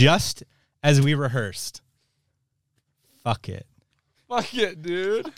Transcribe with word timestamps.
just 0.00 0.42
as 0.82 0.98
we 0.98 1.12
rehearsed. 1.12 1.82
Fuck 3.22 3.50
it. 3.50 3.66
Fuck 4.30 4.54
it, 4.54 4.80
dude. 4.80 5.30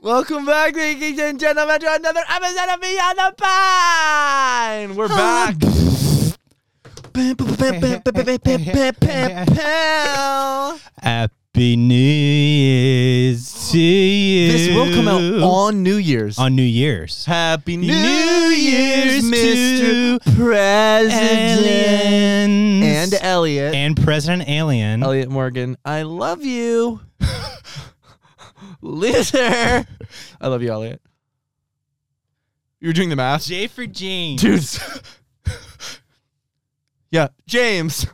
Welcome 0.00 0.46
back, 0.46 0.74
ladies 0.74 1.18
and 1.18 1.38
gentlemen, 1.38 1.80
to 1.80 1.94
another 1.96 2.22
episode 2.26 2.72
of 2.72 2.80
Beyond 2.80 3.18
the 3.18 3.34
Pine. 3.36 4.96
We're 4.96 5.08
back. 5.08 5.56
Happy 11.52 11.74
New 11.74 11.94
Year's 11.96 13.70
to 13.72 13.78
you. 13.78 14.52
This 14.52 14.68
will 14.68 14.94
come 14.94 15.08
out 15.08 15.20
on 15.42 15.82
New 15.82 15.96
Year's. 15.96 16.38
on 16.38 16.54
New 16.54 16.62
Year's. 16.62 17.24
Happy 17.24 17.76
New, 17.76 17.88
New 17.88 17.92
Year's, 17.92 19.24
Year's 19.28 20.20
Mr. 20.20 20.36
President. 20.36 21.66
Aliens. 21.66 23.12
And 23.12 23.14
Elliot. 23.20 23.74
and 23.74 24.00
President 24.00 24.48
Alien. 24.48 25.02
Elliot 25.02 25.28
Morgan, 25.28 25.76
I 25.84 26.02
love 26.02 26.44
you. 26.44 27.00
Loser. 28.80 29.38
I 29.40 30.46
love 30.46 30.62
you, 30.62 30.70
Elliot. 30.70 31.02
You 32.78 32.90
were 32.90 32.92
doing 32.92 33.08
the 33.08 33.16
math? 33.16 33.46
J 33.46 33.66
for 33.66 33.86
James. 33.86 34.40
Dude. 34.40 34.64
yeah, 37.10 37.26
James. 37.48 38.06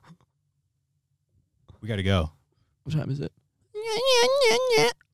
We 1.82 1.88
gotta 1.88 2.02
go. 2.02 2.30
What 2.86 2.94
time 2.94 3.10
is 3.10 3.18
it? 3.18 3.32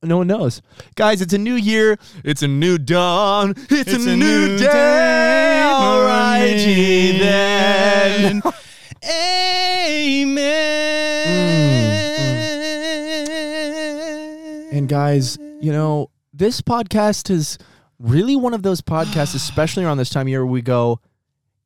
No 0.03 0.17
one 0.19 0.27
knows. 0.27 0.61
Guys, 0.93 1.23
it's 1.23 1.33
a 1.33 1.39
new 1.39 1.55
year. 1.55 1.97
It's 2.23 2.43
a 2.43 2.47
new 2.47 2.77
dawn. 2.77 3.55
It's, 3.71 3.91
a, 3.91 4.15
new, 4.15 4.59
day. 4.59 5.63
Alrighty 5.65 7.17
then. 7.17 8.43
Amen. 9.03 10.53
And 14.71 14.87
guys, 14.87 15.39
you 15.59 15.71
know, 15.71 16.11
this 16.31 16.61
podcast 16.61 17.31
is 17.31 17.57
really 17.97 18.35
one 18.35 18.53
of 18.53 18.61
those 18.61 18.81
podcasts, 18.81 19.33
especially 19.33 19.83
around 19.83 19.97
this 19.97 20.11
time 20.11 20.27
of 20.27 20.29
year, 20.29 20.45
where 20.45 20.51
we 20.51 20.61
go, 20.61 20.99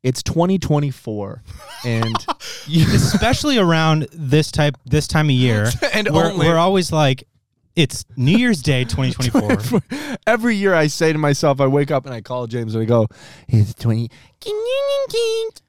it's 0.08 0.23
2024. 0.23 1.44
And 1.86 2.16
you, 2.67 2.86
especially 2.95 3.58
around 3.58 4.08
this 4.13 4.52
type 4.52 4.77
this 4.86 5.05
time 5.08 5.25
of 5.27 5.31
year, 5.31 5.69
And 5.94 6.09
we're, 6.09 6.31
only- 6.31 6.47
we're 6.47 6.58
always 6.58 6.91
like, 6.91 7.27
it's 7.75 8.05
New 8.16 8.35
Year's 8.38 8.61
Day 8.63 8.85
2024. 8.85 9.81
every 10.25 10.55
year 10.55 10.73
I 10.73 10.88
say 10.88 11.11
to 11.13 11.19
myself, 11.19 11.61
I 11.61 11.67
wake 11.67 11.91
up 11.91 12.05
and 12.05 12.13
I 12.16 12.22
call 12.22 12.47
James 12.47 12.73
and 12.73 12.81
I 12.81 12.85
go, 12.85 13.08
it's 13.47 13.73
20. 13.75 14.09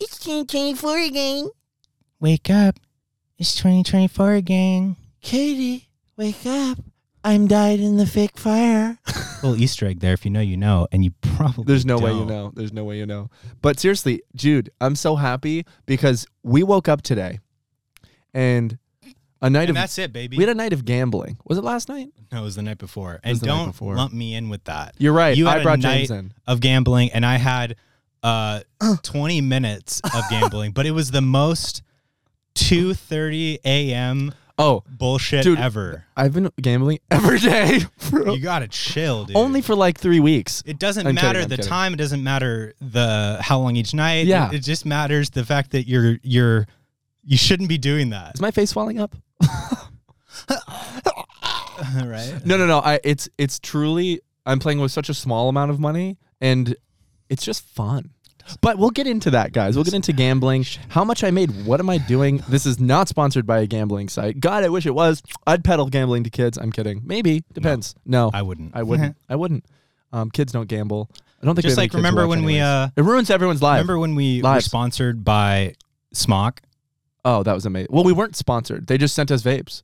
It's 0.01 0.19
2024 0.21 0.99
again. 1.01 1.51
Wake 2.21 2.49
up, 2.49 2.77
it's 3.37 3.55
2024 3.57 4.33
again. 4.35 4.97
Katie, 5.21 5.89
wake 6.17 6.47
up. 6.47 6.79
I'm 7.25 7.47
died 7.49 7.81
in 7.81 7.97
the 7.97 8.07
fake 8.07 8.39
fire. 8.39 8.99
Little 9.43 9.57
Easter 9.61 9.87
egg 9.87 10.01
there. 10.01 10.13
If 10.15 10.25
you 10.25 10.31
know, 10.31 10.41
you 10.41 10.57
know, 10.57 10.87
and 10.93 11.05
you 11.05 11.11
probably 11.21 11.65
There's 11.65 11.85
no 11.87 11.99
way 11.99 12.13
you 12.13 12.19
don't. 12.21 12.29
know. 12.29 12.53
There's 12.55 12.73
no 12.73 12.85
way 12.85 12.97
you 12.99 13.07
know. 13.07 13.31
But 13.63 13.79
seriously, 13.81 14.23
Jude, 14.35 14.71
I'm 14.81 14.95
so 14.97 15.17
happy 15.17 15.65
because 15.87 16.27
we 16.43 16.63
woke 16.63 16.89
up 16.89 17.03
today 17.03 17.41
and 18.35 18.79
a 19.41 19.49
night 19.51 19.63
And 19.63 19.71
of 19.71 19.75
that's 19.77 19.99
it, 19.99 20.13
baby. 20.13 20.37
we 20.37 20.43
had 20.43 20.51
a 20.51 20.55
night 20.55 20.73
of 20.73 20.85
gambling. 20.85 21.39
Was 21.45 21.59
it 21.59 21.65
last 21.65 21.89
night? 21.89 22.09
no, 22.33 22.41
it 22.41 22.45
was 22.45 22.57
the 22.57 22.63
night 22.63 22.79
before. 22.79 23.21
And 23.23 23.39
the 23.39 23.47
night 23.47 23.53
don't 23.57 23.67
before. 23.69 23.95
lump 23.97 24.13
me 24.13 24.35
in 24.35 24.49
with 24.49 24.65
that. 24.65 24.95
You're 24.99 25.13
right. 25.13 25.37
You 25.37 25.47
I 25.49 25.53
had 25.53 25.61
a 25.61 25.63
brought 25.65 25.79
night 25.81 26.09
James 26.09 26.11
in. 26.11 26.33
of 26.47 26.61
gambling, 26.61 27.11
and 27.13 27.25
I 27.27 27.37
had 27.37 27.77
uh 28.23 28.61
20 29.03 29.41
minutes 29.43 30.01
of 30.15 30.25
gambling, 30.31 30.73
but 30.73 30.87
it 30.87 30.91
was 30.93 31.11
the 31.13 31.21
most 31.21 31.83
2:30 32.57 33.59
a.m. 33.65 34.33
Oh, 34.61 34.83
bullshit 34.89 35.45
Dude, 35.45 35.59
ever. 35.61 36.05
I've 36.17 36.35
been 36.35 36.51
gambling 36.61 36.99
every 37.13 37.39
day. 37.39 37.81
for- 37.97 38.29
You 38.31 38.41
gotta 38.41 38.67
chill, 38.69 39.25
dude. 39.27 39.37
only 39.37 39.61
for 39.63 39.75
like 39.77 39.99
three 39.99 40.19
weeks. 40.21 40.63
It 40.67 40.79
doesn't 40.81 41.07
I'm 41.07 41.15
matter 41.15 41.35
kidding, 41.41 41.49
the 41.49 41.57
kidding. 41.57 41.69
time. 41.69 41.93
It 41.95 41.97
doesn't 41.99 42.23
matter 42.25 42.75
the 42.81 43.39
how 43.41 43.61
long 43.61 43.77
each 43.77 43.95
night. 43.95 44.27
Yeah. 44.27 44.49
It, 44.49 44.55
it 44.57 44.63
just 44.65 44.85
matters 44.85 45.31
the 45.31 45.45
fact 45.45 45.71
that 45.71 45.87
you're 45.87 46.19
you're 46.23 46.67
you 47.25 47.37
shouldn't 47.37 47.69
be 47.69 47.79
doing 47.79 48.11
that. 48.11 48.35
Is 48.35 48.41
my 48.41 48.51
face 48.51 48.73
falling 48.73 48.99
up? 48.99 49.15
right? 51.95 52.41
No, 52.45 52.57
no, 52.57 52.67
no. 52.67 52.79
I 52.81 53.01
it's 53.05 53.29
it's 53.39 53.59
truly 53.59 54.21
I'm 54.47 54.59
playing 54.59 54.81
with 54.81 54.91
such 54.93 55.09
a 55.09 55.15
small 55.15 55.49
amount 55.49 55.71
of 55.71 55.79
money 55.79 56.19
and 56.41 56.75
it's 57.29 57.45
just 57.45 57.65
fun. 57.65 58.11
But 58.61 58.79
we'll 58.79 58.91
get 58.91 59.07
into 59.07 59.31
that, 59.31 59.53
guys. 59.53 59.75
We'll 59.77 59.85
get 59.85 59.95
into 59.95 60.13
gambling. 60.13 60.65
How 60.89 61.05
much 61.05 61.23
I 61.25 61.31
made. 61.31 61.67
What 61.67 61.81
am 61.81 61.91
I 61.91 61.99
doing? 61.99 62.43
This 62.49 62.67
is 62.67 62.79
not 62.81 63.09
sponsored 63.09 63.47
by 63.47 63.61
a 63.61 63.67
gambling 63.67 64.09
site. 64.09 64.41
God, 64.41 64.65
I 64.65 64.69
wish 64.69 64.87
it 64.87 64.95
was. 64.95 65.23
I'd 65.47 65.65
peddle 65.65 65.87
gambling 65.89 66.25
to 66.25 66.31
kids. 66.31 66.57
I'm 66.59 66.73
kidding. 66.73 67.03
Maybe. 67.05 67.45
Depends. 67.53 67.95
No. 68.07 68.31
I 68.33 68.43
wouldn't. 68.43 68.73
I 68.75 68.83
wouldn't. 68.83 69.17
I 69.29 69.37
wouldn't. 69.37 69.65
Um, 70.13 70.31
kids 70.31 70.53
don't 70.53 70.69
gamble. 70.69 71.11
I 71.43 71.47
don't 71.47 71.55
think 71.55 71.65
Just 71.65 71.67
we 71.67 71.71
have 71.73 71.79
any 71.79 71.85
like 71.85 71.91
kids 71.93 71.97
remember 71.99 72.23
watch 72.27 72.37
when 72.37 72.45
we 72.45 72.55
anyways. 72.59 72.63
uh 72.63 72.91
it 72.97 73.03
ruins 73.05 73.31
everyone's 73.31 73.63
life. 73.63 73.77
remember 73.77 73.99
when 73.99 74.15
we 74.15 74.39
were 74.43 74.49
Lives. 74.49 74.65
sponsored 74.65 75.25
by 75.25 75.75
Smok? 76.15 76.59
Oh, 77.25 77.43
that 77.43 77.53
was 77.53 77.67
amazing. 77.67 77.89
Well, 77.91 78.05
we 78.05 78.13
weren't 78.13 78.35
sponsored. 78.37 78.87
They 78.87 78.97
just 78.99 79.15
sent 79.15 79.31
us 79.31 79.43
vapes. 79.43 79.83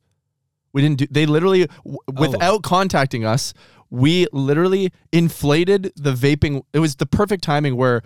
We 0.73 0.81
didn't 0.81 0.97
do. 0.97 1.07
They 1.09 1.25
literally, 1.25 1.67
w- 1.85 1.97
Oh. 2.09 2.13
without 2.19 2.63
contacting 2.63 3.23
us, 3.23 3.53
we 3.89 4.27
literally 4.33 4.91
inflated 5.13 5.93
the 5.95 6.11
vaping. 6.13 6.63
It 6.73 6.79
was 6.79 6.95
the 6.95 7.05
perfect 7.05 7.43
timing 7.43 7.77
where 7.77 8.01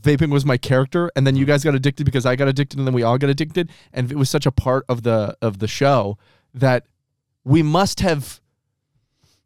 vaping 0.00 0.30
was 0.30 0.44
my 0.44 0.56
character, 0.56 1.10
and 1.16 1.26
then 1.26 1.36
you 1.36 1.44
hmm. 1.44 1.50
guys 1.50 1.64
got 1.64 1.74
addicted 1.74 2.04
because 2.04 2.26
I 2.26 2.36
got 2.36 2.48
addicted, 2.48 2.78
and 2.78 2.86
then 2.86 2.94
we 2.94 3.02
all 3.02 3.18
got 3.18 3.30
addicted, 3.30 3.70
and 3.92 4.10
it 4.10 4.16
was 4.16 4.30
such 4.30 4.46
a 4.46 4.52
part 4.52 4.84
of 4.88 5.02
the 5.02 5.36
of 5.40 5.58
the 5.58 5.68
show 5.68 6.18
that 6.54 6.86
we 7.44 7.62
must 7.62 8.00
have 8.00 8.40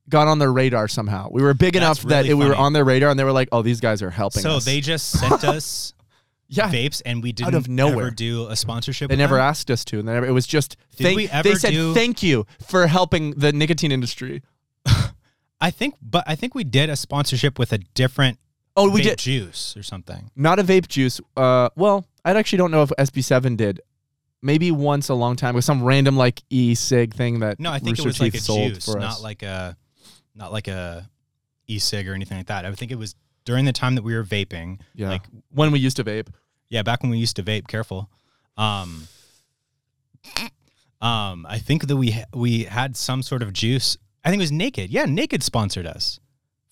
got 0.09 0.29
on 0.29 0.39
their 0.39 0.53
radar 0.53 0.89
somehow. 0.89 1.29
We 1.31 1.43
were 1.43 1.55
big 1.55 1.75
That's 1.75 1.85
enough 1.85 2.11
that 2.11 2.27
it, 2.27 2.35
we 2.35 2.45
were 2.45 2.53
funny. 2.53 2.65
on 2.65 2.73
their 2.73 2.85
radar, 2.85 3.11
and 3.11 3.19
they 3.19 3.25
were 3.25 3.33
like, 3.33 3.49
"Oh, 3.53 3.63
these 3.63 3.81
guys 3.81 4.03
are 4.03 4.11
helping 4.11 4.43
So 4.43 4.57
us." 4.57 4.65
they 4.65 4.81
just 4.81 5.11
sent 5.11 5.45
us 5.45 5.95
yeah, 6.49 6.71
vapes, 6.71 7.03
and 7.05 7.23
we 7.23 7.33
didn't 7.33 7.55
of 7.55 7.69
nowhere. 7.69 8.07
ever 8.07 8.11
do 8.11 8.49
a 8.49 8.57
sponsorship. 8.57 9.09
They 9.09 9.15
with 9.15 9.19
never 9.19 9.37
them? 9.37 9.45
asked 9.45 9.71
us 9.71 9.85
to, 9.87 9.99
and 9.99 10.09
they 10.09 10.13
never, 10.13 10.27
it 10.27 10.33
was 10.33 10.47
just. 10.47 10.77
Did 10.97 11.05
thank, 11.05 11.17
we 11.17 11.27
they 11.27 11.55
said 11.55 11.71
do- 11.71 11.95
thank 11.95 12.23
you 12.23 12.47
for 12.67 12.87
helping 12.87 13.33
the 13.33 13.53
nicotine 13.53 13.93
industry. 13.93 14.43
I 15.61 15.71
think, 15.71 15.95
but 16.03 16.25
I 16.27 16.35
think 16.35 16.55
we 16.55 16.65
did 16.65 16.91
a 16.91 16.97
sponsorship 16.97 17.59
with 17.59 17.73
a 17.73 17.79
different 17.79 18.39
Oh, 18.77 18.91
we 18.91 19.01
vape 19.01 19.05
did 19.05 19.19
juice 19.19 19.77
or 19.77 19.83
something. 19.83 20.31
not 20.37 20.59
a 20.59 20.65
vape 20.65 20.87
juice. 20.89 21.21
Uh, 21.37 21.71
well, 21.77 22.05
I 22.25 22.33
actually 22.33 22.59
don't 22.59 22.71
know 22.71 22.83
if 22.83 22.91
SP7 22.99 23.57
did. 23.57 23.81
Maybe 24.43 24.71
once 24.71 25.09
a 25.09 25.15
long 25.15 25.35
time 25.37 25.55
with 25.55 25.65
some 25.65 25.83
random 25.83 26.17
like 26.17 26.43
e-cig 26.51 27.15
thing 27.15 27.41
that 27.41 27.59
No, 27.59 27.71
I 27.73 27.79
think 27.79 27.97
Rooster 27.99 28.03
it 28.03 28.07
was 28.07 28.21
like 28.21 28.35
a 28.35 28.39
sold 28.39 28.75
juice, 28.75 28.85
for 28.85 28.99
not 29.01 29.13
us. 29.13 29.23
like 29.23 29.43
a, 29.43 29.77
not 30.35 30.53
like 30.53 30.69
a 30.69 31.09
e-cig 31.67 32.07
or 32.07 32.13
anything 32.15 32.37
like 32.37 32.47
that. 32.49 32.65
I 32.67 32.73
think 32.73 32.93
it 32.93 32.99
was 32.99 33.15
during 33.47 33.65
the 33.65 33.73
time 33.73 33.95
that 33.95 34.03
we 34.03 34.15
were 34.15 34.25
vaping. 34.25 34.81
yeah. 34.95 35.09
Like, 35.09 35.23
when 35.51 35.73
we 35.73 35.79
used 35.79 35.97
to 35.97 36.05
vape. 36.05 36.29
yeah, 36.69 36.83
back 36.83 37.03
when 37.03 37.11
we 37.11 37.19
used 37.19 37.37
to 37.37 37.43
vape. 37.43 37.67
Careful. 37.67 38.11
Um, 38.59 39.09
um, 41.01 41.47
I 41.49 41.59
think 41.59 41.87
that 41.87 41.97
we 41.97 42.11
ha- 42.13 42.25
we 42.35 42.65
had 42.65 42.97
some 42.97 43.23
sort 43.23 43.43
of 43.43 43.53
juice. 43.53 43.97
I 44.25 44.31
think 44.31 44.41
it 44.41 44.45
was 44.45 44.53
Naked. 44.53 44.91
Yeah, 44.91 45.05
Naked 45.07 45.43
sponsored 45.43 45.87
us 45.87 46.21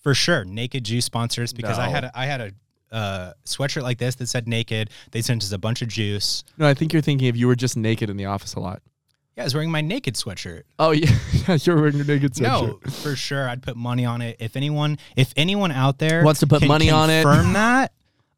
for 0.05 0.13
sure. 0.13 0.45
Naked 0.45 0.83
Juice 0.83 1.03
sponsors 1.03 1.49
us 1.49 1.53
because 1.53 1.79
I 1.79 1.87
had 1.89 2.03
a, 2.03 2.11
I 2.13 2.27
had 2.27 2.39
a 2.39 2.95
uh, 2.95 3.33
sweatshirt 3.43 3.81
like 3.81 3.97
this 3.97 4.13
that 4.15 4.27
said 4.27 4.47
Naked. 4.47 4.91
They 5.09 5.23
sent 5.23 5.41
us 5.41 5.51
a 5.51 5.57
bunch 5.57 5.81
of 5.81 5.87
juice. 5.87 6.43
No, 6.59 6.67
I 6.67 6.75
think 6.75 6.93
you're 6.93 7.01
thinking 7.01 7.27
if 7.27 7.35
you 7.35 7.47
were 7.47 7.55
just 7.55 7.75
naked 7.75 8.11
in 8.11 8.15
the 8.15 8.25
office 8.25 8.53
a 8.53 8.59
lot. 8.59 8.83
Yeah, 9.35 9.41
I 9.41 9.45
was 9.45 9.55
wearing 9.55 9.71
my 9.71 9.81
Naked 9.81 10.13
sweatshirt. 10.13 10.61
Oh 10.77 10.91
yeah, 10.91 11.09
yeah 11.47 11.57
you're 11.59 11.75
wearing 11.75 11.95
your 11.95 12.05
naked 12.05 12.35
sweatshirt. 12.35 12.85
No, 12.85 12.91
for 12.91 13.15
sure. 13.15 13.49
I'd 13.49 13.63
put 13.63 13.75
money 13.75 14.05
on 14.05 14.21
it. 14.21 14.35
If 14.39 14.55
anyone, 14.55 14.99
if 15.15 15.33
anyone 15.35 15.71
out 15.71 15.97
there 15.97 16.23
Wants 16.23 16.41
to 16.41 16.47
put 16.47 16.59
can 16.59 16.67
money 16.67 16.91
on 16.91 17.09
it. 17.09 17.23
confirm 17.23 17.53
that, 17.53 17.91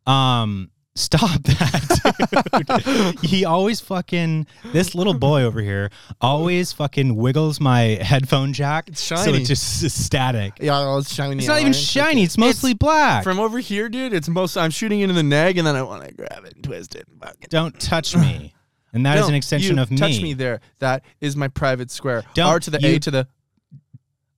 um, 0.09 0.71
stop 0.95 1.43
that. 1.43 1.99
dude. 2.17 3.19
he 3.23 3.45
always 3.45 3.79
fucking 3.79 4.47
this 4.73 4.95
little 4.95 5.13
boy 5.13 5.43
over 5.43 5.61
here 5.61 5.89
always 6.21 6.73
fucking 6.73 7.15
wiggles 7.15 7.59
my 7.59 7.81
headphone 8.01 8.53
jack. 8.53 8.87
It's 8.89 9.01
shiny. 9.01 9.23
so 9.23 9.33
it's 9.33 9.47
just 9.47 9.83
is 9.83 9.93
static. 9.93 10.53
Yeah, 10.59 10.97
it's 10.97 11.13
shiny. 11.13 11.37
It's 11.37 11.47
not 11.47 11.61
even 11.61 11.73
shiny. 11.73 12.23
It's 12.23 12.37
mostly 12.37 12.73
black. 12.73 13.23
From 13.23 13.39
over 13.39 13.59
here, 13.59 13.89
dude, 13.89 14.13
it's 14.13 14.29
most. 14.29 14.57
I'm 14.57 14.71
shooting 14.71 15.01
into 15.01 15.13
the 15.13 15.23
neg, 15.23 15.57
and 15.57 15.65
then 15.67 15.75
I 15.75 15.81
want 15.83 16.03
to 16.05 16.13
grab 16.13 16.45
it 16.45 16.53
and 16.55 16.63
twist 16.63 16.95
it. 16.95 17.07
And 17.07 17.19
fucking 17.21 17.47
Don't 17.49 17.79
touch 17.79 18.15
me. 18.15 18.53
And 18.93 19.05
that 19.05 19.17
is 19.17 19.23
No, 19.23 19.27
an 19.27 19.35
extension 19.35 19.77
of 19.79 19.91
me. 19.91 19.97
Touch 19.97 20.21
me 20.21 20.33
there. 20.33 20.61
That 20.79 21.03
is 21.19 21.35
my 21.35 21.49
private 21.49 21.91
square. 21.91 22.23
Don't 22.33 22.47
R 22.47 22.59
to 22.61 22.71
the 22.71 22.79
you- 22.81 22.95
A 22.95 22.99
to 22.99 23.11
the. 23.11 23.27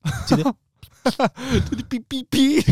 To 0.28 0.36
the- 0.36 0.56
Beep, 1.90 2.08
beep, 2.10 2.30
beep. 2.30 2.66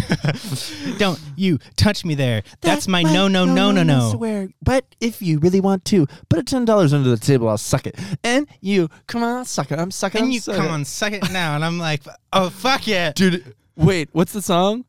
Don't 0.98 1.20
you 1.36 1.60
touch 1.76 2.06
me 2.06 2.14
there. 2.16 2.44
That's, 2.62 2.88
my 2.88 3.02
no 3.02 3.28
no 3.28 3.46
no 3.46 3.72
no 3.72 3.84
no. 3.84 4.12
Swear. 4.12 4.50
But 4.62 4.86
if 5.00 5.22
you 5.22 5.40
really 5.40 5.60
want 5.62 5.86
to, 5.86 6.08
put 6.30 6.40
a 6.40 6.44
ten 6.44 6.66
dollars 6.66 6.94
under 6.94 7.10
the 7.10 7.18
table. 7.18 7.50
I'll 7.50 7.58
suck 7.58 7.88
it. 7.88 7.98
And 8.24 8.48
you, 8.62 8.90
come 9.08 9.24
on, 9.24 9.46
suck 9.46 9.72
it. 9.72 9.80
I'm 9.80 9.92
sucking. 9.92 10.20
And 10.20 10.26
I'm 10.28 10.32
you 10.32 10.40
sucking. 10.40 10.62
come 10.62 10.72
on, 10.72 10.86
suck 10.86 11.14
it 11.14 11.32
now. 11.32 11.56
And 11.56 11.66
I'm 11.66 11.80
like, 11.80 12.02
oh 12.34 12.50
fuck 12.50 12.88
it. 12.88 13.16
dude. 13.16 13.56
Wait, 13.76 14.10
what's 14.12 14.34
the 14.34 14.42
song? 14.42 14.86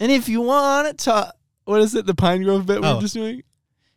And 0.00 0.12
if 0.12 0.28
you 0.28 0.40
want 0.42 0.98
to 1.00 1.32
what 1.64 1.80
is 1.82 1.94
it? 1.94 2.06
The 2.06 2.14
Pine 2.14 2.42
Grove 2.42 2.66
bit 2.66 2.80
Oh. 2.82 2.94
we're 2.94 3.00
just 3.02 3.14
doing. 3.14 3.42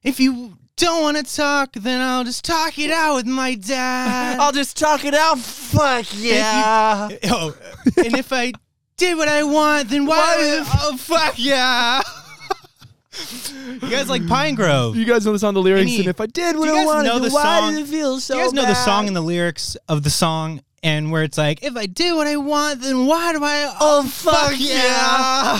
If 0.03 0.19
you 0.19 0.57
don't 0.81 1.01
want 1.03 1.17
to 1.17 1.35
talk, 1.35 1.73
then 1.73 2.01
I'll 2.01 2.23
just 2.23 2.43
talk 2.43 2.77
it 2.79 2.89
out 2.91 3.15
with 3.15 3.27
my 3.27 3.55
dad. 3.55 4.39
I'll 4.39 4.51
just 4.51 4.75
talk 4.77 5.05
it 5.05 5.13
out. 5.13 5.37
Fuck 5.39 6.05
yeah. 6.15 7.09
oh, 7.25 7.55
and 7.97 8.17
if 8.17 8.33
I 8.33 8.51
did 8.97 9.15
what 9.17 9.27
I 9.27 9.43
want, 9.43 9.89
then 9.89 10.05
why? 10.05 10.17
Why 10.17 10.63
oh 10.81 10.97
fuck 10.97 11.35
yeah. 11.37 12.01
you 13.81 13.89
guys 13.89 14.09
like 14.09 14.27
Pine 14.27 14.55
Grove? 14.55 14.95
You 14.95 15.05
guys 15.05 15.25
know 15.25 15.33
the 15.33 15.39
song, 15.39 15.53
the 15.53 15.61
lyrics, 15.61 15.83
Any- 15.91 15.99
and 15.99 16.07
if 16.07 16.19
I 16.19 16.25
did 16.25 16.57
what 16.57 16.65
do 16.65 16.71
you 16.71 16.77
I 16.77 16.79
guys 16.79 16.87
wanted, 16.87 17.03
know 17.09 17.19
then 17.19 17.29
the 17.29 17.35
why 17.35 17.59
song? 17.59 17.75
did 17.75 17.81
it 17.83 17.87
feel 17.87 18.19
so 18.19 18.33
Do 18.33 18.39
you 18.39 18.45
guys 18.47 18.53
know 18.53 18.65
the 18.65 18.73
song 18.73 19.07
and 19.07 19.15
the 19.15 19.21
lyrics 19.21 19.75
of 19.87 20.01
the 20.03 20.09
song, 20.09 20.61
and 20.81 21.11
where 21.11 21.23
it's 21.23 21.37
like, 21.37 21.63
if 21.63 21.75
I 21.77 21.85
did 21.85 22.15
what 22.15 22.25
I 22.27 22.37
want, 22.37 22.81
then 22.81 23.05
why 23.05 23.33
do 23.33 23.43
I? 23.43 23.71
Oh, 23.79 24.01
oh 24.03 24.07
fuck 24.07 24.53
yeah! 24.57 25.59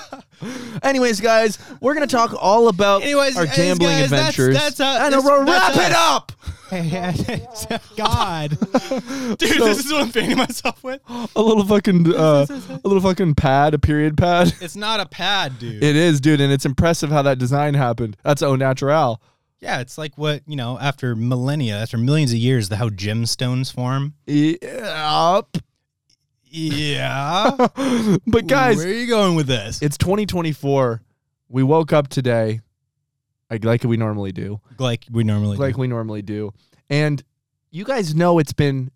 Anyways, 0.83 1.19
guys, 1.21 1.57
we're 1.79 1.93
gonna 1.93 2.07
talk 2.07 2.33
all 2.39 2.67
about 2.67 3.03
Anyways, 3.03 3.37
our 3.37 3.45
gambling 3.45 3.97
guys, 3.99 4.09
that's- 4.09 4.29
adventures. 4.39 4.55
that's, 4.55 4.79
uh, 4.79 4.85
I 4.85 5.09
know, 5.09 5.21
that's- 5.21 5.25
we're 5.25 5.45
that's 5.45 5.77
wrap 5.77 5.89
it 5.89 5.95
up. 5.95 6.31
God, 7.97 8.49
dude, 9.37 9.49
So- 9.57 9.65
this 9.65 9.85
is 9.85 9.91
what 9.91 10.01
I'm 10.03 10.09
fanning 10.09 10.37
myself 10.37 10.83
with. 10.83 11.01
A 11.35 11.41
little 11.41 11.65
fucking, 11.65 12.13
uh, 12.15 12.45
a 12.49 12.87
little 12.87 13.01
fucking 13.01 13.35
pad, 13.35 13.73
a 13.73 13.79
period 13.79 14.17
pad. 14.17 14.53
It's 14.61 14.75
not 14.77 14.99
a 14.99 15.05
pad, 15.05 15.59
dude. 15.59 15.83
It 15.83 15.95
is, 15.95 16.21
dude, 16.21 16.39
and 16.41 16.51
it's 16.51 16.65
impressive 16.65 17.09
how 17.09 17.21
that 17.23 17.37
design 17.39 17.73
happened. 17.73 18.15
That's 18.23 18.41
au 18.41 18.55
natural. 18.55 19.21
yeah, 19.59 19.81
it's 19.81 19.97
like 19.97 20.17
what 20.17 20.41
you 20.47 20.55
know. 20.55 20.79
After 20.79 21.13
millennia, 21.15 21.77
after 21.81 21.97
millions 21.97 22.31
of 22.31 22.37
years, 22.37 22.69
the 22.69 22.77
how 22.77 22.89
gemstones 22.89 23.73
form. 23.73 24.13
Yep. 24.25 25.57
Yeah, 26.53 27.51
but 28.27 28.45
guys, 28.45 28.75
where 28.75 28.87
are 28.87 28.91
you 28.91 29.07
going 29.07 29.35
with 29.35 29.47
this? 29.47 29.81
it's 29.81 29.97
2024. 29.97 31.01
We 31.47 31.63
woke 31.63 31.93
up 31.93 32.09
today, 32.09 32.59
like, 33.49 33.63
like 33.63 33.83
we 33.85 33.95
normally 33.95 34.33
do. 34.33 34.59
like 34.77 35.05
we 35.09 35.23
normally 35.23 35.55
like 35.55 35.75
do. 35.75 35.81
we 35.81 35.87
normally 35.87 36.21
do. 36.21 36.53
And 36.89 37.23
you 37.71 37.85
guys 37.85 38.13
know 38.13 38.37
it's 38.37 38.51
been 38.51 38.91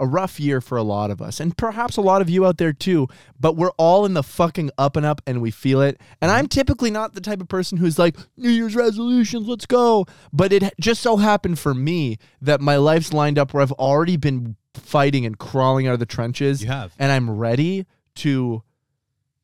a 0.00 0.06
rough 0.06 0.40
year 0.40 0.60
for 0.60 0.76
a 0.76 0.82
lot 0.82 1.12
of 1.12 1.22
us, 1.22 1.38
and 1.38 1.56
perhaps 1.56 1.96
a 1.96 2.00
lot 2.00 2.22
of 2.22 2.28
you 2.28 2.44
out 2.44 2.58
there 2.58 2.72
too. 2.72 3.06
But 3.38 3.54
we're 3.54 3.70
all 3.78 4.04
in 4.04 4.14
the 4.14 4.24
fucking 4.24 4.72
up 4.76 4.96
and 4.96 5.06
up, 5.06 5.22
and 5.28 5.40
we 5.40 5.52
feel 5.52 5.80
it. 5.82 6.00
And 6.20 6.32
I'm 6.32 6.48
typically 6.48 6.90
not 6.90 7.14
the 7.14 7.20
type 7.20 7.40
of 7.40 7.46
person 7.46 7.78
who's 7.78 8.00
like 8.00 8.16
New 8.36 8.50
Year's 8.50 8.74
resolutions, 8.74 9.46
let's 9.46 9.66
go. 9.66 10.06
But 10.32 10.52
it 10.52 10.74
just 10.80 11.02
so 11.02 11.18
happened 11.18 11.60
for 11.60 11.72
me 11.72 12.18
that 12.42 12.60
my 12.60 12.76
life's 12.76 13.12
lined 13.12 13.38
up 13.38 13.54
where 13.54 13.62
I've 13.62 13.70
already 13.72 14.16
been 14.16 14.56
fighting 14.76 15.26
and 15.26 15.38
crawling 15.38 15.86
out 15.86 15.94
of 15.94 16.00
the 16.00 16.06
trenches, 16.06 16.62
You 16.62 16.68
have. 16.68 16.92
and 16.98 17.10
I'm 17.12 17.30
ready 17.30 17.86
to 18.16 18.62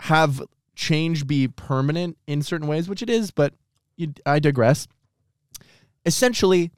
have 0.00 0.42
change 0.74 1.26
be 1.26 1.48
permanent 1.48 2.16
in 2.26 2.42
certain 2.42 2.66
ways, 2.66 2.88
which 2.88 3.02
it 3.02 3.10
is. 3.10 3.30
But 3.30 3.54
you, 3.96 4.12
I 4.26 4.38
digress. 4.38 4.88
Essentially, 6.04 6.70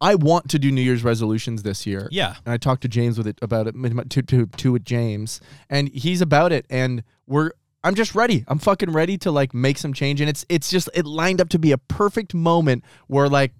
I 0.00 0.14
want 0.14 0.48
to 0.50 0.58
do 0.58 0.70
New 0.70 0.80
Year's 0.80 1.02
resolutions 1.04 1.62
this 1.62 1.86
year. 1.86 2.08
Yeah. 2.10 2.36
And 2.44 2.52
I 2.52 2.56
talked 2.56 2.82
to 2.82 2.88
James 2.88 3.18
with 3.18 3.26
it 3.26 3.38
about 3.42 3.66
it 3.66 3.74
to 4.10 4.22
to 4.22 4.46
to 4.46 4.72
with 4.72 4.84
James, 4.84 5.40
and 5.68 5.88
he's 5.88 6.20
about 6.20 6.52
it. 6.52 6.66
And 6.70 7.02
we're 7.26 7.50
I'm 7.82 7.94
just 7.94 8.14
ready. 8.14 8.44
I'm 8.46 8.58
fucking 8.58 8.92
ready 8.92 9.18
to 9.18 9.30
like 9.30 9.52
make 9.54 9.78
some 9.78 9.92
change. 9.92 10.20
And 10.20 10.30
it's 10.30 10.44
it's 10.48 10.70
just 10.70 10.88
it 10.94 11.04
lined 11.06 11.40
up 11.40 11.48
to 11.50 11.58
be 11.58 11.72
a 11.72 11.78
perfect 11.78 12.34
moment 12.34 12.84
where 13.08 13.28
like 13.28 13.52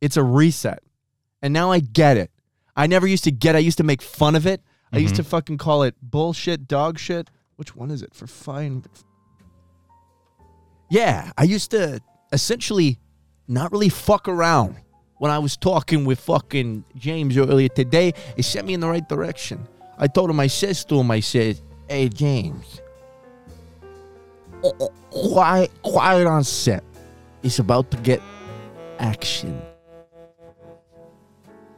it's 0.00 0.16
a 0.16 0.22
reset. 0.22 0.82
And 1.40 1.54
now 1.54 1.70
I 1.70 1.78
get 1.80 2.16
it. 2.16 2.30
I 2.78 2.86
never 2.86 3.08
used 3.08 3.24
to 3.24 3.32
get. 3.32 3.56
I 3.56 3.58
used 3.58 3.78
to 3.78 3.84
make 3.84 4.00
fun 4.00 4.36
of 4.36 4.46
it. 4.46 4.62
I 4.92 4.98
used 4.98 5.16
to 5.16 5.22
mm-hmm. 5.22 5.30
fucking 5.30 5.58
call 5.58 5.82
it 5.82 5.96
bullshit, 6.00 6.68
dog 6.68 6.98
shit. 6.98 7.28
Which 7.56 7.74
one 7.74 7.90
is 7.90 8.02
it? 8.02 8.14
For 8.14 8.28
fine. 8.28 8.84
Yeah, 10.88 11.32
I 11.36 11.42
used 11.42 11.72
to 11.72 12.00
essentially 12.32 13.00
not 13.48 13.72
really 13.72 13.88
fuck 13.88 14.28
around. 14.28 14.76
When 15.16 15.32
I 15.32 15.40
was 15.40 15.56
talking 15.56 16.04
with 16.04 16.20
fucking 16.20 16.84
James 16.94 17.36
earlier 17.36 17.68
today, 17.68 18.14
it 18.36 18.44
sent 18.44 18.64
me 18.64 18.74
in 18.74 18.80
the 18.80 18.88
right 18.88 19.06
direction. 19.06 19.66
I 19.98 20.06
told 20.06 20.30
him, 20.30 20.38
I 20.38 20.46
says 20.46 20.84
to 20.84 21.00
him, 21.00 21.10
I 21.10 21.18
said, 21.18 21.60
Hey, 21.88 22.08
James, 22.08 22.80
quiet, 25.10 25.72
quiet 25.82 26.28
on 26.28 26.44
set. 26.44 26.84
It's 27.42 27.58
about 27.58 27.90
to 27.90 27.96
get 27.96 28.22
action. 29.00 29.60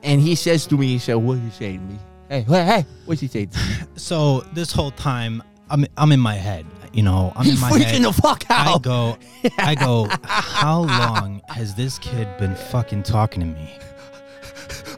And 0.03 0.21
he 0.21 0.35
says 0.35 0.67
to 0.67 0.77
me, 0.77 0.89
he 0.89 0.99
said, 0.99 1.15
What 1.15 1.39
you 1.39 1.51
say 1.51 1.77
to 1.77 1.83
me? 1.83 1.99
Hey, 2.29 2.43
hey, 2.43 2.65
hey, 2.65 2.87
what's 3.07 3.21
he 3.21 3.29
say 3.29 3.47
to 3.47 3.59
me? 3.59 3.65
So 3.97 4.41
this 4.55 4.73
whole 4.73 4.91
time, 4.93 5.43
I'm 5.69 5.85
I'm 5.97 6.13
in 6.13 6.21
my 6.21 6.35
head. 6.35 6.67
You 6.93 7.03
know, 7.05 7.33
I'm 7.37 7.45
He's 7.45 7.55
in 7.55 7.61
my 7.61 7.71
freaking 7.71 7.85
head. 7.85 8.03
the 8.03 8.13
fuck 8.13 8.45
out. 8.51 8.77
I 8.77 8.79
go, 8.79 9.19
I 9.59 9.75
go. 9.75 10.09
How 10.25 10.81
long 10.81 11.41
has 11.49 11.75
this 11.75 11.99
kid 11.99 12.27
been 12.39 12.55
fucking 12.57 13.05
talking 13.05 13.41
to 13.41 13.47
me? 13.47 13.71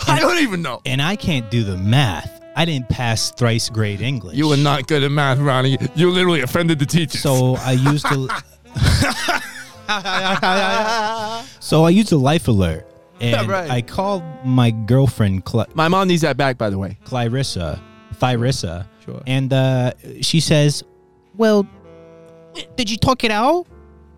I 0.06 0.18
don't 0.18 0.38
even 0.38 0.62
know. 0.62 0.80
And 0.86 1.02
I 1.02 1.16
can't 1.16 1.50
do 1.50 1.64
the 1.64 1.76
math. 1.76 2.40
I 2.56 2.64
didn't 2.64 2.88
pass 2.88 3.30
thrice 3.32 3.68
grade 3.70 4.00
English. 4.00 4.36
You 4.36 4.48
were 4.48 4.56
not 4.56 4.86
good 4.86 5.02
at 5.02 5.10
math, 5.10 5.38
Ronnie. 5.38 5.78
You 5.94 6.10
literally 6.10 6.40
offended 6.42 6.78
the 6.78 6.86
teacher. 6.86 7.18
So 7.18 7.56
I 7.56 7.72
used 7.72 8.06
to. 8.06 8.28
so 11.60 11.84
I 11.84 11.90
used 11.90 12.12
a 12.12 12.16
life 12.16 12.48
alert, 12.48 12.86
and 13.38 13.48
Right. 13.48 13.70
I 13.70 13.82
called 13.82 14.22
my 14.44 14.70
girlfriend 14.70 15.42
Cl- 15.48 15.66
my 15.74 15.88
mom 15.88 16.08
needs 16.08 16.22
that 16.22 16.36
back, 16.36 16.58
by 16.58 16.70
the 16.70 16.78
way. 16.78 16.98
Clarissa, 17.04 17.80
Thyrissa, 18.20 18.86
Sure. 19.04 19.22
and 19.26 19.52
uh, 19.52 19.92
she 20.20 20.40
says, 20.40 20.82
"Well, 21.36 21.66
did 22.76 22.90
you 22.90 22.96
talk 22.96 23.24
it 23.24 23.30
out?" 23.30 23.66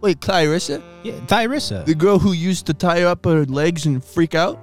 Wait, 0.00 0.20
Clarissa, 0.20 0.82
Yeah, 1.02 1.14
Thyrissa. 1.26 1.84
the 1.86 1.94
girl 1.94 2.18
who 2.18 2.32
used 2.32 2.66
to 2.66 2.74
tie 2.74 3.02
up 3.04 3.24
her 3.24 3.44
legs 3.46 3.86
and 3.86 4.04
freak 4.04 4.34
out. 4.34 4.60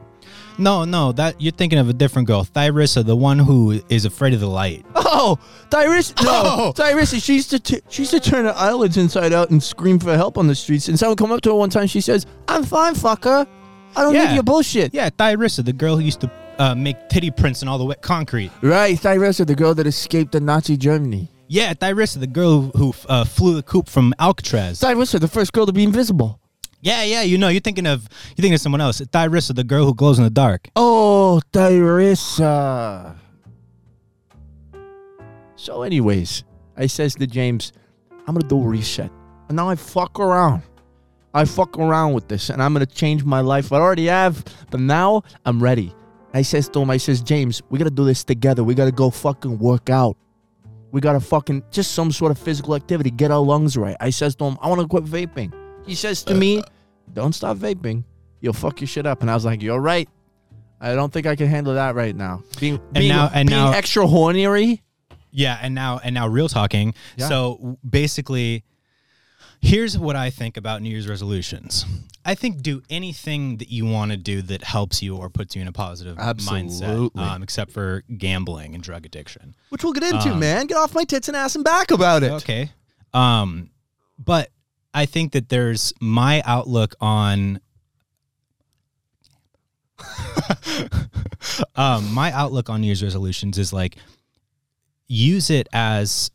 No, 0.59 0.83
no, 0.85 1.11
that 1.13 1.41
you're 1.41 1.53
thinking 1.53 1.79
of 1.79 1.89
a 1.89 1.93
different 1.93 2.27
girl. 2.27 2.43
Thyrissa, 2.45 3.03
the 3.03 3.15
one 3.15 3.39
who 3.39 3.81
is 3.89 4.05
afraid 4.05 4.33
of 4.35 4.39
the 4.41 4.47
light. 4.49 4.85
Oh, 4.95 5.39
Tyrissa! 5.71 6.13
No, 6.23 6.31
Oh. 6.43 6.73
Tyrissa. 6.75 7.23
She 7.23 7.33
used 7.35 7.49
to 7.51 7.59
t- 7.59 7.81
she 7.89 8.03
used 8.03 8.11
to 8.11 8.19
turn 8.19 8.45
her 8.45 8.53
eyelids 8.55 8.97
inside 8.97 9.33
out 9.33 9.49
and 9.49 9.63
scream 9.63 9.97
for 9.97 10.15
help 10.15 10.37
on 10.37 10.45
the 10.47 10.53
streets. 10.53 10.87
And 10.87 10.99
someone 10.99 11.15
come 11.17 11.31
up 11.31 11.41
to 11.41 11.49
her 11.49 11.55
one 11.55 11.69
time. 11.71 11.87
She 11.87 12.01
says, 12.01 12.27
"I'm 12.47 12.63
fine, 12.63 12.93
fucker. 12.93 13.47
I 13.95 14.01
don't 14.03 14.13
Yeah. 14.15 14.27
need 14.29 14.33
your 14.35 14.43
bullshit." 14.43 14.93
Yeah, 14.93 15.09
Thyrissa, 15.09 15.63
the 15.65 15.73
girl 15.73 15.95
who 15.97 16.01
used 16.03 16.21
to 16.21 16.31
uh, 16.59 16.75
make 16.75 17.09
titty 17.09 17.31
prints 17.31 17.61
in 17.61 17.67
all 17.67 17.77
the 17.77 17.85
wet 17.85 18.01
concrete. 18.01 18.51
Right, 18.61 18.95
Tyrissa, 18.97 19.45
the 19.47 19.55
girl 19.55 19.73
that 19.75 19.87
escaped 19.87 20.31
the 20.33 20.39
Nazi 20.39 20.77
Germany. 20.77 21.29
Yeah, 21.47 21.73
Thyrissa, 21.73 22.19
the 22.19 22.27
girl 22.27 22.71
who 22.75 22.93
uh, 23.09 23.25
flew 23.25 23.55
the 23.55 23.63
coop 23.63 23.89
from 23.89 24.13
Alcatraz. 24.19 24.79
Tyrissa, 24.79 25.19
the 25.19 25.27
first 25.27 25.51
girl 25.53 25.65
to 25.65 25.73
be 25.73 25.83
invisible. 25.83 26.39
Yeah, 26.83 27.03
yeah, 27.03 27.21
you 27.23 27.37
know, 27.37 27.47
you're 27.49 27.61
thinking 27.61 27.85
of 27.85 28.01
you're 28.29 28.35
thinking 28.43 28.53
of 28.53 28.61
someone 28.61 28.81
else. 28.81 29.01
Thyrissa, 29.01 29.53
the 29.55 29.63
girl 29.63 29.85
who 29.85 29.93
glows 29.93 30.17
in 30.17 30.23
the 30.23 30.29
dark. 30.29 30.69
Oh, 30.75 31.41
Tyrissa. 31.51 33.15
So, 35.55 35.83
anyways, 35.83 36.43
I 36.75 36.87
says 36.87 37.13
to 37.15 37.27
James, 37.27 37.71
I'm 38.27 38.33
gonna 38.35 38.47
do 38.47 38.57
a 38.59 38.67
reset. 38.67 39.11
And 39.47 39.55
now 39.57 39.69
I 39.69 39.75
fuck 39.75 40.19
around. 40.19 40.63
I 41.33 41.45
fuck 41.45 41.77
around 41.77 42.13
with 42.13 42.27
this 42.27 42.49
and 42.49 42.61
I'm 42.61 42.73
gonna 42.73 42.85
change 42.85 43.23
my 43.23 43.41
life. 43.41 43.71
I 43.71 43.77
already 43.77 44.07
have, 44.07 44.43
but 44.69 44.79
now 44.79 45.23
I'm 45.45 45.61
ready. 45.61 45.93
I 46.33 46.41
says 46.41 46.69
to 46.69 46.79
him, 46.79 46.89
I 46.89 46.97
says, 46.97 47.21
James, 47.21 47.61
we 47.69 47.77
gotta 47.77 47.89
do 47.91 48.05
this 48.05 48.23
together. 48.23 48.63
We 48.63 48.73
gotta 48.75 48.91
go 48.91 49.09
fucking 49.09 49.57
work 49.59 49.89
out. 49.89 50.17
We 50.91 50.99
gotta 51.01 51.19
fucking 51.21 51.63
just 51.71 51.93
some 51.93 52.11
sort 52.11 52.31
of 52.31 52.37
physical 52.37 52.75
activity, 52.75 53.11
get 53.11 53.31
our 53.31 53.39
lungs 53.39 53.77
right. 53.77 53.95
I 53.99 54.09
says 54.09 54.35
to 54.37 54.45
him, 54.45 54.57
I 54.61 54.67
wanna 54.67 54.87
quit 54.87 55.05
vaping. 55.05 55.53
He 55.85 55.95
says 55.95 56.23
to 56.23 56.33
me, 56.35 56.61
Don't 57.13 57.33
stop 57.33 57.57
vaping. 57.57 58.03
You'll 58.41 58.53
fuck 58.53 58.81
your 58.81 58.87
shit 58.87 59.05
up. 59.05 59.21
And 59.21 59.31
I 59.31 59.33
was 59.33 59.45
like, 59.45 59.61
You're 59.61 59.79
right. 59.79 60.07
I 60.79 60.95
don't 60.95 61.13
think 61.13 61.27
I 61.27 61.35
can 61.35 61.47
handle 61.47 61.75
that 61.75 61.95
right 61.95 62.15
now. 62.15 62.43
Being, 62.59 62.79
being, 62.91 63.09
now- 63.09 63.29
and 63.33 63.47
being 63.47 63.61
now- 63.61 63.71
extra 63.71 64.05
horny. 64.07 64.81
Yeah, 65.33 65.57
and 65.61 65.73
now 65.73 65.99
and 66.03 66.13
now 66.13 66.27
real 66.27 66.49
talking. 66.49 66.93
Yeah. 67.15 67.29
So 67.29 67.77
basically, 67.89 68.65
here's 69.61 69.97
what 69.97 70.15
I 70.15 70.29
think 70.29 70.57
about 70.57 70.81
New 70.81 70.89
Year's 70.89 71.07
resolutions. 71.07 71.85
I 72.23 72.35
think 72.35 72.61
do 72.61 72.81
anything 72.89 73.57
that 73.57 73.69
you 73.71 73.85
want 73.85 74.11
to 74.11 74.17
do 74.17 74.41
that 74.43 74.63
helps 74.63 75.01
you 75.01 75.15
or 75.17 75.29
puts 75.29 75.55
you 75.55 75.61
in 75.61 75.67
a 75.67 75.71
positive 75.71 76.17
mindset, 76.17 77.17
um, 77.17 77.41
except 77.43 77.71
for 77.71 78.03
gambling 78.17 78.75
and 78.75 78.83
drug 78.83 79.05
addiction. 79.05 79.55
Which 79.69 79.83
we'll 79.83 79.93
get 79.93 80.03
into, 80.03 80.31
Um, 80.33 80.39
man. 80.39 80.67
Get 80.67 80.77
off 80.77 80.93
my 80.93 81.03
tits 81.03 81.27
and 81.29 81.37
ass 81.37 81.55
and 81.55 81.63
back 81.63 81.89
about 81.91 82.21
it. 82.23 82.31
Okay. 82.31 82.71
Um, 83.13 83.71
but 84.19 84.49
I 84.93 85.05
think 85.05 85.31
that 85.33 85.49
there's 85.49 85.93
my 85.99 86.41
outlook 86.45 86.95
on 87.01 87.59
um, 91.75 92.13
my 92.13 92.31
outlook 92.31 92.69
on 92.69 92.81
New 92.81 92.87
Year's 92.87 93.03
resolutions 93.03 93.57
is 93.57 93.71
like 93.73 93.97
use 95.07 95.49
it 95.49 95.67
as 95.73 96.31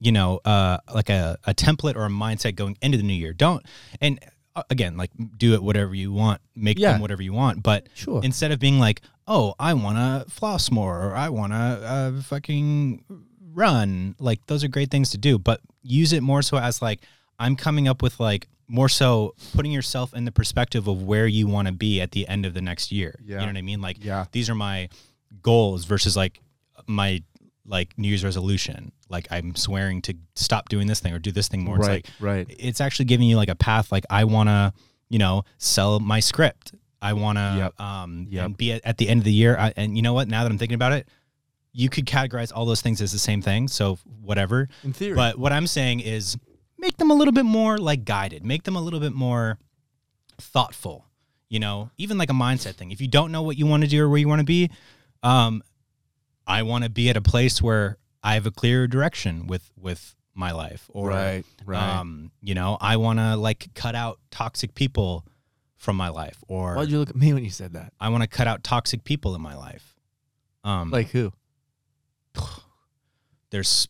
you 0.00 0.12
know, 0.12 0.40
uh, 0.44 0.78
like 0.94 1.10
a, 1.10 1.38
a 1.44 1.54
template 1.54 1.94
or 1.96 2.06
a 2.06 2.08
mindset 2.08 2.54
going 2.56 2.76
into 2.82 2.96
the 2.96 3.02
new 3.04 3.14
year. 3.14 3.32
Don't 3.32 3.64
and 4.00 4.18
uh, 4.56 4.62
again, 4.70 4.96
like 4.96 5.10
do 5.38 5.54
it 5.54 5.62
whatever 5.62 5.94
you 5.94 6.10
want, 6.12 6.40
make 6.56 6.78
Yeah. 6.78 6.92
them 6.92 7.00
whatever 7.00 7.22
you 7.22 7.32
want. 7.32 7.62
But 7.62 7.88
Sure. 7.94 8.20
instead 8.24 8.50
of 8.50 8.58
being 8.58 8.78
like, 8.80 9.02
oh, 9.28 9.54
I 9.60 9.74
want 9.74 9.96
to 9.98 10.30
floss 10.30 10.70
more 10.70 11.00
or 11.06 11.14
I 11.14 11.28
want 11.28 11.52
to 11.52 11.56
uh, 11.56 12.22
fucking 12.22 13.04
run, 13.52 14.14
like 14.18 14.44
those 14.46 14.64
are 14.64 14.68
great 14.68 14.90
things 14.90 15.10
to 15.10 15.18
do. 15.18 15.38
But 15.38 15.60
use 15.82 16.12
it 16.12 16.22
more 16.22 16.42
so 16.42 16.56
as 16.58 16.82
like 16.82 17.00
I'm 17.38 17.56
coming 17.56 17.86
up 17.88 18.02
with 18.02 18.18
like 18.20 18.48
more 18.68 18.88
so 18.88 19.34
putting 19.54 19.72
yourself 19.72 20.14
in 20.14 20.24
the 20.24 20.32
perspective 20.32 20.86
of 20.88 21.02
where 21.02 21.26
you 21.26 21.46
want 21.48 21.66
to 21.68 21.72
be 21.72 22.00
at 22.00 22.12
the 22.12 22.26
end 22.28 22.46
of 22.46 22.54
the 22.54 22.60
next 22.62 22.92
year. 22.92 23.18
Yeah. 23.24 23.34
You 23.36 23.40
know 23.40 23.46
what 23.52 23.56
I 23.56 23.62
mean? 23.62 23.80
Like 23.80 24.02
Yeah. 24.04 24.26
these 24.32 24.48
are 24.48 24.54
my 24.54 24.88
goals 25.42 25.84
versus 25.84 26.16
like 26.16 26.40
my 26.86 27.22
like 27.66 27.96
New 27.98 28.08
Year's 28.08 28.24
resolution. 28.24 28.92
Like 29.10 29.26
I'm 29.30 29.54
swearing 29.56 30.02
to 30.02 30.14
stop 30.34 30.68
doing 30.68 30.86
this 30.86 31.00
thing 31.00 31.12
or 31.12 31.18
do 31.18 31.32
this 31.32 31.48
thing 31.48 31.64
more. 31.64 31.76
It's 31.76 31.88
right. 31.88 32.06
like 32.20 32.46
right. 32.48 32.56
it's 32.58 32.80
actually 32.80 33.06
giving 33.06 33.28
you 33.28 33.36
like 33.36 33.48
a 33.48 33.54
path. 33.54 33.90
Like 33.92 34.04
I 34.08 34.24
want 34.24 34.48
to, 34.48 34.72
you 35.08 35.18
know, 35.18 35.44
sell 35.58 35.98
my 36.00 36.20
script. 36.20 36.74
I 37.02 37.12
want 37.14 37.38
to 37.38 37.54
Yep. 37.56 37.80
um 37.80 38.26
Yep. 38.30 38.44
and 38.46 38.56
be 38.56 38.72
at, 38.72 38.80
at 38.84 38.98
the 38.98 39.08
end 39.08 39.18
of 39.18 39.24
the 39.24 39.32
year. 39.32 39.56
I, 39.58 39.72
and 39.76 39.96
you 39.96 40.02
know 40.02 40.12
what? 40.12 40.28
Now 40.28 40.44
that 40.44 40.50
I'm 40.52 40.58
thinking 40.58 40.74
about 40.76 40.92
it, 40.92 41.08
you 41.72 41.88
could 41.88 42.06
categorize 42.06 42.52
all 42.54 42.66
those 42.66 42.80
things 42.82 43.00
as 43.00 43.12
the 43.12 43.18
same 43.18 43.42
thing. 43.42 43.68
So 43.68 43.98
whatever. 44.22 44.68
In 44.84 44.92
theory. 44.92 45.14
But 45.14 45.38
what 45.38 45.52
I'm 45.52 45.66
saying 45.66 46.00
is 46.00 46.36
make 46.78 46.96
them 46.96 47.10
a 47.10 47.14
little 47.14 47.32
bit 47.32 47.44
more 47.44 47.78
like 47.78 48.04
guided. 48.04 48.44
Make 48.44 48.64
them 48.64 48.76
a 48.76 48.80
little 48.80 49.00
bit 49.00 49.12
more 49.12 49.58
thoughtful. 50.38 51.06
You 51.48 51.58
know, 51.58 51.90
even 51.98 52.16
like 52.16 52.30
a 52.30 52.34
mindset 52.34 52.74
thing. 52.76 52.92
If 52.92 53.00
you 53.00 53.08
don't 53.08 53.32
know 53.32 53.42
what 53.42 53.58
you 53.58 53.66
want 53.66 53.82
to 53.82 53.88
do 53.88 54.04
or 54.04 54.08
where 54.08 54.18
you 54.18 54.28
want 54.28 54.38
to 54.38 54.44
be, 54.44 54.70
um, 55.24 55.62
I 56.46 56.62
want 56.62 56.84
to 56.84 56.90
be 56.90 57.08
at 57.10 57.16
a 57.16 57.20
place 57.20 57.60
where 57.60 57.98
I 58.22 58.34
have 58.34 58.46
a 58.46 58.50
clear 58.50 58.86
direction 58.86 59.46
with 59.46 59.70
with 59.76 60.14
my 60.34 60.52
life. 60.52 60.86
Or 60.90 61.08
right. 61.08 61.44
Right. 61.64 61.98
um, 61.98 62.30
you 62.42 62.54
know, 62.54 62.76
I 62.80 62.96
want 62.96 63.18
to 63.18 63.36
like 63.36 63.68
cut 63.74 63.94
out 63.94 64.18
toxic 64.30 64.74
people 64.74 65.24
from 65.76 65.96
my 65.96 66.08
life, 66.10 66.42
or 66.48 66.74
Why'd 66.74 66.90
you 66.90 66.98
look 66.98 67.10
at 67.10 67.16
me 67.16 67.32
when 67.32 67.42
you 67.44 67.50
said 67.50 67.72
that? 67.72 67.92
I 68.00 68.10
want 68.10 68.22
to 68.22 68.28
cut 68.28 68.46
out 68.46 68.62
toxic 68.62 69.02
people 69.04 69.34
in 69.34 69.40
my 69.40 69.56
life. 69.56 69.96
Um, 70.62 70.90
Like 70.90 71.08
who? 71.08 71.32
there's 73.50 73.88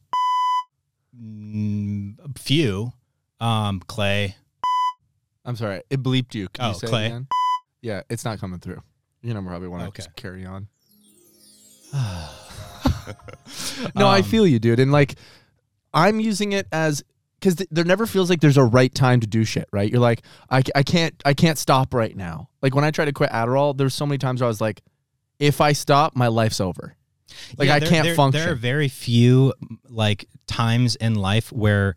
mm, 1.20 2.14
a 2.24 2.38
few. 2.38 2.92
Um, 3.40 3.80
Clay. 3.80 4.36
I'm 5.44 5.56
sorry. 5.56 5.82
It 5.90 6.02
bleeped 6.02 6.34
you. 6.34 6.48
Can 6.48 6.64
Oh, 6.66 6.68
you 6.68 6.74
say 6.74 6.86
Clay. 6.86 7.04
it 7.04 7.06
again? 7.08 7.26
Yeah, 7.82 8.02
it's 8.10 8.24
not 8.24 8.38
coming 8.38 8.60
through. 8.60 8.82
You 9.22 9.34
know, 9.34 9.42
probably 9.42 9.68
want 9.68 9.82
to 9.82 9.88
Okay. 9.88 9.96
just 10.02 10.14
carry 10.16 10.44
on. 10.46 10.68
No, 13.94 14.06
I 14.06 14.18
Um, 14.18 14.24
feel 14.24 14.46
you, 14.46 14.58
dude. 14.58 14.80
And 14.80 14.92
like, 14.92 15.14
I'm 15.94 16.20
using 16.20 16.52
it 16.52 16.66
as 16.72 17.02
because 17.38 17.56
th- 17.56 17.68
there 17.72 17.84
never 17.84 18.06
feels 18.06 18.28
like 18.28 18.40
there's 18.40 18.58
a 18.58 18.64
right 18.64 18.94
time 18.94 19.20
to 19.20 19.26
do 19.26 19.44
shit, 19.44 19.66
right? 19.72 19.90
You're 19.90 20.00
like, 20.00 20.22
I, 20.50 20.62
I 20.74 20.82
can't, 20.82 21.14
I 21.24 21.32
can't 21.34 21.56
stop 21.58 21.94
right 21.94 22.14
now. 22.14 22.50
Like 22.60 22.74
when 22.74 22.84
I 22.84 22.90
tried 22.90 23.06
to 23.06 23.12
quit 23.12 23.30
Adderall, 23.30 23.74
there's 23.76 23.94
so 23.94 24.04
many 24.06 24.18
times 24.18 24.40
where 24.40 24.46
I 24.46 24.48
was 24.48 24.60
like, 24.60 24.82
if 25.38 25.60
I 25.62 25.72
stop, 25.72 26.14
my 26.14 26.26
life's 26.28 26.60
over. 26.60 26.96
Like 27.56 27.68
Yeah, 27.68 27.76
I 27.76 27.78
there- 27.78 27.88
can't 27.88 28.04
there, 28.04 28.14
function. 28.14 28.42
There 28.42 28.52
are 28.52 28.56
very 28.56 28.88
few 28.88 29.54
like 29.88 30.26
times 30.46 30.96
in 30.96 31.14
life 31.14 31.50
where 31.50 31.96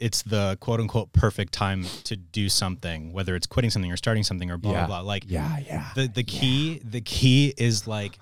it's 0.00 0.22
the 0.22 0.58
quote 0.60 0.80
unquote 0.80 1.12
perfect 1.12 1.52
time 1.54 1.86
to 2.04 2.16
do 2.16 2.48
something, 2.48 3.12
whether 3.12 3.34
it's 3.36 3.46
quitting 3.46 3.70
something 3.70 3.90
or 3.90 3.96
starting 3.96 4.22
something 4.24 4.50
or 4.50 4.58
blah 4.58 4.72
Yeah. 4.72 4.86
blah 4.86 5.00
blah. 5.00 5.06
Like 5.08 5.24
yeah, 5.28 5.58
yeah. 5.64 5.90
the 5.94 6.08
the 6.08 6.24
key 6.24 6.80
the 6.84 7.00
key 7.00 7.54
is 7.56 7.86
like 7.86 8.18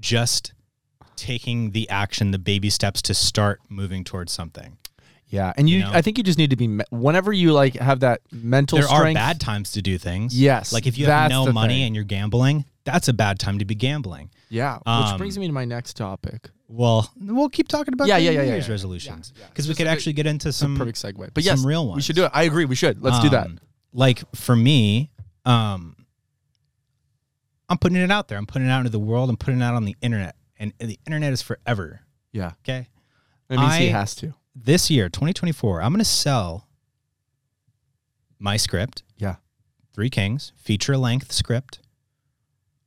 just 0.00 0.52
taking 1.18 1.72
the 1.72 1.88
action, 1.90 2.30
the 2.30 2.38
baby 2.38 2.70
steps 2.70 3.02
to 3.02 3.14
start 3.14 3.60
moving 3.68 4.04
towards 4.04 4.32
something. 4.32 4.78
Yeah, 5.30 5.52
and 5.58 5.68
you, 5.68 5.78
You 5.78 5.84
know? 5.84 5.90
I 5.92 6.00
think 6.00 6.16
you 6.16 6.24
just 6.24 6.38
need 6.38 6.48
to 6.50 6.56
be 6.56 6.66
me- 6.68 6.84
whenever 6.90 7.32
you 7.34 7.52
like 7.52 7.74
have 7.74 8.00
that 8.00 8.22
mental 8.32 8.78
there 8.78 8.88
strength. 8.88 9.10
are 9.10 9.14
bad 9.14 9.40
times 9.40 9.72
to 9.72 9.82
do 9.82 9.98
things. 9.98 10.38
Yes, 10.38 10.72
Like 10.72 10.86
if 10.86 10.96
you 10.96 11.04
have 11.06 11.30
no 11.30 11.52
money 11.52 11.74
thing. 11.74 11.82
and 11.88 11.94
you're 11.94 12.04
gambling, 12.04 12.64
that's 12.84 13.08
a 13.08 13.12
bad 13.12 13.38
time 13.38 13.58
to 13.58 13.66
be 13.66 13.74
gambling. 13.74 14.30
Yeah, 14.48 14.76
which 14.78 14.82
Um, 14.86 15.18
brings 15.18 15.36
me 15.38 15.46
to 15.46 15.52
my 15.52 15.66
next 15.66 15.98
topic. 15.98 16.48
Well, 16.66 17.10
we'll 17.20 17.50
keep 17.50 17.68
talking 17.68 17.92
about 17.92 18.08
Yeah, 18.08 18.16
the 18.16 18.22
yeah, 18.24 18.30
New 18.30 18.36
yeah, 18.36 18.42
yeah, 18.44 18.52
Year's 18.52 18.68
yeah. 18.68 18.72
resolutions 18.72 19.32
Yeah, 19.36 19.42
yeah. 19.42 19.48
because 19.50 19.68
we 19.68 19.74
could 19.74 19.86
actually 19.86 20.14
get 20.14 20.26
into 20.26 20.50
some 20.52 20.76
Perfect 20.78 20.96
segue. 20.96 21.30
But 21.34 21.44
some 21.44 21.56
yes, 21.58 21.64
real 21.64 21.92
we 21.92 22.00
should 22.00 22.16
do 22.16 22.24
it. 22.24 22.30
I 22.32 22.44
agree. 22.44 22.64
We 22.64 22.74
should. 22.74 23.02
Let's 23.02 23.20
do 23.20 23.28
that. 23.28 23.46
Um, 23.48 23.58
Like 23.92 24.22
for 24.34 24.56
me, 24.56 25.10
um, 25.44 25.94
I'm 27.68 27.76
putting 27.78 27.98
it 27.98 28.10
out 28.10 28.28
there. 28.28 28.38
I'm 28.38 28.46
putting 28.46 28.68
it 28.68 28.70
out 28.70 28.78
into 28.80 28.90
the 28.90 28.98
world. 28.98 29.28
I'm 29.28 29.36
putting 29.36 29.60
it 29.60 29.64
out 29.64 29.74
on 29.74 29.84
the 29.84 29.94
internet, 30.00 30.36
and 30.58 30.72
the 30.78 30.98
internet 31.06 31.32
is 31.32 31.40
forever. 31.42 32.00
Yeah, 32.32 32.52
Okay. 32.64 32.88
that 33.48 33.58
means 33.58 33.76
he 33.76 33.88
has 33.88 34.14
to. 34.16 34.34
This 34.54 34.90
year, 34.90 35.08
2024, 35.08 35.80
I'm 35.82 35.92
going 35.92 35.98
to 36.00 36.04
sell 36.04 36.66
my 38.38 38.56
script. 38.56 39.02
Yeah. 39.16 39.36
Three 39.94 40.10
Kings 40.10 40.52
feature 40.56 40.96
length 40.96 41.32
script, 41.32 41.80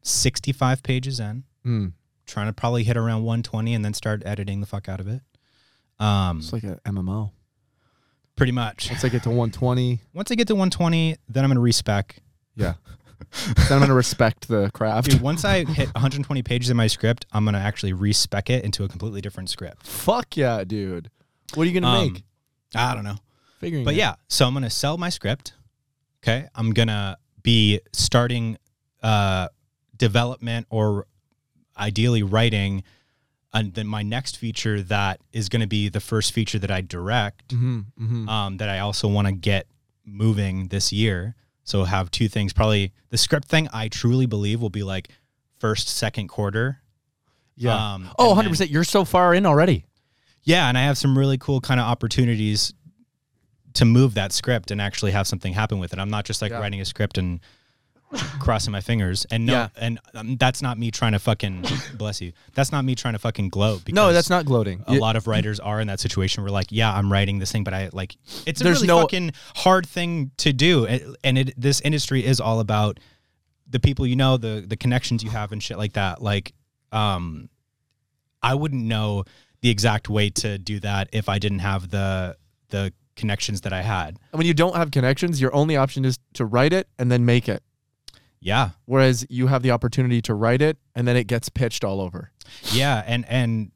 65 0.01 0.83
pages 0.83 1.19
in. 1.19 1.43
Mm. 1.65 1.93
Trying 2.25 2.47
to 2.47 2.53
probably 2.53 2.83
hit 2.83 2.95
around 2.97 3.23
120 3.23 3.73
and 3.73 3.83
then 3.83 3.93
start 3.93 4.23
editing 4.25 4.61
the 4.61 4.67
fuck 4.67 4.87
out 4.87 4.99
of 4.99 5.07
it. 5.07 5.21
Um, 5.99 6.39
It's 6.39 6.53
like 6.53 6.63
an 6.63 6.79
MMO. 6.85 7.31
pretty 8.35 8.51
much. 8.53 8.89
Once 8.89 9.03
I 9.03 9.09
get 9.09 9.23
to 9.23 9.29
120, 9.29 9.99
Once 10.13 10.31
I 10.31 10.35
get 10.35 10.47
to 10.47 10.55
120, 10.55 11.17
then 11.27 11.43
I'm 11.43 11.49
going 11.49 11.55
to 11.55 11.61
respec. 11.61 12.17
yeah. 12.55 12.75
Then 13.55 13.71
I'm 13.71 13.79
gonna 13.79 13.93
respect 13.93 14.47
the 14.47 14.69
craft. 14.73 15.09
Dude, 15.09 15.21
once 15.21 15.43
I 15.45 15.63
hit 15.65 15.87
120 15.93 16.43
pages 16.43 16.69
in 16.69 16.77
my 16.77 16.87
script, 16.87 17.25
I'm 17.31 17.45
gonna 17.45 17.57
actually 17.59 17.93
respec 17.93 18.49
it 18.49 18.63
into 18.63 18.83
a 18.83 18.87
completely 18.89 19.21
different 19.21 19.49
script. 19.49 19.85
Fuck 19.87 20.37
yeah, 20.37 20.63
dude. 20.63 21.09
What 21.55 21.63
are 21.63 21.69
you 21.69 21.79
gonna 21.79 21.93
Um, 21.93 22.13
make? 22.13 22.23
I 22.75 22.93
don't 22.95 23.03
know, 23.03 23.17
Figuring. 23.59 23.83
but 23.85 23.93
it. 23.93 23.97
yeah. 23.97 24.15
So 24.27 24.47
I'm 24.47 24.53
gonna 24.53 24.69
sell 24.69 24.97
my 24.97 25.09
script. 25.09 25.53
Okay, 26.23 26.47
I'm 26.55 26.71
gonna 26.71 27.17
be 27.43 27.79
starting 27.93 28.57
uh, 29.03 29.47
development 29.97 30.67
or 30.69 31.07
ideally 31.77 32.23
writing, 32.23 32.83
and 33.53 33.73
then 33.73 33.87
my 33.87 34.03
next 34.03 34.37
feature 34.37 34.81
that 34.83 35.19
is 35.33 35.49
gonna 35.49 35.67
be 35.67 35.89
the 35.89 35.99
first 35.99 36.31
feature 36.31 36.59
that 36.59 36.71
I 36.71 36.81
direct. 36.81 37.49
Mm-hmm, 37.49 37.79
mm-hmm. 37.99 38.29
um, 38.29 38.57
that 38.57 38.69
I 38.69 38.79
also 38.79 39.07
want 39.07 39.27
to 39.27 39.33
get 39.33 39.67
moving 40.05 40.67
this 40.67 40.91
year. 40.93 41.35
So 41.63 41.83
have 41.83 42.09
two 42.11 42.27
things. 42.27 42.53
Probably 42.53 42.91
the 43.09 43.17
script 43.17 43.47
thing. 43.47 43.67
I 43.73 43.87
truly 43.87 44.25
believe 44.25 44.61
will 44.61 44.69
be 44.69 44.83
like 44.83 45.09
first, 45.59 45.87
second 45.89 46.27
quarter. 46.27 46.79
yeah. 47.55 47.93
Um, 47.93 48.09
oh, 48.17 48.25
and 48.25 48.29
100 48.29 48.43
then- 48.45 48.51
percent. 48.51 48.69
You're 48.71 48.83
so 48.83 49.05
far 49.05 49.33
in 49.35 49.45
already. 49.45 49.85
Yeah, 50.43 50.67
and 50.67 50.77
I 50.77 50.81
have 50.83 50.97
some 50.97 51.15
really 51.17 51.37
cool 51.37 51.61
kind 51.61 51.79
of 51.79 51.85
opportunities 51.85 52.73
to 53.75 53.85
move 53.85 54.15
that 54.15 54.31
script 54.33 54.71
and 54.71 54.81
actually 54.81 55.11
have 55.11 55.27
something 55.27 55.53
happen 55.53 55.77
with 55.79 55.93
it. 55.93 55.99
I'm 55.99 56.09
not 56.09 56.25
just 56.25 56.41
like 56.41 56.51
Yeah. 56.51 56.59
writing 56.59 56.81
a 56.81 56.85
script 56.85 57.17
and 57.19 57.39
crossing 58.39 58.71
my 58.71 58.81
fingers. 58.81 59.25
And 59.31 59.45
no, 59.45 59.53
Yeah. 59.53 59.67
and 59.77 59.99
um, 60.13 60.35
that's 60.37 60.61
not 60.61 60.77
me 60.77 60.91
trying 60.91 61.13
to 61.13 61.19
fucking 61.19 61.65
bless 61.97 62.21
you. 62.21 62.33
That's 62.53 62.71
not 62.71 62.83
me 62.85 62.95
trying 62.95 63.13
to 63.13 63.19
fucking 63.19 63.49
gloat. 63.49 63.85
Because 63.85 63.95
No, 63.95 64.11
that's 64.13 64.29
not 64.29 64.45
gloating. 64.45 64.83
a 64.87 64.93
You- 64.93 64.99
lot 64.99 65.15
of 65.15 65.27
writers 65.27 65.59
are 65.59 65.79
in 65.79 65.87
that 65.87 65.99
situation 65.99 66.43
where 66.43 66.51
like 66.51 66.67
yeah 66.69 66.93
i'm 66.93 67.11
writing 67.11 67.39
this 67.39 67.51
thing 67.51 67.63
but 67.63 67.73
i 67.73 67.89
like 67.93 68.15
it's 68.45 68.59
a 68.61 68.63
There's 68.63 68.77
really 68.77 68.87
no- 68.87 69.01
fucking 69.01 69.31
hard 69.55 69.85
thing 69.87 70.31
to 70.37 70.51
do 70.53 70.85
and, 70.85 71.15
and 71.23 71.37
it 71.37 71.53
this 71.59 71.81
industry 71.81 72.25
is 72.25 72.39
all 72.39 72.59
about 72.59 72.99
the 73.69 73.79
people 73.79 74.05
you 74.05 74.15
know 74.15 74.37
the 74.37 74.63
the 74.67 74.75
connections 74.77 75.23
you 75.23 75.29
have 75.29 75.51
and 75.51 75.61
shit 75.63 75.77
like 75.77 75.93
that 75.93 76.21
like 76.21 76.53
um 76.91 77.49
i 78.43 78.53
wouldn't 78.53 78.83
know 78.83 79.23
the 79.61 79.69
exact 79.69 80.09
way 80.09 80.29
to 80.29 80.57
do 80.57 80.79
that 80.79 81.07
if 81.13 81.29
i 81.29 81.39
didn't 81.39 81.59
have 81.59 81.89
the 81.89 82.35
the 82.69 82.91
connections 83.15 83.61
that 83.61 83.73
i 83.73 83.81
had 83.81 84.17
and 84.31 84.37
when 84.39 84.47
you 84.47 84.53
don't 84.53 84.75
have 84.75 84.91
connections, 84.91 85.39
your 85.41 85.53
only 85.55 85.75
option 85.77 86.05
is 86.05 86.17
to 86.33 86.45
write 86.45 86.73
it 86.73 86.87
and 86.97 87.11
then 87.11 87.25
make 87.25 87.47
it. 87.49 87.61
Yeah 88.41 88.71
Whereas 88.85 89.25
you 89.29 89.47
have 89.47 89.61
the 89.63 89.71
opportunity 89.71 90.21
to 90.23 90.33
write 90.33 90.61
it 90.61 90.77
and 90.95 91.07
then 91.07 91.15
it 91.15 91.27
gets 91.27 91.47
pitched 91.49 91.83
all 91.83 92.01
over. 92.01 92.31
yeah 92.73 93.03
and 93.05 93.25
and 93.29 93.71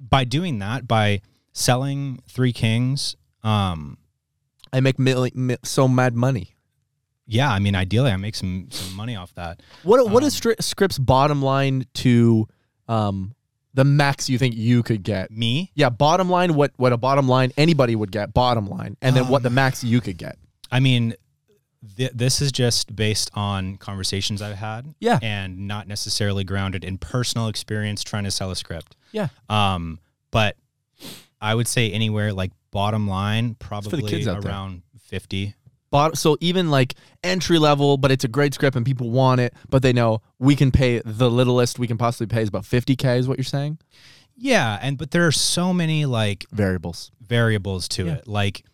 by 0.00 0.24
doing 0.24 0.58
that 0.60 0.86
by 0.86 1.20
selling 1.52 2.20
three 2.28 2.52
kings 2.52 3.16
um 3.42 3.98
I 4.72 4.80
make 4.80 4.98
mil- 4.98 5.28
mi- 5.34 5.56
so 5.64 5.88
mad 5.88 6.14
money. 6.14 6.54
yeah 7.26 7.50
i 7.52 7.58
mean 7.58 7.74
ideally 7.74 8.10
i 8.10 8.16
make 8.16 8.34
some 8.34 8.68
some 8.70 8.94
money 8.96 9.16
off 9.16 9.34
that 9.34 9.60
What 9.82 10.08
what 10.10 10.22
is 10.22 10.34
Um, 10.34 10.40
stri- 10.52 10.62
Script's 10.62 10.98
bottom 10.98 11.42
line 11.42 11.84
to 11.94 12.46
um 12.86 13.34
the 13.74 13.84
max 13.84 14.28
you 14.28 14.38
think 14.38 14.56
you 14.56 14.82
could 14.82 15.02
get? 15.04 15.30
me 15.30 15.70
Yeah, 15.74 15.88
bottom 15.90 16.28
line 16.30 16.54
what 16.54 16.72
what 16.76 16.92
a 16.92 16.96
bottom 16.96 17.28
line 17.28 17.52
anybody 17.56 17.94
would 17.94 18.10
get, 18.10 18.32
bottom 18.34 18.66
line, 18.66 18.96
and 19.02 19.14
then 19.14 19.28
what 19.28 19.38
Um, 19.38 19.42
the 19.44 19.50
max 19.50 19.84
you 19.84 20.00
could 20.00 20.16
get. 20.16 20.36
I 20.72 20.80
mean, 20.80 21.14
th- 21.96 22.12
this 22.14 22.40
is 22.40 22.50
just 22.52 22.94
based 22.94 23.30
on 23.34 23.76
conversations 23.76 24.42
I've 24.42 24.56
had. 24.56 24.94
Yeah. 25.00 25.18
And 25.22 25.66
not 25.68 25.86
necessarily 25.88 26.44
grounded 26.44 26.84
in 26.84 26.98
personal 26.98 27.48
experience 27.48 28.02
trying 28.02 28.24
to 28.24 28.30
sell 28.30 28.50
a 28.50 28.56
script. 28.56 28.96
Yeah. 29.12 29.28
Um, 29.48 29.98
but 30.30 30.56
I 31.40 31.54
would 31.54 31.68
say 31.68 31.90
anywhere 31.90 32.32
like 32.32 32.52
bottom 32.70 33.06
line, 33.08 33.54
for 33.54 33.80
the 33.80 33.88
probably 33.90 34.02
kids 34.10 34.26
out 34.28 34.42
there. 34.42 34.50
around 34.52 34.82
50. 35.06 35.54
Bot- 35.90 36.18
so 36.18 36.36
even 36.40 36.70
like 36.70 36.94
entry 37.24 37.58
level, 37.58 37.96
but 37.96 38.10
it's 38.10 38.24
a 38.24 38.28
great 38.28 38.52
script 38.52 38.76
and 38.76 38.84
people 38.84 39.10
want 39.10 39.40
it, 39.40 39.54
but 39.70 39.82
they 39.82 39.92
know 39.94 40.20
we 40.38 40.54
can 40.54 40.70
pay 40.70 41.00
the 41.04 41.30
littlest 41.30 41.78
we 41.78 41.86
can 41.86 41.96
possibly 41.96 42.26
pay 42.26 42.42
is 42.42 42.48
about 42.48 42.64
50k 42.64 43.18
is 43.18 43.26
what 43.28 43.38
you're 43.38 43.44
saying? 43.44 43.78
Yeah, 44.36 44.78
and 44.82 44.98
but 44.98 45.10
there 45.12 45.26
are 45.26 45.32
so 45.32 45.72
many 45.72 46.04
like 46.06 46.44
variables. 46.52 47.10
variables 47.20 47.88
to 47.88 48.04
Yeah. 48.06 48.12
it. 48.16 48.28
Like, 48.28 48.64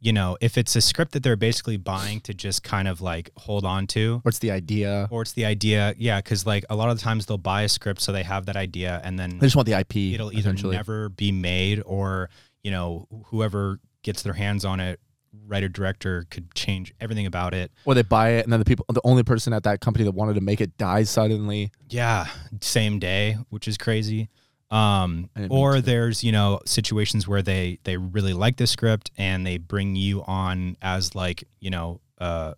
you 0.00 0.12
know, 0.12 0.36
if 0.40 0.58
it's 0.58 0.76
a 0.76 0.80
script 0.80 1.12
that 1.12 1.22
they're 1.22 1.36
basically 1.36 1.76
buying 1.76 2.20
to 2.20 2.34
just 2.34 2.62
kind 2.62 2.86
of 2.88 3.00
like 3.00 3.30
hold 3.36 3.64
on 3.64 3.86
to, 3.88 4.18
What's 4.22 4.38
the 4.40 4.50
idea? 4.50 5.08
or 5.10 5.22
it's 5.22 5.32
the 5.32 5.44
idea, 5.46 5.94
yeah, 5.98 6.18
because 6.20 6.46
like 6.46 6.64
a 6.70 6.76
lot 6.76 6.90
of 6.90 6.96
the 6.98 7.02
times 7.02 7.26
they'll 7.26 7.38
buy 7.38 7.62
a 7.62 7.68
script 7.68 8.00
so 8.00 8.12
they 8.12 8.22
have 8.22 8.46
that 8.46 8.56
idea 8.56 9.00
and 9.04 9.18
then 9.18 9.38
They 9.38 9.46
just 9.46 9.56
want 9.56 9.66
the 9.66 9.78
IP. 9.78 9.96
it'll 10.14 10.32
either 10.32 10.52
never 10.52 11.08
be 11.08 11.32
made 11.32 11.82
or 11.86 12.30
you 12.62 12.70
know 12.70 13.06
whoever 13.26 13.80
gets 14.02 14.22
their 14.22 14.34
hands 14.34 14.64
on 14.64 14.80
it 14.80 15.00
writer 15.46 15.68
director 15.68 16.26
could 16.30 16.52
change 16.54 16.92
everything 17.00 17.26
about 17.26 17.52
it 17.54 17.70
or 17.84 17.94
they 17.94 18.02
buy 18.02 18.30
it, 18.30 18.44
and 18.44 18.52
then 18.52 18.58
the 18.58 18.64
people, 18.64 18.84
the 18.88 19.00
only 19.04 19.22
person 19.22 19.52
at 19.52 19.62
that 19.64 19.80
company 19.80 20.04
that 20.04 20.12
wanted 20.12 20.34
to 20.34 20.40
make 20.40 20.60
it 20.60 20.76
dies 20.78 21.08
suddenly. 21.10 21.70
yeah 21.88 22.26
same 22.60 22.98
day 22.98 23.36
which 23.50 23.68
is 23.68 23.76
crazy 23.78 24.28
um 24.70 25.30
I 25.36 25.40
didn't 25.40 25.52
mean 25.52 25.60
or 25.60 25.80
there's 25.80 26.24
you 26.24 26.32
know 26.32 26.60
situations 26.66 27.28
where 27.28 27.42
they 27.42 27.78
they 27.84 27.96
really 27.96 28.32
like 28.32 28.56
the 28.56 28.66
script 28.66 29.10
and 29.16 29.46
they 29.46 29.58
bring 29.58 29.94
you 29.96 30.24
on 30.24 30.76
as 30.82 31.14
like 31.14 31.44
you 31.60 31.70
know 31.70 32.00
uh 32.18 32.54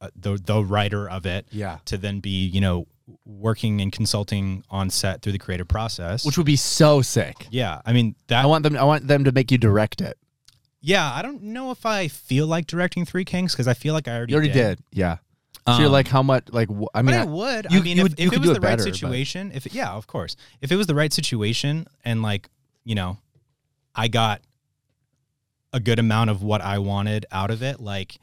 uh, 0.00 0.08
the 0.16 0.36
the 0.44 0.64
writer 0.64 1.08
of 1.08 1.24
it 1.24 1.46
Yeah. 1.52 1.78
to 1.86 1.96
then 1.96 2.20
be 2.20 2.46
you 2.46 2.60
know 2.60 2.86
working 3.24 3.80
and 3.80 3.92
consulting 3.92 4.64
on 4.70 4.90
set 4.90 5.22
through 5.22 5.32
the 5.32 5.38
creative 5.38 5.68
process 5.68 6.24
Which 6.24 6.36
would 6.36 6.46
be 6.46 6.56
so 6.56 7.00
sick. 7.02 7.46
yeah 7.50 7.80
i 7.86 7.92
mean 7.92 8.14
that 8.28 8.42
I 8.42 8.46
want 8.46 8.62
them. 8.64 8.76
I 8.76 8.82
want 8.84 9.06
them 9.06 9.24
to 9.24 9.32
make 9.32 9.50
you 9.52 9.58
direct 9.58 10.00
it. 10.00 10.18
Yeah, 10.86 11.10
I 11.14 11.22
don't 11.22 11.42
know 11.44 11.70
if 11.70 11.86
I 11.86 12.08
feel 12.08 12.46
like 12.46 12.66
directing 12.66 13.06
Three 13.06 13.24
Kings 13.24 13.52
because 13.54 13.66
I 13.68 13.72
feel 13.72 13.94
like 13.94 14.06
I 14.06 14.16
already 14.16 14.32
You 14.32 14.36
already 14.36 14.52
did. 14.52 14.76
did. 14.78 14.84
Yeah. 14.92 15.16
So 15.66 15.78
you're 15.78 15.86
Um, 15.86 15.92
like, 15.92 16.08
how 16.08 16.22
much? 16.22 16.44
Like, 16.50 16.68
wh- 16.68 16.84
I 16.94 17.02
mean, 17.02 17.14
but 17.16 17.20
I 17.20 17.24
would. 17.24 17.66
you- 17.70 17.78
I 17.80 17.82
mean, 17.82 17.96
you 17.96 18.04
if, 18.06 18.18
you 18.20 18.26
if 18.28 18.32
it 18.34 18.40
was 18.40 18.50
it 18.50 18.54
the 18.54 18.60
right 18.60 18.70
better, 18.76 18.84
but- 18.84 18.94
situation, 18.94 19.50
if 19.54 19.66
it, 19.66 19.72
yeah, 19.74 19.92
of 19.92 20.06
course, 20.06 20.36
if 20.60 20.70
it 20.70 20.76
was 20.76 20.86
the 20.86 20.94
right 20.94 21.12
situation 21.12 21.86
and 22.04 22.22
like 22.22 22.50
you 22.84 22.94
know, 22.94 23.18
I 23.94 24.08
got 24.08 24.42
a 25.72 25.80
good 25.80 25.98
amount 25.98 26.30
of 26.30 26.42
what 26.42 26.60
I 26.60 26.78
wanted 26.78 27.26
out 27.32 27.50
of 27.50 27.62
it, 27.62 27.80
like 27.80 28.16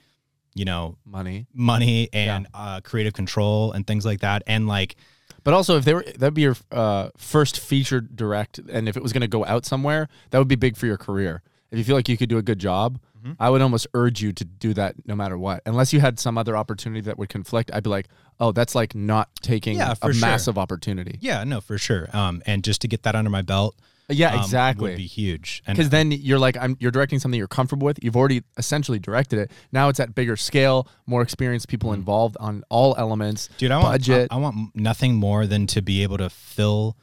you 0.54 0.66
know, 0.66 0.98
money. 1.06 1.48
money 1.54 2.10
and 2.12 2.46
uh, 2.54 2.82
creative 2.82 3.14
control 3.14 3.72
and 3.72 3.88
things 3.88 4.06
like 4.06 4.20
that, 4.20 4.44
and 4.48 4.68
like 4.68 4.96
But 5.44 5.54
also, 5.54 5.78
if 5.78 5.86
they 5.86 5.94
were 5.94 6.04
that'd 6.04 6.34
be 6.34 6.42
your 6.44 6.58
uh, 6.72 7.10
first 7.18 7.60
feature 7.60 8.02
direct, 8.02 8.60
and 8.60 8.88
if 8.88 8.96
it 8.98 9.02
was 9.02 9.14
going 9.14 9.22
to 9.22 9.28
go 9.28 9.44
out 9.46 9.66
somewhere, 9.66 10.08
that 10.30 10.38
would 10.38 10.48
be 10.50 10.56
big 10.58 10.76
for 10.78 10.86
your 10.86 10.98
career. 10.98 11.42
If 11.72 11.78
you 11.80 11.84
feel 11.86 11.96
like 11.96 12.10
you 12.10 12.18
could 12.18 12.30
do 12.30 12.38
a 12.38 12.42
good 12.44 12.60
job, 12.60 13.00
Mhm. 13.24 13.36
I 13.40 13.50
would 13.50 13.62
almost 13.62 13.88
urge 13.94 14.22
you 14.22 14.32
to 14.34 14.44
do 14.46 14.74
that 14.74 14.96
no 15.06 15.16
matter 15.16 15.38
what. 15.38 15.62
Unless 15.66 15.94
you 15.94 16.00
had 16.00 16.20
some 16.20 16.38
other 16.38 16.58
opportunity 16.58 17.02
that 17.02 17.18
would 17.20 17.30
conflict, 17.30 17.70
I'd 17.74 17.84
be 17.84 17.90
like, 17.90 18.08
oh, 18.40 18.52
that's 18.52 18.74
like 18.76 18.96
not 18.96 19.30
taking 19.42 19.78
Yeah, 19.78 19.94
a 20.02 20.14
sure. 20.14 20.22
massive 20.22 20.58
opportunity. 20.58 21.18
yeah, 21.22 21.44
no, 21.44 21.62
for 21.62 21.78
sure. 21.78 22.10
Um, 22.14 22.42
and 22.46 22.64
just 22.64 22.82
to 22.82 22.88
get 22.88 23.04
that 23.04 23.16
under 23.16 23.30
my 23.30 23.42
belt, 23.44 23.76
Yeah, 24.10 24.34
um, 24.34 24.42
exactly. 24.42 24.90
would 24.92 24.98
be 24.98 25.06
huge. 25.06 25.62
Because 25.68 25.90
then 25.90 26.12
you're 26.12 26.40
like 26.40 26.58
I'm 26.58 26.76
you're 26.80 26.92
directing 26.92 27.20
something 27.20 27.38
you're 27.38 27.48
comfortable 27.48 27.86
with. 27.86 28.00
You've 28.04 28.18
already 28.18 28.42
essentially 28.58 29.00
directed 29.00 29.40
it. 29.40 29.52
Now 29.72 29.88
it's 29.90 30.00
at 30.00 30.16
bigger 30.16 30.36
scale, 30.36 30.88
more 31.06 31.22
experienced 31.22 31.68
people 31.70 31.94
involved 31.94 32.36
on 32.40 32.64
all 32.70 32.96
elements. 32.98 33.48
Dude, 33.58 33.72
I 33.72 33.78
want 33.78 33.94
budget. 33.94 34.28
I, 34.32 34.36
I 34.36 34.40
want 34.40 34.76
nothing 34.76 35.16
more 35.16 35.46
than 35.48 35.68
to 35.68 35.82
be 35.82 36.02
able 36.04 36.18
to 36.18 36.30
fill 36.30 36.98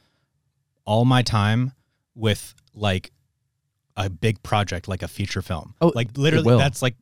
all 0.85 1.05
my 1.05 1.23
time 1.23 1.73
with 2.15 2.55
like 2.75 3.13
a 3.99 4.09
big 4.09 4.43
project, 4.43 4.89
like 4.89 5.03
a 5.03 5.09
feature 5.09 5.43
film. 5.43 5.75
Oh, 5.83 5.93
like 5.95 6.17
literally, 6.17 6.57
that's 6.57 6.81
like 6.81 6.95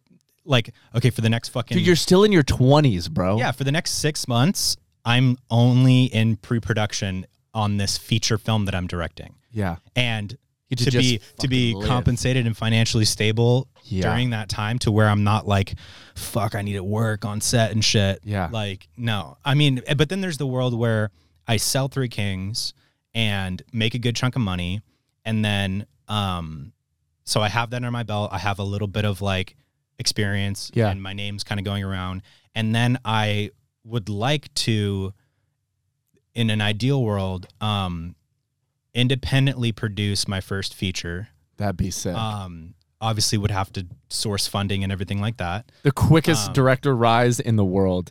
like 0.44 0.72
okay 0.94 1.10
for 1.10 1.20
the 1.20 1.28
next 1.28 1.50
fucking 1.50 1.76
Dude, 1.76 1.86
you're 1.86 1.94
still 1.96 2.24
in 2.24 2.32
your 2.32 2.42
20s, 2.42 3.10
bro. 3.10 3.36
yeah 3.38 3.52
for 3.52 3.62
the 3.64 3.72
next 3.72 3.92
six 3.92 4.26
months. 4.26 4.76
I'm 5.04 5.36
only 5.50 6.04
in 6.06 6.36
pre-production 6.36 7.26
on 7.54 7.76
this 7.76 7.96
feature 7.96 8.38
film 8.38 8.64
that 8.64 8.74
I'm 8.74 8.86
directing, 8.88 9.34
yeah. 9.52 9.76
and 9.94 10.36
to 10.70 10.76
just 10.76 10.96
be 10.96 11.20
to 11.38 11.46
be 11.48 11.74
live. 11.74 11.87
compensated 11.87 12.44
and 12.46 12.56
financially 12.56 13.04
stable 13.04 13.68
Yeah. 13.85 14.02
during 14.11 14.30
that 14.30 14.48
time 14.48 14.80
to 14.80 14.90
where 14.90 15.09
I'm 15.09 15.22
not 15.22 15.46
like, 15.46 15.74
fuck, 16.16 16.56
I 16.56 16.62
need 16.62 16.72
to 16.72 16.82
work 16.85 17.24
on 17.24 17.40
set 17.40 17.70
and 17.70 17.85
shit. 17.85 18.18
Yeah. 18.24 18.48
Like, 18.50 18.88
no. 18.96 19.37
I 19.44 19.54
mean, 19.54 19.80
but 19.96 20.09
then 20.09 20.20
there's 20.22 20.38
the 20.38 20.46
world 20.46 20.76
where 20.76 21.11
I 21.46 21.56
sell 21.59 21.87
Three 21.87 22.09
Kings 22.09 22.74
and 23.14 23.62
make 23.72 23.94
a 23.94 23.98
good 24.00 24.16
chunk 24.16 24.35
of 24.35 24.42
money. 24.42 24.80
And 25.24 25.44
then, 25.44 25.87
um, 26.09 26.72
so 27.26 27.42
I 27.42 27.48
have 27.50 27.68
that 27.70 27.76
under 27.76 27.90
my 27.90 28.02
belt. 28.04 28.30
I 28.32 28.38
have 28.38 28.58
a 28.58 28.64
little 28.64 28.88
bit 28.88 29.04
of 29.04 29.20
like 29.20 29.54
experience 29.98 30.70
Yeah. 30.74 30.88
and 30.88 31.02
my 31.02 31.12
name's 31.12 31.44
kind 31.44 31.58
of 31.60 31.64
going 31.64 31.84
around. 31.84 32.22
And 32.54 32.74
then 32.74 32.98
I 33.04 33.50
would 33.84 34.08
like 34.08 34.52
to, 34.54 35.12
in 36.34 36.48
an 36.50 36.60
ideal 36.62 37.02
world, 37.02 37.46
um, 37.60 38.14
independently 38.94 39.72
produce 39.72 40.26
my 40.26 40.40
first 40.40 40.74
feature. 40.74 41.28
That'd 41.58 41.76
be 41.76 41.90
sick. 41.90 42.14
Um, 42.14 42.74
obviously 43.00 43.36
would 43.38 43.50
have 43.50 43.70
to 43.74 43.86
source 44.08 44.46
funding 44.46 44.82
and 44.82 44.90
everything 44.90 45.20
like 45.20 45.36
that. 45.36 45.70
the 45.82 45.92
quickest 45.92 46.48
um, 46.48 46.54
director 46.54 46.96
rise 46.96 47.38
in 47.40 47.56
the 47.56 47.64
world. 47.64 48.10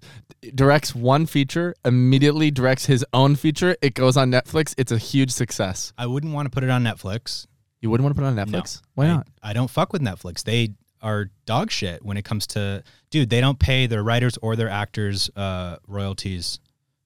Directs 0.54 0.94
one 0.94 1.26
feature, 1.26 1.74
immediately 1.84 2.52
directs 2.52 2.86
his 2.86 3.04
own 3.14 3.36
feature. 3.36 3.76
It 3.82 3.96
goes 3.96 4.16
on 4.16 4.30
Netflix. 4.32 4.76
It's 4.78 4.92
a 4.92 4.98
huge 5.00 5.32
success. 5.32 5.92
I 5.98 6.06
wouldn't 6.06 6.34
want 6.34 6.46
to 6.46 6.50
put 6.52 6.64
it 6.64 6.70
on 6.70 6.84
Netflix. 6.84 7.48
You 7.86 7.92
wouldn't 7.92 8.04
want 8.04 8.16
to 8.16 8.20
put 8.22 8.26
it 8.28 8.30
on 8.40 8.52
No. 8.52 8.60
Netflix? 8.60 8.82
Why 8.96 9.06
I- 9.06 9.08
not? 9.10 9.28
I, 9.44 9.54
don't 9.54 9.70
fuck 9.70 9.94
with 9.94 10.02
Netflix. 10.02 10.44
They 10.44 10.70
are 11.04 11.30
dog 11.46 11.70
shit 11.70 12.04
when 12.04 12.18
it 12.18 12.26
comes 12.26 12.48
to 12.48 12.84
dude. 13.12 13.30
They 13.30 13.40
don't 13.42 13.60
pay 13.60 13.86
their 13.86 14.02
writers 14.02 14.38
or 14.42 14.56
their 14.56 14.70
actors 14.70 15.30
uh, 15.36 15.76
royalties. 15.88 16.60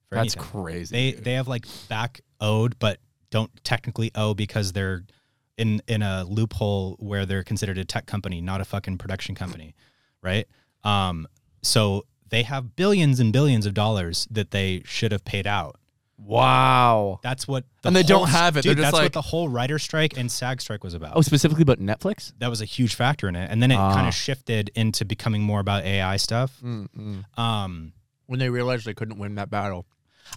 For 0.08 0.14
That's 0.14 0.34
anything. 0.36 0.50
crazy. 0.62 0.96
They 0.96 1.12
dude. 1.12 1.24
they 1.24 1.32
have 1.34 1.48
like 1.48 1.66
back 1.90 2.22
owed, 2.40 2.78
but 2.78 2.98
don't 3.30 3.50
technically 3.62 4.10
owe 4.14 4.32
because 4.32 4.72
they're 4.72 5.04
in 5.58 5.82
in 5.86 6.00
a 6.00 6.24
loophole 6.24 6.96
where 6.98 7.26
they're 7.26 7.44
considered 7.44 7.76
a 7.76 7.84
tech 7.84 8.06
company, 8.06 8.40
not 8.40 8.62
a 8.62 8.64
fucking 8.64 8.96
production 8.96 9.34
company, 9.34 9.74
right? 10.22 10.46
Um, 10.82 11.26
so 11.62 12.06
they 12.30 12.42
have 12.44 12.74
billions 12.74 13.20
and 13.20 13.34
billions 13.34 13.66
of 13.66 13.74
dollars 13.74 14.26
that 14.30 14.50
they 14.50 14.80
should 14.86 15.12
have 15.12 15.26
paid 15.26 15.46
out. 15.46 15.76
Wow. 16.22 17.20
That's 17.22 17.46
what, 17.48 17.64
the 17.82 17.88
And 17.88 17.96
they 17.96 18.02
don't 18.02 18.28
have 18.28 18.56
it. 18.56 18.64
They're 18.64 18.74
Dude, 18.74 18.78
just 18.82 18.86
that's 18.86 18.94
like- 18.94 19.04
what 19.04 19.12
the 19.12 19.22
whole 19.22 19.48
writer 19.48 19.78
strike 19.78 20.16
and 20.16 20.30
SAG 20.30 20.60
strike 20.60 20.84
was 20.84 20.94
about. 20.94 21.12
Oh, 21.16 21.20
specifically 21.22 21.62
about 21.62 21.78
Netflix? 21.80 22.32
that 22.38 22.48
was 22.48 22.60
a 22.60 22.64
huge 22.64 22.94
factor 22.94 23.28
in 23.28 23.36
it, 23.36 23.50
and 23.50 23.62
then 23.62 23.70
it 23.70 23.76
Ah. 23.76 23.94
kind 23.94 24.06
of 24.08 24.14
shifted 24.14 24.70
into 24.74 25.04
becoming 25.04 25.42
more 25.42 25.60
about 25.60 25.84
AI 25.84 26.16
stuff. 26.16 26.58
Mm-mm. 26.62 27.24
Um, 27.38 27.92
When 28.26 28.38
they 28.38 28.48
realized 28.50 28.84
they 28.86 28.94
couldn't 28.94 29.18
win 29.18 29.34
that 29.36 29.50
battle. 29.50 29.86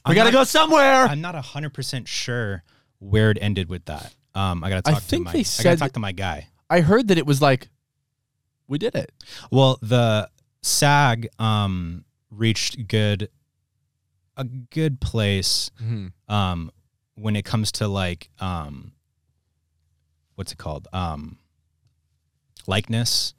I'm 0.03 0.09
We 0.11 0.15
got 0.15 0.23
to 0.25 0.31
not- 0.31 0.39
go 0.39 0.43
somewhere. 0.45 1.05
I'm 1.05 1.21
not 1.21 1.35
hundred 1.35 1.73
percent 1.73 2.07
sure 2.07 2.63
where 2.99 3.29
it 3.29 3.37
ended 3.41 3.69
with 3.69 3.85
that. 3.85 4.13
Um, 4.33 4.63
I 4.63 4.69
gotta 4.69 4.89
I 4.89 4.93
talk 4.93 5.03
think 5.03 5.21
to 5.21 5.25
my. 5.25 5.31
they 5.33 5.39
I 5.39 5.43
said 5.43 5.63
gotta 5.63 5.77
talk 5.77 5.91
to 5.93 5.99
my 5.99 6.11
guy. 6.11 6.47
I 6.69 6.79
heard 6.81 7.09
that 7.09 7.19
it 7.19 7.25
was 7.27 7.39
like, 7.41 7.69
we 8.67 8.79
did 8.79 8.95
it. 8.95 9.11
Well, 9.51 9.77
the 9.83 10.27
SAG 10.63 11.27
um 11.37 12.05
reached 12.31 12.87
good, 12.87 13.29
a 14.37 14.43
good 14.43 14.99
place 15.01 15.69
Mm-hmm. 15.81 16.07
um 16.33 16.71
when 17.15 17.35
it 17.35 17.45
comes 17.45 17.71
to 17.73 17.87
like 17.87 18.29
um 18.39 18.91
what's 20.35 20.51
it 20.51 20.57
called 20.57 20.87
um 20.93 21.37
likeness 22.67 23.33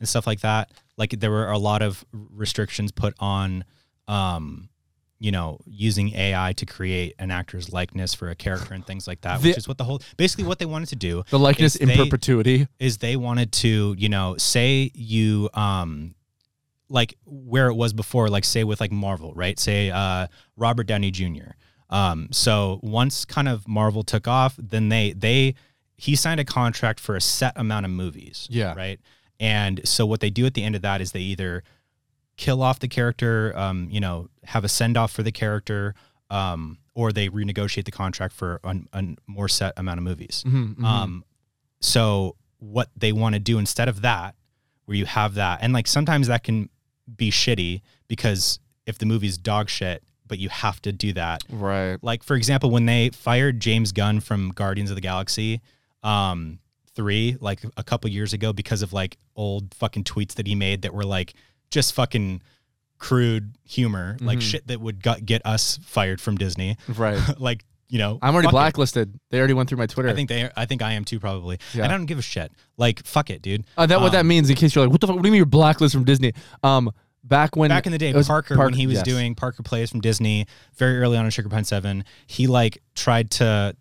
and 0.00 0.08
stuff 0.08 0.26
like 0.26 0.40
that 0.40 0.70
like 0.96 1.10
there 1.20 1.30
were 1.30 1.50
a 1.50 1.58
lot 1.58 1.82
of 1.82 2.04
restrictions 2.12 2.90
put 2.92 3.14
on 3.20 3.64
um 4.08 4.68
you 5.20 5.30
know 5.30 5.58
using 5.66 6.14
ai 6.16 6.52
to 6.54 6.66
create 6.66 7.14
an 7.18 7.30
actor's 7.30 7.72
likeness 7.72 8.12
for 8.14 8.28
a 8.30 8.34
character 8.34 8.74
and 8.74 8.84
things 8.86 9.06
like 9.06 9.20
that 9.20 9.40
The- 9.40 9.50
which 9.50 9.58
is 9.58 9.68
what 9.68 9.78
the 9.78 9.84
whole 9.84 10.00
basically 10.16 10.44
what 10.44 10.58
they 10.58 10.66
wanted 10.66 10.88
to 10.88 10.96
do 10.96 11.22
The 11.30 11.38
likeness 11.38 11.76
in 11.76 11.88
they- 11.88 11.96
perpetuity. 11.96 12.66
is 12.80 12.98
they 12.98 13.14
wanted 13.16 13.52
to, 13.52 13.94
you 13.98 14.08
know, 14.08 14.36
say 14.38 14.90
you 14.94 15.48
um 15.54 16.14
like 16.92 17.14
where 17.24 17.68
it 17.68 17.74
was 17.74 17.92
before, 17.92 18.28
like 18.28 18.44
say 18.44 18.64
with 18.64 18.80
like 18.80 18.92
Marvel, 18.92 19.32
right? 19.34 19.58
Say 19.58 19.90
uh 19.90 20.26
Robert 20.56 20.86
Downey 20.86 21.10
Jr. 21.10 21.52
Um 21.90 22.28
so 22.30 22.78
once 22.82 23.24
kind 23.24 23.48
of 23.48 23.66
Marvel 23.66 24.02
took 24.02 24.28
off, 24.28 24.54
then 24.58 24.88
they 24.88 25.12
they 25.12 25.54
he 25.96 26.16
signed 26.16 26.40
a 26.40 26.44
contract 26.44 27.00
for 27.00 27.16
a 27.16 27.20
set 27.20 27.52
amount 27.56 27.86
of 27.86 27.92
movies. 27.92 28.46
Yeah. 28.50 28.74
Right. 28.74 29.00
And 29.40 29.86
so 29.86 30.06
what 30.06 30.20
they 30.20 30.30
do 30.30 30.46
at 30.46 30.54
the 30.54 30.62
end 30.62 30.76
of 30.76 30.82
that 30.82 31.00
is 31.00 31.12
they 31.12 31.20
either 31.20 31.62
kill 32.36 32.62
off 32.62 32.78
the 32.78 32.88
character, 32.88 33.52
um, 33.56 33.88
you 33.90 34.00
know, 34.00 34.28
have 34.44 34.64
a 34.64 34.68
send 34.68 34.96
off 34.96 35.12
for 35.12 35.22
the 35.22 35.32
character, 35.32 35.94
um, 36.30 36.78
or 36.94 37.12
they 37.12 37.28
renegotiate 37.28 37.84
the 37.84 37.90
contract 37.90 38.34
for 38.34 38.60
a, 38.64 38.76
more 39.26 39.48
set 39.48 39.72
amount 39.76 39.98
of 39.98 40.04
movies. 40.04 40.44
Mhm, 40.46 40.76
mhm. 40.76 40.84
Um, 40.84 41.24
so 41.80 42.36
what 42.58 42.88
they 42.96 43.12
want 43.12 43.34
to 43.34 43.38
do 43.40 43.58
instead 43.58 43.88
of 43.88 44.02
that, 44.02 44.34
where 44.86 44.96
you 44.96 45.06
have 45.06 45.34
that, 45.34 45.60
and 45.62 45.72
like 45.72 45.86
sometimes 45.86 46.26
that 46.28 46.42
can 46.44 46.68
be 47.16 47.30
shitty 47.30 47.82
because 48.08 48.58
if 48.86 48.98
the 48.98 49.06
movie's 49.06 49.38
dog 49.38 49.68
shit, 49.68 50.02
but 50.26 50.38
you 50.38 50.48
have 50.48 50.80
to 50.82 50.92
do 50.92 51.12
that. 51.12 51.42
right. 51.50 51.98
Like 52.02 52.22
for 52.22 52.36
example, 52.36 52.70
when 52.70 52.86
they 52.86 53.10
fired 53.10 53.60
James 53.60 53.92
Gunn 53.92 54.20
from 54.20 54.50
Guardians 54.50 54.90
of 54.90 54.94
the 54.96 55.00
Galaxy, 55.02 55.60
um, 56.02 56.58
three, 56.94 57.36
like 57.40 57.60
a 57.76 57.82
couple 57.84 58.08
years 58.10 58.32
ago, 58.32 58.52
because 58.52 58.82
of 58.82 58.92
like 58.92 59.18
old 59.36 59.74
fucking 59.74 60.04
tweets 60.04 60.34
that 60.34 60.46
he 60.46 60.54
made 60.54 60.82
that 60.82 60.94
were 60.94 61.04
like 61.04 61.34
just 61.70 61.92
fucking 61.94 62.40
crude 62.98 63.54
humor, 63.64 64.16
like 64.20 64.38
Mhm. 64.38 64.42
shit 64.42 64.66
that 64.68 64.80
would 64.80 65.02
get 65.02 65.44
us 65.44 65.78
fired 65.82 66.20
from 66.20 66.36
Disney 66.36 66.76
Right. 66.88 67.18
like 67.38 67.64
you 67.92 67.98
know, 67.98 68.18
I'm 68.22 68.32
already 68.32 68.46
fuck 68.46 68.52
it. 68.52 68.56
blacklisted. 68.56 69.20
They 69.28 69.38
already 69.38 69.52
went 69.52 69.68
through 69.68 69.76
my 69.76 69.86
Twitter. 69.86 70.08
I 70.08 70.14
think 70.14 70.30
they. 70.30 70.50
I 70.56 70.64
think 70.64 70.80
I 70.80 70.94
am 70.94 71.04
too. 71.04 71.20
Probably. 71.20 71.58
Yeah. 71.74 71.84
I 71.84 71.88
don't 71.88 72.06
give 72.06 72.18
a 72.18 72.22
shit. 72.22 72.50
Like 72.78 73.04
fuck 73.04 73.28
it, 73.28 73.42
dude. 73.42 73.66
Uh, 73.76 73.84
that 73.84 74.00
what 74.00 74.12
that 74.12 74.20
Um, 74.20 74.28
means 74.28 74.48
in 74.48 74.56
case 74.56 74.74
you're 74.74 74.82
like, 74.82 74.90
what 74.90 75.02
the 75.02 75.06
fuck? 75.06 75.16
What 75.16 75.22
do 75.22 75.28
you 75.28 75.32
mean 75.32 75.36
you're 75.40 75.44
blacklisted 75.46 75.98
from 75.98 76.06
Disney? 76.06 76.32
Um, 76.62 76.90
back 77.22 77.54
when 77.54 77.68
back 77.68 77.84
in 77.84 77.92
the 77.92 77.98
day, 77.98 78.14
Parker, 78.24 78.56
when 78.56 78.72
he 78.72 78.86
was 78.86 78.96
yes. 78.96 79.04
doing 79.04 79.34
Parker 79.34 79.62
Plays 79.62 79.90
from 79.90 80.00
Disney, 80.00 80.46
very 80.76 81.00
early 81.00 81.18
on 81.18 81.26
in 81.26 81.30
Sugar 81.30 81.50
Pine 81.50 81.64
Seven, 81.64 82.04
he 82.26 82.46
like 82.46 82.78
tried 82.94 83.30
to 83.32 83.76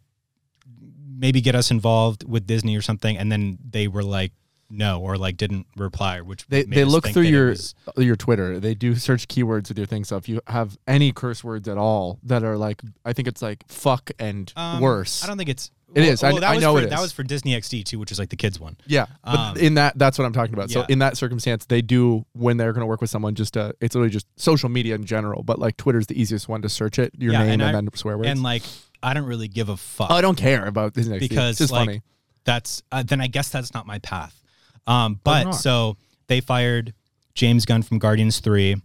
maybe 1.17 1.39
get 1.39 1.55
us 1.55 1.71
involved 1.71 2.27
with 2.27 2.45
Disney 2.45 2.75
or 2.75 2.81
something, 2.81 3.17
and 3.17 3.31
then 3.31 3.59
they 3.69 3.87
were 3.87 4.03
like, 4.03 4.33
no, 4.71 5.01
or 5.01 5.17
like 5.17 5.37
didn't 5.37 5.67
reply, 5.75 6.21
which 6.21 6.47
they 6.47 6.63
they 6.63 6.85
look 6.85 7.07
through 7.07 7.23
your 7.23 7.49
was- 7.49 7.75
your 7.97 8.15
Twitter. 8.15 8.59
They 8.59 8.73
do 8.73 8.95
search 8.95 9.27
keywords 9.27 9.67
with 9.69 9.77
your 9.77 9.87
thing. 9.87 10.03
So 10.05 10.17
if 10.17 10.29
you 10.29 10.41
have 10.47 10.77
any 10.87 11.11
curse 11.11 11.43
words 11.43 11.67
at 11.67 11.77
all 11.77 12.19
that 12.23 12.43
are 12.43 12.57
like, 12.57 12.81
I 13.05 13.13
think 13.13 13.27
it's 13.27 13.41
like 13.41 13.63
fuck 13.67 14.11
and 14.19 14.51
um, 14.55 14.81
worse. 14.81 15.23
I 15.23 15.27
don't 15.27 15.37
think 15.37 15.49
it's. 15.49 15.71
It 15.93 16.05
is. 16.05 16.23
I- 16.23 16.31
Well, 16.31 16.39
that 16.39 16.51
I 16.51 16.55
was 16.55 16.61
know 16.63 16.73
for, 16.75 16.81
it 16.83 16.89
That 16.89 16.95
is. 16.99 17.01
was 17.01 17.11
for 17.11 17.23
Disney 17.23 17.51
XD 17.51 17.83
too, 17.83 17.99
which 17.99 18.13
is 18.13 18.17
like 18.19 18.29
the 18.29 18.37
kids 18.37 18.57
one. 18.61 18.77
Yeah, 18.87 19.07
but 19.25 19.35
Um, 19.37 19.57
in 19.57 19.73
that, 19.73 19.97
that's 19.97 20.17
what 20.17 20.23
I'm 20.23 20.31
talking 20.31 20.53
about. 20.53 20.71
So 20.71 20.85
in 20.87 20.99
that 20.99 21.17
circumstance, 21.17 21.65
they 21.65 21.81
do 21.81 22.25
when 22.31 22.55
they're 22.55 22.71
going 22.71 22.79
to 22.83 22.85
work 22.87 23.01
with 23.01 23.09
someone. 23.09 23.35
Just 23.35 23.57
uh, 23.57 23.73
it's 23.81 23.93
literally 23.93 24.09
just 24.09 24.25
social 24.37 24.69
media 24.69 24.95
in 24.95 25.03
general. 25.03 25.43
But 25.43 25.59
like 25.59 25.75
Twitter's 25.75 26.07
the 26.07 26.19
easiest 26.19 26.47
one 26.47 26.61
to 26.61 26.69
search 26.69 26.97
it, 26.97 27.11
your 27.17 27.33
Yeah, 27.33 27.39
name 27.39 27.49
and 27.51 27.61
and, 27.61 27.69
I- 27.69 27.81
then 27.81 27.89
swear 27.95 28.17
words. 28.17 28.29
And 28.29 28.41
like, 28.41 28.63
I 29.03 29.13
don't 29.13 29.25
really 29.25 29.49
give 29.49 29.67
a 29.67 29.75
fuck. 29.75 30.11
oh, 30.11 30.15
I 30.15 30.21
don't 30.21 30.37
care 30.37 30.65
about 30.65 30.93
Disney 30.93 31.17
XD. 31.17 31.19
because 31.27 31.59
it's 31.59 31.71
like 31.73 31.87
funny. 31.87 32.01
that's 32.45 32.83
uh, 32.93 33.03
then 33.03 33.19
I 33.19 33.27
guess 33.27 33.49
that's 33.49 33.73
not 33.73 33.85
my 33.85 33.99
path. 33.99 34.40
Um, 34.87 35.19
but 35.23 35.51
so 35.51 35.97
they 36.27 36.41
fired 36.41 36.93
James 37.35 37.65
Gunn 37.65 37.83
from 37.83 37.99
Guardians 37.99 38.39
Three, 38.39 38.75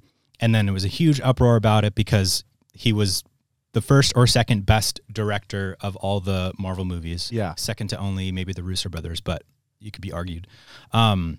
and 0.40 0.54
then 0.54 0.68
it 0.68 0.72
was 0.72 0.84
a 0.84 0.88
huge 0.88 1.20
uproar 1.20 1.56
about 1.56 1.84
it 1.84 1.94
because 1.94 2.44
he 2.72 2.92
was 2.92 3.24
the 3.72 3.82
first 3.82 4.12
or 4.16 4.26
second 4.26 4.64
best 4.64 5.00
director 5.12 5.76
of 5.80 5.96
all 5.96 6.20
the 6.20 6.52
Marvel 6.58 6.84
movies. 6.84 7.30
Yeah. 7.30 7.54
second 7.56 7.88
to 7.88 7.98
only 7.98 8.32
maybe 8.32 8.52
the 8.52 8.62
Russo 8.62 8.88
brothers, 8.88 9.20
but 9.20 9.42
you 9.80 9.90
could 9.90 10.00
be 10.00 10.12
argued. 10.12 10.46
Um, 10.92 11.38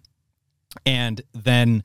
and 0.86 1.22
then 1.34 1.84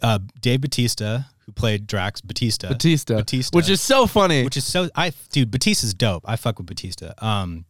uh, 0.00 0.20
Dave 0.40 0.60
Batista, 0.60 1.20
who 1.44 1.52
played 1.52 1.86
Drax 1.86 2.20
Batista, 2.20 2.68
Batista, 2.68 3.16
Batista. 3.16 3.56
which 3.56 3.68
is 3.68 3.80
so 3.80 4.06
funny. 4.06 4.44
which 4.44 4.56
is 4.56 4.64
so 4.64 4.88
I 4.94 5.12
dude 5.30 5.50
Batista's 5.50 5.94
dope. 5.94 6.24
I 6.26 6.36
fuck 6.36 6.58
with 6.58 6.66
Batista. 6.66 7.12
Um, 7.18 7.64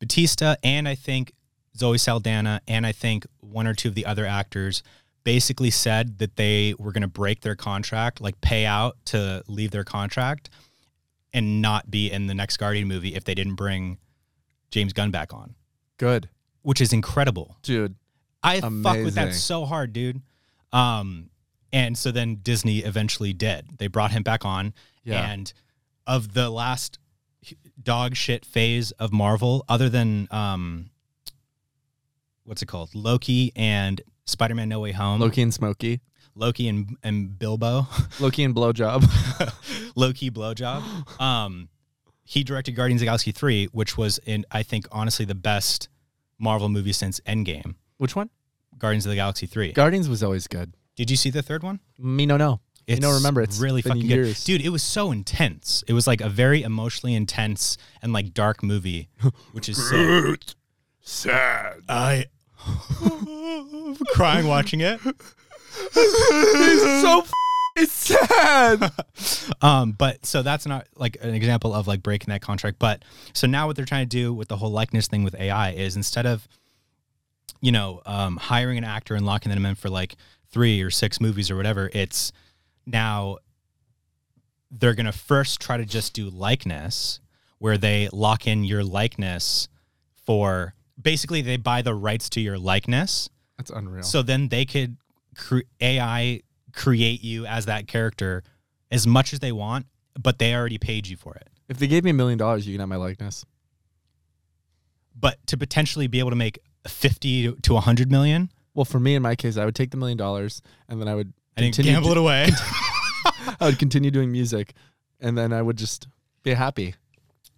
Batista 0.00 0.56
and 0.62 0.88
I 0.88 0.94
think 0.96 1.32
Zoe 1.76 1.98
Saldana 1.98 2.60
and 2.68 2.86
I 2.86 2.92
think 2.92 3.26
one 3.40 3.66
or 3.66 3.74
two 3.74 3.88
of 3.88 3.94
the 3.94 4.06
other 4.06 4.26
actors 4.26 4.82
basically 5.24 5.70
said 5.70 6.18
that 6.18 6.36
they 6.36 6.74
were 6.78 6.92
going 6.92 7.02
to 7.02 7.08
break 7.08 7.40
their 7.42 7.54
contract, 7.54 8.20
like 8.20 8.40
pay 8.40 8.66
out 8.66 8.96
to 9.06 9.42
leave 9.46 9.70
their 9.70 9.84
contract 9.84 10.50
and 11.32 11.62
not 11.62 11.90
be 11.90 12.10
in 12.10 12.26
the 12.26 12.34
next 12.34 12.56
Guardian 12.58 12.88
movie 12.88 13.14
if 13.14 13.24
they 13.24 13.34
didn't 13.34 13.54
bring 13.54 13.98
James 14.70 14.92
Gunn 14.92 15.10
back 15.10 15.32
on, 15.32 15.54
Good, 15.98 16.28
which 16.62 16.80
is 16.80 16.92
incredible. 16.92 17.56
dude. 17.62 17.94
I 18.42 18.60
fuck 18.60 18.96
with 19.04 19.14
that 19.14 19.34
so 19.34 19.64
hard, 19.64 19.92
dude. 19.92 20.20
Um, 20.72 21.30
and 21.72 21.96
so 21.96 22.10
then 22.10 22.36
Disney 22.42 22.78
eventually 22.78 23.32
did. 23.32 23.78
They 23.78 23.86
brought 23.86 24.10
him 24.10 24.24
back 24.24 24.44
on, 24.44 24.74
Yeah. 25.04 25.30
and 25.30 25.52
of 26.08 26.34
the 26.34 26.50
last 26.50 26.98
dog 27.80 28.16
shit 28.16 28.44
phase 28.44 28.90
of 28.92 29.12
Marvel, 29.12 29.64
other 29.68 29.88
than 29.88 30.26
um, 30.32 30.90
what's 32.44 32.62
it 32.62 32.66
called, 32.66 32.94
Loki 32.94 33.52
and 33.56 34.00
Spider-Man: 34.24 34.68
No 34.68 34.80
Way 34.80 34.92
Home, 34.92 35.20
Loki 35.20 35.42
and 35.42 35.52
Smokey, 35.52 36.00
Loki 36.34 36.68
and 36.68 36.96
and 37.02 37.38
Bilbo, 37.38 37.86
Loki 38.20 38.44
and 38.44 38.54
blowjob. 38.54 39.02
Loki 39.96 40.30
blowjob. 40.30 41.20
Um, 41.20 41.68
he 42.24 42.44
directed 42.44 42.72
Guardians 42.72 43.00
of 43.00 43.06
the 43.06 43.06
Galaxy 43.06 43.32
three, 43.32 43.66
which 43.66 43.96
was 43.96 44.18
in 44.26 44.44
I 44.50 44.62
think 44.62 44.86
honestly 44.92 45.24
the 45.24 45.34
best 45.34 45.88
Marvel 46.38 46.68
movie 46.68 46.92
since 46.92 47.20
Endgame. 47.20 47.74
Which 47.98 48.16
one? 48.16 48.30
Guardians 48.78 49.06
of 49.06 49.10
the 49.10 49.16
Galaxy 49.16 49.46
three. 49.46 49.72
Guardians 49.72 50.08
was 50.08 50.22
always 50.22 50.46
good. 50.46 50.74
Did 50.96 51.10
you 51.10 51.16
see 51.16 51.30
the 51.30 51.42
third 51.42 51.62
one? 51.62 51.80
Me 51.98 52.26
no 52.26 52.36
no. 52.36 52.60
I 52.88 52.96
don't 52.96 53.14
remember. 53.14 53.40
It's 53.42 53.60
really 53.60 53.80
been 53.80 53.92
fucking 53.92 54.06
years. 54.06 54.44
good, 54.44 54.58
dude. 54.58 54.66
It 54.66 54.70
was 54.70 54.82
so 54.82 55.12
intense. 55.12 55.84
It 55.86 55.92
was 55.92 56.06
like 56.06 56.20
a 56.20 56.28
very 56.28 56.62
emotionally 56.62 57.14
intense 57.14 57.78
and 58.02 58.12
like 58.12 58.34
dark 58.34 58.62
movie, 58.62 59.08
which 59.52 59.68
is 59.68 59.88
sick. 59.88 60.42
Sad. 61.00 61.82
I 61.88 62.26
crying 64.08 64.46
watching 64.46 64.80
it. 64.80 65.00
It's 65.04 67.02
so 67.02 67.20
f- 67.20 67.32
it's 67.76 67.92
sad. 67.92 68.92
Um, 69.60 69.92
but 69.92 70.26
so 70.26 70.42
that's 70.42 70.66
not 70.66 70.88
like 70.96 71.16
an 71.20 71.34
example 71.34 71.72
of 71.72 71.86
like 71.86 72.02
breaking 72.02 72.30
that 72.30 72.42
contract. 72.42 72.80
But 72.80 73.04
so 73.32 73.46
now 73.46 73.68
what 73.68 73.76
they're 73.76 73.84
trying 73.84 74.08
to 74.08 74.16
do 74.16 74.34
with 74.34 74.48
the 74.48 74.56
whole 74.56 74.70
likeness 74.72 75.06
thing 75.06 75.22
with 75.22 75.36
AI 75.36 75.70
is 75.70 75.94
instead 75.94 76.26
of, 76.26 76.48
you 77.60 77.70
know, 77.70 78.02
um, 78.04 78.38
hiring 78.38 78.76
an 78.76 78.82
actor 78.84 79.14
and 79.14 79.24
locking 79.24 79.50
them 79.50 79.64
in 79.64 79.76
for 79.76 79.88
like 79.88 80.16
three 80.50 80.82
or 80.82 80.90
six 80.90 81.20
movies 81.20 81.48
or 81.48 81.56
whatever, 81.56 81.90
it's 81.92 82.32
now 82.86 83.38
they're 84.72 84.94
gonna 84.94 85.12
first 85.12 85.60
try 85.60 85.76
to 85.76 85.84
just 85.84 86.12
do 86.12 86.28
likeness, 86.28 87.20
where 87.58 87.78
they 87.78 88.08
lock 88.12 88.46
in 88.48 88.64
your 88.64 88.82
likeness 88.82 89.68
for 90.26 90.74
basically 91.02 91.42
they 91.42 91.56
buy 91.56 91.82
the 91.82 91.94
rights 91.94 92.28
to 92.30 92.40
your 92.40 92.58
likeness. 92.58 93.28
That's 93.58 93.70
unreal. 93.70 94.02
So 94.02 94.22
then 94.22 94.48
they 94.48 94.64
could 94.64 94.96
cre- 95.36 95.60
AI 95.80 96.40
create 96.72 97.22
you 97.22 97.46
as 97.46 97.66
that 97.66 97.86
character 97.86 98.42
as 98.90 99.06
much 99.06 99.32
as 99.32 99.38
they 99.40 99.52
want, 99.52 99.86
but 100.20 100.38
they 100.38 100.54
already 100.54 100.78
paid 100.78 101.06
you 101.06 101.16
for 101.16 101.34
it. 101.34 101.48
if 101.68 101.78
they 101.78 101.86
gave 101.86 102.04
me 102.04 102.10
a 102.10 102.14
million 102.14 102.38
dollars, 102.38 102.66
you 102.66 102.72
can 102.74 102.80
have 102.80 102.88
my 102.88 102.96
likeness. 102.96 103.44
But 105.18 105.38
to 105.48 105.56
potentially 105.56 106.06
be 106.06 106.18
able 106.18 106.30
to 106.30 106.36
make 106.36 106.58
50 106.86 107.52
to 107.62 107.74
100 107.74 108.10
million, 108.10 108.50
Well, 108.74 108.84
for 108.84 108.98
me 109.00 109.14
in 109.14 109.22
my 109.22 109.34
case, 109.36 109.56
I 109.56 109.64
would 109.64 109.74
take 109.74 109.90
the 109.90 109.96
million 109.96 110.18
dollars 110.18 110.62
and 110.88 111.00
then 111.00 111.08
I 111.08 111.14
would 111.14 111.32
continue. 111.56 111.92
gamble 111.92 112.12
it 112.12 112.16
away. 112.18 112.48
I 113.60 113.66
would 113.66 113.78
continue 113.78 114.10
doing 114.10 114.32
music, 114.32 114.72
and 115.20 115.36
then 115.36 115.52
I 115.52 115.62
would 115.62 115.76
just 115.76 116.08
be 116.42 116.54
happy. 116.54 116.94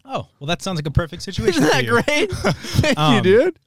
Oh, 0.05 0.29
well, 0.39 0.47
that 0.47 0.63
sounds 0.63 0.77
like 0.77 0.87
a 0.87 0.91
perfect 0.91 1.23
situation. 1.29 1.63
Isn't 1.63 1.65
for 1.65 1.71
that 1.71 1.85
you. 1.85 1.91
great? 2.03 2.31
Thank 2.83 2.99
Um, 2.99 3.15
you, 3.17 3.21
dude. 3.23 3.59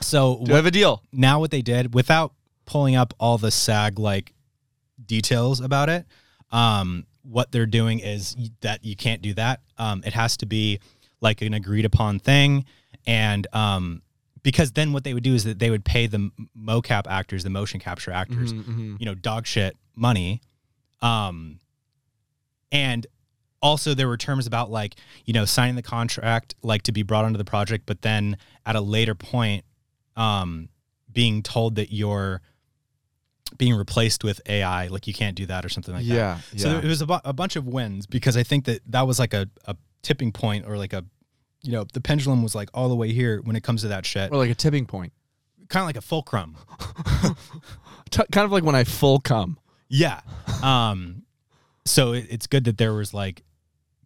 So 0.00 0.42
Do 0.44 0.52
I 0.52 0.56
have 0.56 0.66
a 0.66 0.70
deal? 0.70 1.02
now 1.12 1.40
what 1.40 1.50
they 1.50 1.62
did 1.62 1.94
without 1.94 2.32
pulling 2.64 2.94
up 2.96 3.12
all 3.18 3.36
the 3.38 3.50
SAG 3.50 3.98
like 3.98 4.32
details 5.04 5.60
about 5.60 5.88
it, 5.88 6.06
um, 6.50 7.04
what 7.22 7.50
they're 7.52 7.66
doing 7.66 7.98
is 8.00 8.34
y- 8.38 8.48
that 8.60 8.84
you 8.84 8.96
can't 8.96 9.20
do 9.22 9.34
that. 9.34 9.60
Um, 9.78 10.02
it 10.06 10.12
has 10.14 10.36
to 10.38 10.46
be 10.46 10.80
like 11.20 11.42
an 11.42 11.54
agreed 11.54 11.84
upon 11.84 12.18
thing, 12.20 12.64
and 13.06 13.46
um, 13.52 14.02
because 14.42 14.72
then 14.72 14.92
what 14.92 15.04
they 15.04 15.14
would 15.14 15.22
do 15.22 15.34
is 15.34 15.44
that 15.44 15.58
they 15.58 15.70
would 15.70 15.84
pay 15.84 16.06
the 16.06 16.16
m- 16.16 16.32
mocap 16.58 17.06
actors, 17.08 17.42
the 17.44 17.50
motion 17.50 17.78
capture 17.80 18.10
actors, 18.12 18.52
Mhm, 18.52 18.64
mhm. 18.64 19.00
you 19.00 19.06
know, 19.06 19.14
dog 19.14 19.46
shit 19.46 19.76
money. 19.96 20.40
Um, 21.00 21.60
and 22.70 23.06
also 23.62 23.94
there 23.94 24.08
were 24.08 24.16
terms 24.16 24.46
about 24.46 24.70
like, 24.70 24.96
you 25.24 25.32
know, 25.32 25.44
signing 25.44 25.76
the 25.76 25.82
contract, 25.82 26.54
like 26.62 26.82
to 26.82 26.92
be 26.92 27.02
brought 27.02 27.24
onto 27.24 27.38
the 27.38 27.44
project, 27.44 27.84
but 27.86 28.02
then 28.02 28.36
at 28.66 28.74
a 28.76 28.80
later 28.80 29.14
point, 29.14 29.64
um, 30.16 30.68
being 31.12 31.42
told 31.42 31.76
that 31.76 31.92
you're 31.92 32.40
being 33.58 33.74
replaced 33.74 34.24
with 34.24 34.40
AI, 34.48 34.86
like 34.88 35.06
you 35.06 35.12
can't 35.14 35.36
do 35.36 35.46
that 35.46 35.64
or 35.64 35.68
something 35.68 35.94
like 35.94 36.06
that. 36.06 36.14
yeah, 36.14 36.38
So 36.56 36.70
yeah. 36.72 36.78
it 36.78 36.84
was 36.84 37.00
a, 37.02 37.06
bu- 37.06 37.18
a 37.24 37.32
bunch 37.32 37.54
of 37.56 37.66
wins 37.66 38.06
because 38.06 38.36
I 38.36 38.42
think 38.42 38.64
that 38.64 38.80
that 38.88 39.06
was 39.06 39.18
like 39.18 39.34
a, 39.34 39.48
a 39.66 39.76
tipping 40.02 40.32
point 40.32 40.66
or 40.66 40.76
like 40.78 40.92
a, 40.92 41.04
you 41.62 41.70
know, 41.72 41.84
the 41.92 42.00
pendulum 42.00 42.42
was 42.42 42.54
like 42.54 42.70
all 42.74 42.88
the 42.88 42.96
way 42.96 43.12
here 43.12 43.40
when 43.42 43.54
it 43.54 43.62
comes 43.62 43.82
to 43.82 43.88
that 43.88 44.04
shit. 44.06 44.32
or 44.32 44.38
like 44.38 44.50
a 44.50 44.54
tipping 44.54 44.86
point. 44.86 45.12
kind 45.68 45.82
of 45.82 45.86
like 45.86 45.96
a 45.96 46.00
fulcrum. 46.00 46.56
T- 48.10 48.22
kind 48.32 48.44
of 48.44 48.52
like 48.52 48.64
when 48.64 48.74
I 48.74 48.84
full 48.84 49.20
come. 49.20 49.58
Yeah. 49.88 50.20
Um, 50.62 51.22
so 51.84 52.12
it, 52.12 52.26
it's 52.30 52.46
good 52.46 52.64
that 52.64 52.78
there 52.78 52.92
was 52.94 53.14
like, 53.14 53.42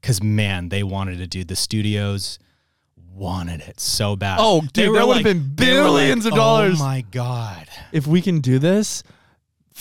because 0.07 0.23
man, 0.23 0.69
they 0.69 0.85
wanted 0.85 1.19
to 1.19 1.27
do 1.27 1.43
the 1.43 1.57
studios 1.57 2.39
wanted 3.13 3.61
it 3.61 3.81
so 3.81 4.15
bad. 4.15 4.39
Oh, 4.41 4.61
dude, 4.73 4.91
were 4.91 4.99
that 4.99 5.09
would've 5.09 5.25
been 5.25 5.53
billions 5.57 6.25
like, 6.25 6.33
of 6.33 6.37
dollars. 6.37 6.81
Oh 6.81 6.85
my 6.85 7.01
god. 7.11 7.67
If 7.91 8.07
we 8.07 8.23
can 8.23 8.39
do 8.39 8.61
this, 8.61 9.03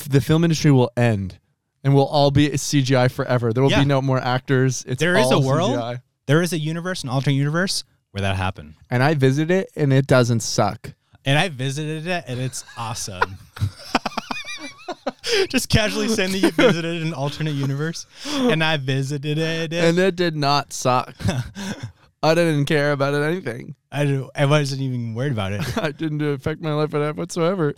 the 0.10 0.20
film 0.20 0.44
industry 0.44 0.72
will 0.72 0.90
end, 0.98 1.38
and 1.84 1.94
we'll 1.94 2.08
all 2.08 2.32
be 2.32 2.50
CGI 2.50 3.12
forever. 3.12 3.54
There 3.54 3.62
will 3.62 3.70
Yeah. 3.70 3.82
be 3.82 3.86
no 3.86 4.02
more 4.02 4.18
actors. 4.20 4.84
It's 4.88 5.00
There 5.00 5.16
is 5.16 5.30
a 5.30 5.38
world- 5.38 5.78
CGI. 5.78 6.02
There 6.26 6.42
is 6.42 6.54
a 6.54 6.58
universe, 6.60 7.04
an 7.04 7.10
alternate 7.10 7.36
universe 7.36 7.84
where 8.10 8.22
that 8.22 8.36
happened, 8.36 8.74
and 8.90 9.04
I 9.04 9.14
visited 9.14 9.52
it, 9.52 9.70
and 9.76 9.94
it 9.94 10.08
doesn't 10.08 10.40
suck. 10.40 10.94
and 11.24 11.38
I 11.38 11.50
visited 11.50 12.08
it, 12.08 12.24
and 12.28 12.40
it's 12.40 12.64
awesome. 12.78 13.38
Just 15.50 15.70
casually 15.70 16.08
saying 16.08 16.32
that 16.32 16.40
you 16.40 16.52
visited 16.52 17.02
an 17.02 17.14
alternate 17.14 17.54
universe, 17.56 18.06
and 18.28 18.64
I 18.64 18.78
visited 18.78 19.38
it. 19.38 19.74
and 19.74 19.98
it 19.98 20.16
did 20.16 20.36
not 20.36 20.74
suck. 20.74 21.16
I 22.24 22.34
didn't 22.34 22.66
care 22.66 22.92
about 22.92 23.14
it 23.14 23.22
anything. 23.22 23.76
I 23.92 24.06
don't, 24.06 24.32
I 24.36 24.46
wasn't 24.46 24.82
even 24.82 25.14
worried 25.14 25.32
about 25.32 25.54
it. 25.54 25.62
it 25.78 25.98
didn't 25.98 26.22
affect 26.22 26.62
my 26.62 26.74
life 26.74 26.94
at 26.94 27.02
all 27.02 27.14
whatsoever. 27.14 27.76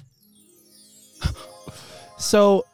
So, 2.17 2.65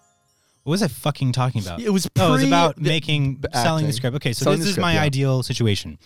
What 0.64 0.72
was 0.72 0.84
I 0.84 0.88
fucking 0.88 1.34
talking 1.34 1.62
about? 1.62 1.82
It 1.82 1.90
was 1.90 2.08
Oh, 2.18 2.30
it 2.30 2.32
was 2.32 2.44
about 2.44 2.78
making 2.80 3.40
the 3.42 3.50
selling 3.54 3.86
the 3.86 3.94
script. 3.94 4.16
Okay, 4.18 4.34
so 4.34 4.44
Selling 4.46 4.60
this 4.60 4.68
is 4.68 4.74
script, 4.74 4.84
my 4.84 4.94
yeah. 4.94 5.02
ideal 5.02 5.44
situation. 5.44 5.98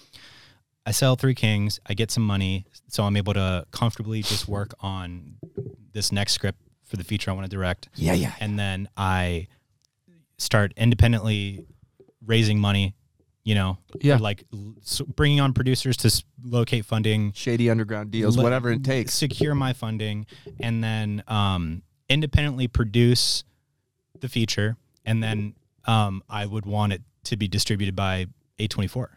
I 0.85 0.91
sell 0.91 1.15
Three 1.17 1.35
Kings. 1.35 1.79
I 1.85 1.93
get 1.93 2.11
some 2.11 2.23
money, 2.23 2.65
so 2.87 3.03
I'm 3.03 3.17
able 3.17 3.33
to 3.33 3.65
comfortably 3.71 4.21
just 4.21 4.47
work 4.47 4.73
on 4.79 5.35
this 5.91 6.11
next 6.11 6.33
script 6.33 6.59
for 6.87 6.97
the 6.97 7.03
feature 7.03 7.29
I 7.31 7.33
want 7.33 7.45
to 7.49 7.55
direct, 7.55 7.89
Yeah, 7.95 8.13
yeah. 8.13 8.33
and 8.39 8.57
then 8.57 8.87
I 8.97 9.47
start 10.37 10.73
independently 10.77 11.65
raising 12.25 12.59
money. 12.59 12.95
You 13.43 13.55
know, 13.55 13.77
Yeah. 14.01 14.17
like 14.17 14.43
l- 14.53 14.75
s 14.81 15.01
bringing 15.15 15.39
on 15.39 15.53
producers 15.53 15.95
to 15.97 16.07
s- 16.07 16.23
locate 16.43 16.83
funding, 16.85 17.31
Shady 17.31 17.69
underground 17.69 18.11
deals, 18.11 18.35
le- 18.35 18.43
whatever 18.43 18.71
it 18.71 18.83
takes. 18.83 19.13
secure 19.13 19.55
my 19.55 19.71
funding, 19.71 20.25
and 20.59 20.83
then 20.83 21.23
um, 21.29 21.81
independently 22.09 22.67
produce 22.67 23.45
the 24.19 24.27
feature, 24.27 24.75
and 25.05 25.23
then 25.23 25.53
um, 25.85 26.23
I 26.29 26.45
would 26.45 26.65
want 26.65 26.91
it 26.91 27.01
to 27.23 27.37
be 27.37 27.47
distributed 27.47 27.95
by 27.95 28.25
A24 28.59 29.07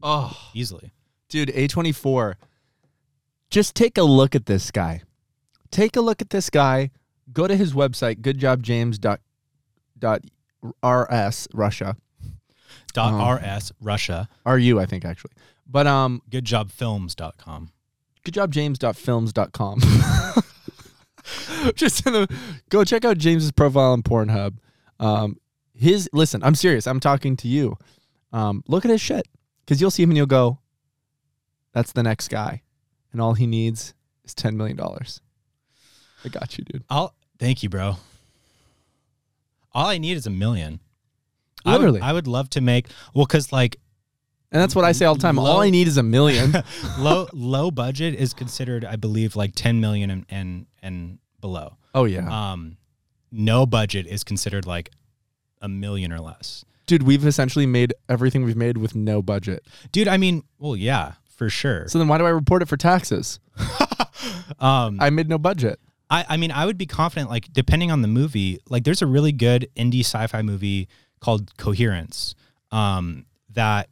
Oh, 0.00 0.50
easily. 0.54 0.92
dude, 1.28 1.48
A24. 1.48 2.34
Just 3.50 3.74
take 3.74 3.98
a 3.98 4.04
look 4.04 4.36
at 4.36 4.46
this 4.46 4.70
guy. 4.70 5.02
Take 5.72 5.96
a 5.96 6.00
look 6.00 6.22
at 6.22 6.30
this 6.30 6.50
guy. 6.50 6.90
Go 7.32 7.46
to 7.46 7.56
his 7.56 7.72
website, 7.74 8.20
goodjobjames 8.22 8.98
dot 9.00 9.20
dot 9.98 10.22
rs 10.84 11.48
Russia. 11.52 11.96
Dot 12.94 13.12
Oh. 13.14 13.34
rs 13.58 13.72
Russia. 13.80 14.28
RU, 14.46 14.78
I 14.80 14.86
think 14.86 15.04
actually. 15.04 15.32
But 15.66 15.86
um 15.86 16.22
Goodjobfilms.com. 16.30 17.70
goodjobjames.films.com. 18.24 19.80
Just 21.76 22.04
in 22.06 22.12
the, 22.12 22.28
go 22.68 22.84
check 22.84 23.04
out 23.04 23.16
James's 23.18 23.52
profile 23.52 23.92
on 23.92 24.02
Pornhub. 24.02 24.56
Um, 24.98 25.36
his 25.74 26.08
listen, 26.12 26.42
I'm 26.42 26.54
serious. 26.56 26.86
I'm 26.86 27.00
talking 27.00 27.36
to 27.38 27.48
you. 27.48 27.76
Um, 28.32 28.62
look 28.66 28.84
at 28.84 28.90
his 28.90 29.00
shit 29.00 29.26
because 29.64 29.80
you'll 29.80 29.90
see 29.92 30.02
him 30.02 30.10
and 30.10 30.16
you'll 30.16 30.26
go, 30.26 30.58
"That's 31.72 31.92
the 31.92 32.02
next 32.02 32.28
guy," 32.28 32.62
and 33.12 33.20
all 33.20 33.34
he 33.34 33.46
needs 33.46 33.94
is 34.24 34.34
ten 34.34 34.56
million 34.56 34.76
dollars. 34.76 35.20
I 36.24 36.28
got 36.28 36.56
you, 36.58 36.64
dude. 36.64 36.84
I'll 36.90 37.14
thank 37.38 37.62
you, 37.62 37.68
bro. 37.68 37.96
All 39.72 39.86
I 39.86 39.98
need 39.98 40.16
is 40.16 40.26
a 40.26 40.30
million. 40.30 40.80
I 41.64 41.72
would- 41.72 41.78
Literally. 41.80 42.00
I 42.00 42.12
would, 42.12 42.26
love 42.26 42.50
to 42.50 42.60
make 42.60 42.88
well, 43.14 43.26
cause 43.26 43.52
like 43.52 43.76
And 44.50 44.60
that's 44.60 44.74
what 44.74 44.84
I 44.84 44.92
say 44.92 45.06
all 45.06 45.14
the 45.14 45.20
time. 45.22 45.38
all 45.38 45.60
I 45.60 45.70
need 45.70 45.88
is 45.88 45.96
a 45.96 46.02
million. 46.02 46.52
low 46.98 47.28
low 47.32 47.70
budget 47.70 48.14
is 48.14 48.34
considered, 48.34 48.84
I 48.84 48.96
believe, 48.96 49.36
like 49.36 49.52
ten 49.54 49.80
million 49.80 50.10
and 50.10 50.26
and, 50.28 50.66
and 50.82 51.18
below. 51.40 51.76
oh 51.94 52.04
yeah, 52.04 52.52
Um, 52.52 52.76
no 53.30 53.64
budget 53.66 54.06
is 54.06 54.24
considered 54.24 54.66
like 54.66 54.90
a 55.60 55.68
million 55.68 56.12
or 56.12 56.20
less. 56.20 56.64
dude. 56.86 57.04
We've 57.04 57.24
essentially 57.24 57.66
made 57.66 57.94
everything 58.08 58.44
we've 58.44 58.56
made 58.56 58.76
with 58.76 58.94
no 58.94 59.22
budget. 59.22 59.64
Dude, 59.92 60.08
I 60.08 60.16
mean, 60.18 60.42
well, 60.58 60.76
yeah, 60.76 61.12
for 61.36 61.48
sure. 61.48 61.86
So 61.88 61.98
then, 61.98 62.08
why 62.08 62.18
do 62.18 62.26
I 62.26 62.30
report 62.30 62.60
it 62.62 62.68
for 62.68 62.76
taxes? 62.76 63.38
um, 64.58 64.98
I 65.00 65.08
made 65.10 65.28
no 65.28 65.38
budget. 65.38 65.78
I, 66.12 66.26
I 66.28 66.36
mean, 66.36 66.50
I 66.52 66.66
would 66.66 66.76
be 66.76 66.84
confident, 66.86 67.30
like, 67.30 67.50
depending 67.52 67.90
on 67.90 68.02
the 68.02 68.08
movie, 68.08 68.58
like, 68.68 68.84
there's 68.84 69.00
a 69.00 69.06
really 69.06 69.32
good 69.32 69.68
indie 69.74 70.00
sci 70.00 70.26
fi 70.26 70.42
movie 70.42 70.88
called 71.20 71.56
Coherence 71.56 72.34
um, 72.70 73.24
that 73.54 73.88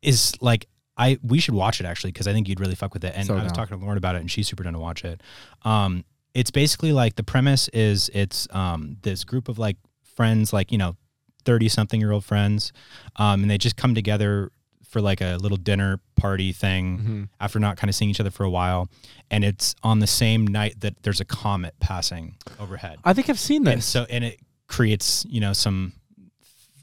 is 0.00 0.34
like, 0.40 0.66
I 0.96 1.18
we 1.22 1.38
should 1.38 1.54
watch 1.54 1.80
it 1.80 1.86
actually 1.86 2.10
because 2.12 2.26
I 2.26 2.32
think 2.32 2.48
you'd 2.48 2.60
really 2.60 2.74
fuck 2.74 2.92
with 2.92 3.04
it. 3.04 3.12
And 3.16 3.26
So 3.26 3.34
I 3.34 3.42
was 3.42 3.52
down. 3.52 3.54
talking 3.54 3.78
to 3.78 3.82
Lauren 3.84 3.98
about 3.98 4.16
it, 4.16 4.20
and 4.20 4.30
she's 4.30 4.48
super 4.48 4.62
down 4.64 4.72
to 4.72 4.78
watch 4.78 5.04
it. 5.04 5.22
Um, 5.62 6.04
it's 6.34 6.50
basically 6.50 6.92
like 6.92 7.16
the 7.16 7.22
premise 7.22 7.68
is 7.68 8.10
it's 8.14 8.48
um, 8.50 8.96
this 9.02 9.24
group 9.24 9.48
of 9.48 9.58
like 9.58 9.76
friends, 10.16 10.52
like 10.52 10.72
you 10.72 10.78
know, 10.78 10.96
thirty 11.44 11.68
something 11.68 12.00
year 12.00 12.10
old 12.12 12.24
friends, 12.24 12.72
um, 13.16 13.42
and 13.42 13.50
they 13.50 13.58
just 13.58 13.76
come 13.76 13.94
together 13.94 14.50
for 14.88 15.00
like 15.00 15.20
a 15.20 15.36
little 15.36 15.56
dinner 15.58 16.00
party 16.16 16.50
thing 16.52 16.98
Mm-hmm. 16.98 17.22
after 17.40 17.58
not 17.60 17.76
kind 17.76 17.88
of 17.88 17.94
seeing 17.94 18.10
each 18.10 18.20
other 18.20 18.30
for 18.30 18.42
a 18.44 18.50
while, 18.50 18.88
and 19.30 19.44
it's 19.44 19.74
on 19.82 19.98
the 20.00 20.06
same 20.06 20.46
night 20.46 20.80
that 20.80 21.02
there's 21.02 21.20
a 21.20 21.24
comet 21.24 21.74
passing 21.78 22.36
overhead, 22.58 22.98
I 23.04 23.12
think 23.12 23.28
I've 23.30 23.38
seen 23.38 23.66
and 23.68 23.78
this. 23.78 23.86
so 23.86 24.06
and 24.10 24.24
it 24.24 24.40
creates 24.66 25.24
you 25.28 25.40
know 25.40 25.52
some 25.52 25.92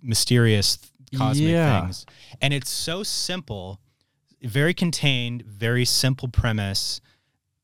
mysterious 0.02 0.78
cosmic 1.18 1.50
Yeah. 1.50 1.82
things, 1.82 2.06
and 2.42 2.54
it's 2.54 2.70
so 2.70 3.04
simple, 3.04 3.80
very 4.42 4.74
contained, 4.74 5.44
very 5.44 5.86
simple 5.86 6.28
premise. 6.28 7.02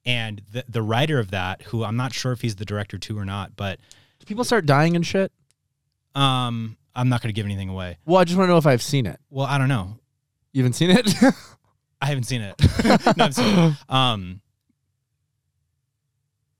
And 0.03 0.41
the 0.51 0.63
the 0.67 0.81
writer 0.81 1.19
of 1.19 1.29
that, 1.31 1.61
who 1.63 1.83
I'm 1.83 1.95
not 1.95 2.13
sure 2.13 2.31
if 2.31 2.41
he's 2.41 2.55
the 2.55 2.65
director 2.65 2.97
too 2.97 3.17
or 3.17 3.25
not, 3.25 3.55
but 3.55 3.79
people 4.25 4.43
start 4.43 4.65
dying 4.65 4.95
and 4.95 5.05
shit? 5.05 5.31
um, 6.15 6.75
I'm 6.95 7.07
not 7.07 7.21
going 7.21 7.29
to 7.29 7.33
give 7.33 7.45
anything 7.45 7.69
away. 7.69 7.97
Well, 8.05 8.17
I 8.19 8.25
just 8.25 8.37
want 8.37 8.47
to 8.49 8.51
know 8.51 8.57
if 8.57 8.65
I've 8.67 8.81
seen 8.81 9.05
it. 9.05 9.17
Well, 9.29 9.45
I 9.45 9.57
don't 9.57 9.69
know. 9.69 9.97
You 10.53 10.63
haven't 10.63 10.73
seen 10.73 10.89
it? 10.91 11.13
I 12.01 12.07
haven't 12.07 12.23
seen 12.23 12.41
it. 12.41 12.55
no, 13.17 13.25
I've 13.25 13.35
seen 13.35 13.57
it. 13.57 13.75
Um, 13.89 14.41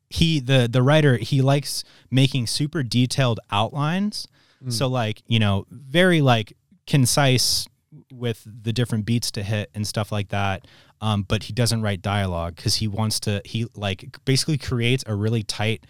he 0.10 0.40
the 0.40 0.68
the 0.72 0.84
writer 0.84 1.18
he 1.18 1.42
likes 1.42 1.84
making 2.10 2.48
super 2.48 2.84
detailed 2.84 3.40
outlines. 3.50 4.28
Mm. 4.64 4.72
So 4.72 4.88
like 4.88 5.24
you 5.28 5.40
know 5.40 5.66
very 5.70 6.22
like 6.22 6.54
concise 6.86 7.68
with 8.12 8.46
the 8.46 8.74
different 8.74 9.06
beats 9.06 9.32
to 9.32 9.44
hit 9.44 9.70
and 9.74 9.88
stuff 9.88 10.12
like 10.12 10.30
that. 10.30 10.68
Um, 11.02 11.24
but 11.24 11.44
he 11.44 11.54
doesn't 11.54 11.82
write 11.82 12.02
dialogue 12.02 12.56
because 12.56 12.76
he 12.76 12.88
wants 12.88 13.20
to. 13.22 13.42
He 13.44 13.66
like 13.76 14.18
basically 14.26 14.58
creates 14.58 15.04
a 15.08 15.16
really 15.16 15.44
tight 15.44 15.86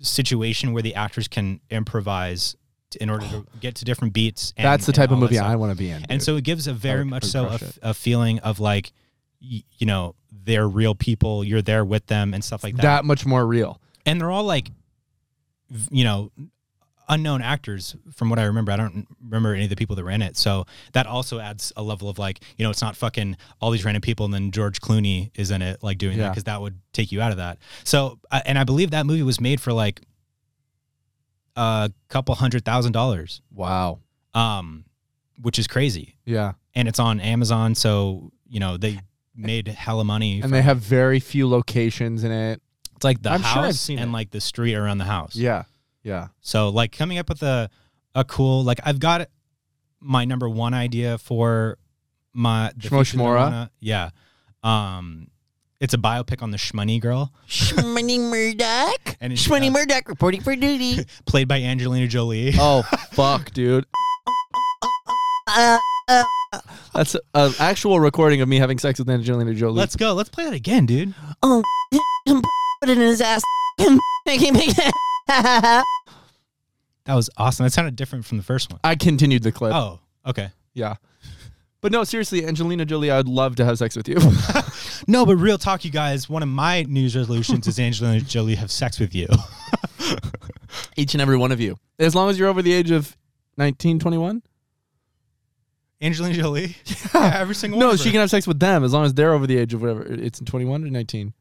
situation 0.00 0.72
where 0.72 0.82
the 0.82 0.94
actors 0.94 1.28
can 1.28 1.60
improvise 1.68 2.56
to, 2.90 3.02
in 3.02 3.10
order 3.10 3.26
to 3.28 3.46
get 3.60 3.74
to 3.76 3.84
different 3.84 4.12
beats. 4.14 4.52
And, 4.56 4.64
That's 4.64 4.86
the 4.86 4.92
type 4.92 5.10
of 5.10 5.18
movie 5.18 5.38
I 5.38 5.56
want 5.56 5.72
to 5.72 5.76
be 5.78 5.90
in. 5.90 6.04
and 6.08 6.22
so 6.22 6.36
it 6.36 6.44
gives 6.44 6.66
a 6.66 6.72
very 6.72 7.04
much 7.04 7.24
so 7.24 7.44
a, 7.44 7.48
crush 7.48 7.62
f- 7.62 7.68
it. 7.76 7.78
a 7.82 7.94
feeling 7.94 8.38
of 8.40 8.60
like 8.60 8.92
y- 9.42 9.62
you 9.78 9.86
know 9.86 10.14
they're 10.44 10.68
real 10.68 10.94
people 10.94 11.44
you're 11.44 11.62
there 11.62 11.84
with 11.84 12.06
them 12.06 12.32
and 12.34 12.42
stuff 12.44 12.62
like 12.64 12.76
that, 12.76 12.82
that 12.82 13.04
much 13.04 13.26
more 13.26 13.46
real. 13.46 13.80
and 14.06 14.20
they're 14.20 14.30
all 14.30 14.44
like 14.44 14.70
v- 15.70 15.98
you 15.98 16.04
know 16.04 16.30
unknown 17.08 17.42
actors 17.42 17.96
from 18.14 18.30
what 18.30 18.38
i 18.38 18.44
remember 18.44 18.70
i 18.70 18.76
don't 18.76 19.04
remember 19.24 19.52
any 19.52 19.64
of 19.64 19.70
the 19.70 19.74
people 19.74 19.96
that 19.96 20.04
were 20.04 20.12
in 20.12 20.22
it 20.22 20.36
so 20.36 20.64
that 20.92 21.08
also 21.08 21.40
adds 21.40 21.72
a 21.76 21.82
level 21.82 22.08
of 22.08 22.20
like 22.20 22.40
you 22.56 22.62
know 22.64 22.70
it's 22.70 22.80
not 22.80 22.94
fucking 22.94 23.36
all 23.60 23.72
these 23.72 23.84
random 23.84 24.00
people 24.00 24.24
and 24.24 24.32
then 24.32 24.52
george 24.52 24.80
clooney 24.80 25.30
is 25.34 25.50
in 25.50 25.60
it 25.60 25.82
like 25.82 25.98
doing 25.98 26.16
that 26.18 26.22
Yeah. 26.24 26.28
because 26.30 26.44
that 26.44 26.60
would 26.60 26.78
take 26.92 27.10
you 27.10 27.20
out 27.20 27.32
of 27.32 27.38
that 27.38 27.58
so 27.82 28.20
I- 28.30 28.42
and 28.46 28.56
i 28.56 28.62
believe 28.64 28.92
that 28.92 29.06
movie 29.06 29.24
was 29.24 29.40
made 29.40 29.60
for 29.60 29.72
like 29.72 30.00
a 31.60 31.90
couple 32.08 32.34
hundred 32.34 32.64
thousand 32.64 32.92
dollars 32.92 33.42
Wow. 33.52 33.98
um 34.34 34.84
which 35.42 35.58
is 35.58 35.66
crazy 35.66 36.16
Yeah. 36.24 36.52
and 36.74 36.88
it's 36.88 36.98
on 36.98 37.20
Amazon, 37.20 37.74
so 37.74 38.30
you 38.48 38.60
know 38.60 38.76
they 38.76 39.00
made 39.34 39.68
hella 39.68 40.04
money. 40.04 40.40
And 40.42 40.52
they 40.52 40.62
have 40.62 40.78
very 40.78 41.20
few 41.20 41.48
locations 41.48 42.24
in 42.24 42.30
it. 42.32 42.60
it's 42.96 43.04
like 43.04 43.22
the 43.22 43.30
I'm 43.30 43.42
sure 43.42 43.62
house 43.64 43.78
seen 43.80 43.98
and 43.98 44.10
it. 44.10 44.12
like 44.12 44.30
the 44.30 44.40
street 44.40 44.74
around 44.74 44.98
the 44.98 45.04
house. 45.16 45.34
Yeah. 45.36 45.62
Yeah. 46.02 46.28
So 46.40 46.68
like 46.68 46.92
coming 46.92 47.18
up 47.18 47.28
with 47.28 47.42
a 47.42 47.68
a 48.14 48.24
cool 48.24 48.64
like 48.64 48.80
I've 48.84 48.98
got 49.00 49.28
my 50.00 50.24
number 50.24 50.48
one 50.48 50.74
idea 50.74 51.16
for 51.18 51.78
my 52.32 52.72
the 52.76 52.88
Shmo 52.88 53.02
Shmora? 53.04 53.70
Yeah, 53.80 54.10
um, 54.62 55.28
it's 55.80 55.94
a 55.94 55.98
biopic 55.98 56.42
on 56.42 56.50
the 56.50 56.58
Shmoney 56.58 57.00
girl, 57.00 57.32
Shmoney 57.48 58.20
Murdoch. 58.20 59.16
and 59.20 59.32
it's 59.32 59.46
Shmoney 59.46 59.68
uh, 59.68 59.72
Murdoch 59.72 60.08
reporting 60.08 60.42
for 60.42 60.54
duty. 60.54 61.04
played 61.26 61.48
by 61.48 61.60
Angelina 61.60 62.06
Jolie. 62.06 62.52
Oh 62.58 62.82
fuck, 63.12 63.50
dude. 63.52 63.86
Uh, 65.46 65.78
uh, 66.08 66.24
That's 66.94 67.16
an 67.34 67.54
actual 67.58 67.98
recording 67.98 68.40
of 68.40 68.48
me 68.48 68.58
having 68.58 68.78
sex 68.78 68.98
with 68.98 69.08
Angelina 69.08 69.54
Jolie. 69.54 69.78
Let's 69.78 69.96
go. 69.96 70.12
Let's 70.12 70.28
play 70.28 70.44
that 70.44 70.52
again, 70.52 70.86
dude. 70.86 71.14
oh, 71.42 71.62
put 72.26 72.88
it 72.88 72.90
in 72.90 72.98
his 72.98 73.20
ass. 73.20 73.42
Make 74.26 74.42
him 74.42 74.54
that. 74.54 75.84
That 77.04 77.14
was 77.14 77.30
awesome. 77.36 77.64
That 77.64 77.70
sounded 77.72 77.96
different 77.96 78.26
from 78.26 78.36
the 78.36 78.44
first 78.44 78.70
one. 78.70 78.78
I 78.84 78.94
continued 78.94 79.42
the 79.42 79.50
clip. 79.50 79.74
Oh, 79.74 80.00
okay. 80.26 80.50
Yeah. 80.74 80.96
But 81.80 81.92
no, 81.92 82.04
seriously, 82.04 82.46
Angelina 82.46 82.84
Jolie, 82.84 83.10
I 83.10 83.16
would 83.16 83.28
love 83.28 83.56
to 83.56 83.64
have 83.64 83.78
sex 83.78 83.96
with 83.96 84.08
you. 84.08 84.16
No, 85.06 85.24
but 85.24 85.36
real 85.36 85.56
talk, 85.56 85.84
you 85.84 85.90
guys. 85.90 86.28
One 86.28 86.42
of 86.42 86.48
my 86.50 86.82
New 86.82 87.00
Year's 87.00 87.16
resolutions 87.16 87.66
is 87.66 87.80
Angelina 87.80 88.20
Jolie 88.20 88.54
have 88.56 88.70
sex 88.70 89.00
with 89.00 89.14
you. 89.14 89.26
Each 90.96 91.14
and 91.14 91.22
every 91.22 91.38
one 91.38 91.52
of 91.52 91.58
you. 91.58 91.78
As 91.98 92.14
long 92.14 92.28
as 92.28 92.38
you're 92.38 92.48
over 92.50 92.60
the 92.60 92.72
age 92.72 92.90
of 92.90 93.16
19, 93.56 93.98
21? 93.98 94.42
Angelina 96.02 96.34
Jolie. 96.34 96.76
Yeah, 97.14 97.32
every 97.38 97.54
single 97.54 97.78
one. 97.80 97.88
No, 97.88 97.96
she 97.96 98.10
can 98.10 98.20
have 98.20 98.30
sex 98.30 98.46
with 98.46 98.60
them 98.60 98.84
as 98.84 98.92
long 98.92 99.04
as 99.06 99.14
they're 99.14 99.32
over 99.32 99.46
the 99.46 99.56
age 99.56 99.72
of 99.74 99.80
whatever. 99.80 100.02
It's 100.02 100.38
21 100.38 100.84
or 100.84 100.88
19. 100.90 101.32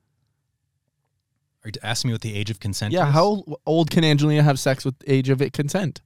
Are 1.66 1.68
you 1.68 1.74
asking 1.84 2.10
me 2.10 2.14
what 2.14 2.22
the 2.22 2.36
age 2.36 2.50
of 2.50 2.60
consent 2.62 2.94
Yeah, 2.94 3.10
is? 3.10 3.14
how 3.14 3.44
old 3.66 3.92
can 3.92 4.06
Angelina 4.06 4.42
have 4.44 4.58
sex 4.58 4.86
with 4.86 4.96
age 5.06 5.30
of 5.30 5.42
it 5.42 5.52
consent? 5.54 6.02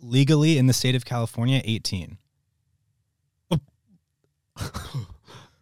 legally 0.00 0.58
in 0.58 0.66
the 0.66 0.72
state 0.74 0.94
of 0.96 1.04
California, 1.04 1.62
18. 1.64 2.18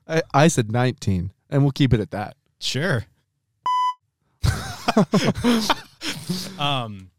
I, 0.06 0.22
I 0.32 0.48
said 0.48 0.70
19, 0.72 1.30
and 1.50 1.62
we'll 1.62 1.72
keep 1.72 1.92
it 1.94 2.00
at 2.00 2.10
that. 2.12 2.36
Sure. 2.58 3.04
um, 6.58 7.10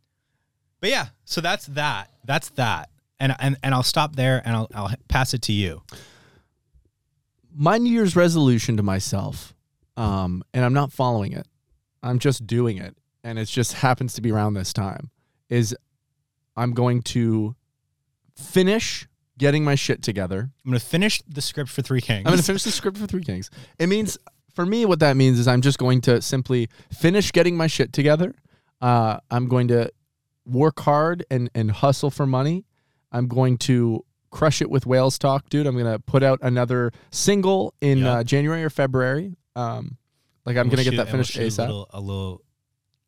But 0.80 0.89
yeah, 0.89 1.08
so 1.26 1.41
that's 1.41 1.65
that. 1.67 2.12
That's 2.26 2.50
that. 2.52 2.89
And 3.19 3.34
and 3.39 3.56
and 3.63 3.74
I'll 3.74 3.84
stop 3.84 4.15
there 4.15 4.41
and 4.45 4.56
I'll 4.56 4.67
I'll 4.76 4.93
pass 5.08 5.34
it 5.34 5.41
to 5.43 5.54
you. 5.54 5.82
my 7.56 7.78
New 7.78 7.91
Year's 7.91 8.15
resolution 8.15 8.76
to 8.78 8.84
myself, 8.84 9.54
um, 9.95 10.43
and 10.54 10.65
I'm 10.65 10.74
not 10.74 10.91
following 10.91 11.32
it. 11.32 11.48
I'm 12.04 12.19
just 12.19 12.45
doing 12.45 12.78
it, 12.78 12.95
and 13.24 13.39
it 13.39 13.45
just 13.45 13.74
happens 13.74 14.13
to 14.15 14.21
be 14.21 14.32
around 14.32 14.54
this 14.56 14.74
time. 14.74 15.10
Is 15.50 15.76
I'm 16.58 16.74
going 16.74 17.02
to 17.04 17.56
finish 18.36 19.08
getting 19.38 19.63
my 19.63 19.76
shit 19.76 20.02
together. 20.02 20.50
I'm 20.65 20.71
gonna 20.71 20.80
finish 20.80 21.21
the 21.28 21.41
script 21.41 21.69
for 21.69 21.82
Three 21.82 22.02
Kings. 22.02 22.24
I'm 22.26 22.32
going 22.32 22.38
to 22.38 22.43
finish 22.43 22.63
the 22.63 22.71
script 22.71 22.98
for 22.98 23.06
Three 23.08 23.24
Kings. 23.24 23.50
It 23.80 23.88
means 23.88 24.17
for 24.54 24.65
me, 24.65 24.86
what 24.86 25.00
that 25.00 25.17
means 25.17 25.39
is 25.39 25.48
I'm 25.48 25.62
just 25.62 25.78
going 25.78 26.02
to 26.02 26.21
simply 26.21 26.69
finish 26.91 27.32
getting 27.32 27.58
my 27.58 27.67
shit 27.67 27.91
together. 27.93 28.34
Uh, 28.82 29.17
I'm 29.30 29.48
going 29.48 29.67
to 29.69 29.91
work 30.45 30.80
hard 30.80 31.26
and 31.30 31.50
and 31.56 31.71
hustle 31.71 32.10
for 32.12 32.26
money. 32.26 32.65
I'm 33.12 33.28
going 33.28 33.58
to 33.60 34.06
crush 34.32 34.62
it 34.62 34.69
with 34.69 34.86
Whales 34.86 35.17
Talk, 35.17 35.50
dude. 35.50 35.65
I'm 35.67 35.78
gonna 35.78 36.00
put 36.00 36.21
out 36.24 36.39
another 36.41 36.91
single 37.12 37.74
in 37.82 38.00
Yeah. 38.00 38.13
uh, 38.13 38.24
January 38.24 38.63
or 38.63 38.69
February. 38.69 39.36
Um, 39.56 39.98
like 40.45 40.58
I'm 40.58 40.67
we'll 40.67 40.78
gonna 40.78 40.84
get 40.84 40.98
that 40.98 41.08
and 41.08 41.17
we'll 41.17 41.24
finished 41.24 41.32
shoot 41.34 41.41
A 41.43 41.48
ASAP. 41.48 41.67
little, 41.67 41.88
a 41.91 42.00
little, 42.02 42.41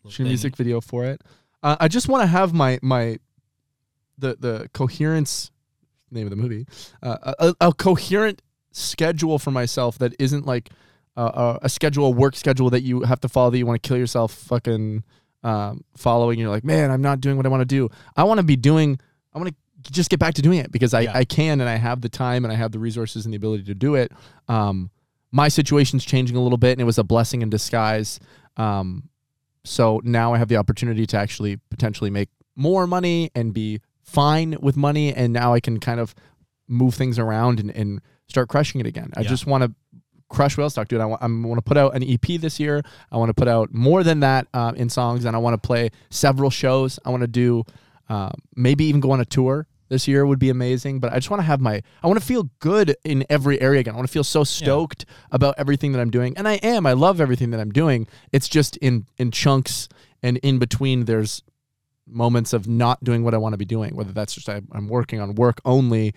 little 0.04 0.12
Shoot 0.12 0.24
a 0.24 0.28
music 0.28 0.56
video 0.56 0.80
for 0.82 1.04
it. 1.06 1.22
Uh, 1.62 1.76
I 1.80 1.88
just 1.90 2.08
want 2.08 2.24
to 2.24 2.28
have 2.28 2.54
my 2.54 2.80
my 2.82 3.20
the 4.18 4.36
the 4.40 4.70
coherence 4.74 5.52
name 6.12 6.26
of 6.26 6.30
the 6.30 6.36
movie 6.36 6.66
uh, 7.04 7.34
a, 7.40 7.56
a 7.62 7.74
coherent 7.74 8.42
schedule 8.72 9.40
for 9.40 9.52
myself 9.52 9.98
that 9.98 10.14
isn't 10.20 10.46
like 10.46 10.70
uh, 11.16 11.58
a, 11.62 11.66
a 11.66 11.70
schedule 11.70 12.06
a 12.06 12.10
work 12.10 12.36
schedule 12.36 12.70
that 12.70 12.82
you 12.82 13.02
have 13.02 13.20
to 13.20 13.28
follow 13.28 13.50
that 13.50 13.58
you 13.58 13.66
want 13.66 13.82
to 13.82 13.88
kill 13.88 13.98
yourself 13.98 14.32
fucking 14.34 15.04
um, 15.44 15.84
following. 15.96 16.40
You're 16.40 16.50
like 16.50 16.64
man 16.64 16.92
i'm 16.92 17.02
not 17.02 17.22
doing 17.22 17.38
what 17.38 17.46
i 17.46 17.50
want 17.50 17.62
to 17.62 17.66
do. 17.66 17.90
I 18.16 18.24
want 18.24 18.40
to 18.40 18.44
be 18.44 18.56
doing 18.56 19.00
i 19.34 19.40
want 19.40 19.50
to 19.50 19.92
just 19.92 20.10
get 20.10 20.20
back 20.20 20.34
to 20.36 20.42
doing 20.42 20.60
it 20.60 20.72
because 20.72 20.94
I, 20.94 21.02
Yeah. 21.02 21.12
I 21.18 21.24
can 21.24 21.62
and 21.62 21.70
i 21.70 21.76
have 21.76 22.02
the 22.02 22.10
time 22.10 22.44
and 22.46 22.52
i 22.52 22.56
have 22.56 22.72
the 22.72 22.80
resources 22.80 23.26
and 23.26 23.34
the 23.34 23.38
ability 23.38 23.64
to 23.66 23.76
do 23.76 23.96
it. 23.96 24.12
Um, 24.48 24.90
my 25.32 25.48
situation's 25.50 26.06
changing 26.06 26.36
a 26.38 26.42
little 26.42 26.58
bit 26.58 26.72
and 26.74 26.82
it 26.82 26.86
was 26.86 26.98
a 26.98 27.04
blessing 27.04 27.42
in 27.42 27.50
disguise. 27.50 28.20
Um, 28.56 29.10
so 29.66 30.02
now 30.04 30.34
I 30.34 30.38
have 30.38 30.48
the 30.48 30.56
opportunity 30.58 31.06
to 31.08 31.18
actually 31.18 31.58
potentially 31.70 32.10
make 32.10 32.30
more 32.56 32.88
money 32.88 33.30
and 33.36 33.54
be 33.54 33.82
fine 34.08 34.56
with 34.62 34.76
money. 34.78 35.14
And 35.14 35.34
now 35.34 35.54
I 35.54 35.60
can 35.60 35.80
kind 35.80 36.00
of 36.00 36.16
move 36.68 36.96
things 36.96 37.20
around 37.20 37.60
and, 37.60 37.70
and 37.72 38.02
start 38.28 38.50
crushing 38.50 38.82
it 38.82 38.88
again. 38.88 39.12
I 39.16 39.22
Yeah. 39.22 39.30
just 39.30 39.46
want 39.46 39.64
to 39.64 39.74
crush 40.30 40.58
whale 40.58 40.70
stock, 40.70 40.88
dude. 40.88 41.00
I 41.00 41.06
want, 41.06 41.22
I 41.22 41.28
want 41.28 41.58
to 41.58 41.62
put 41.62 41.78
out 41.78 41.96
an 41.96 42.04
EP 42.04 42.40
this 42.42 42.60
year. 42.60 42.82
I 43.12 43.18
want 43.18 43.30
to 43.30 43.34
put 43.34 43.48
out 43.48 43.74
more 43.74 44.04
than 44.04 44.20
that 44.22 44.48
uh, 44.54 44.74
in 44.76 44.90
songs, 44.90 45.24
and 45.26 45.36
I 45.36 45.40
want 45.40 45.54
to 45.54 45.66
play 45.66 45.90
several 46.10 46.50
shows. 46.50 47.00
I 47.06 47.10
want 47.12 47.22
to 47.22 47.28
do 47.28 47.64
uh, 48.10 48.32
maybe 48.56 48.86
even 48.86 49.00
go 49.02 49.12
on 49.12 49.22
a 49.22 49.26
tour 49.26 49.68
this 49.90 50.06
year 50.06 50.26
would 50.26 50.40
be 50.40 50.50
amazing. 50.50 51.00
But 51.00 51.14
I 51.14 51.16
just 51.16 51.30
want 51.30 51.40
to 51.40 51.46
have 51.46 51.62
my, 51.62 51.82
I 52.04 52.08
want 52.08 52.20
to 52.20 52.26
feel 52.26 52.50
good 52.60 52.98
in 53.06 53.24
every 53.30 53.62
area 53.62 53.80
again. 53.80 53.94
I 53.94 53.96
want 53.98 54.08
to 54.10 54.12
feel 54.12 54.26
so 54.26 54.44
stoked 54.44 55.06
about 55.32 55.56
everything 55.58 55.94
that 55.94 56.02
I'm 56.02 56.10
doing, 56.12 56.36
and 56.38 56.46
I 56.46 56.56
am. 56.56 56.86
I 56.86 56.92
love 56.92 57.22
everything 57.22 57.52
that 57.52 57.62
I'm 57.62 57.72
doing. 57.72 58.06
It's 58.34 58.50
just 58.50 58.76
in 58.78 59.06
in 59.18 59.32
chunks 59.32 59.88
and 60.22 60.36
in 60.40 60.60
between. 60.60 61.06
There's 61.06 61.42
moments 62.08 62.54
of 62.54 62.68
not 62.68 63.04
doing 63.04 63.24
what 63.24 63.34
I 63.34 63.38
want 63.38 63.54
to 63.54 63.58
be 63.58 63.66
doing. 63.66 63.96
Whether 63.96 64.12
that's 64.14 64.34
just 64.34 64.50
I, 64.50 64.62
I'm 64.72 64.88
working 64.88 65.20
on 65.20 65.36
work 65.36 65.60
only. 65.66 66.14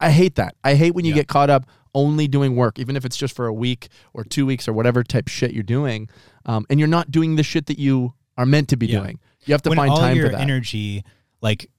I 0.00 0.10
hate 0.10 0.36
that. 0.36 0.54
I 0.62 0.74
hate 0.74 0.94
when 0.94 1.04
you 1.04 1.10
Yeah. 1.12 1.16
get 1.22 1.28
caught 1.28 1.50
up 1.50 1.66
only 1.94 2.28
doing 2.28 2.54
work, 2.54 2.78
even 2.78 2.96
if 2.96 3.04
it's 3.04 3.16
just 3.16 3.34
for 3.34 3.46
a 3.46 3.52
week 3.52 3.88
or 4.12 4.22
two 4.24 4.46
weeks 4.46 4.68
or 4.68 4.72
whatever 4.72 5.02
type 5.02 5.26
shit 5.28 5.52
you're 5.52 5.62
doing, 5.62 6.08
um, 6.46 6.66
and 6.70 6.78
you're 6.78 6.88
not 6.88 7.10
doing 7.10 7.36
the 7.36 7.42
shit 7.42 7.66
that 7.66 7.78
you 7.78 8.12
are 8.36 8.46
meant 8.46 8.68
to 8.68 8.76
be 8.76 8.86
Yeah. 8.86 9.00
doing. 9.00 9.18
You 9.46 9.54
have 9.54 9.62
to 9.62 9.70
when 9.70 9.76
find 9.78 9.90
all 9.90 9.96
time 9.98 10.16
your 10.16 10.26
for 10.26 10.32
that. 10.32 10.40
energy, 10.40 11.02
like 11.40 11.70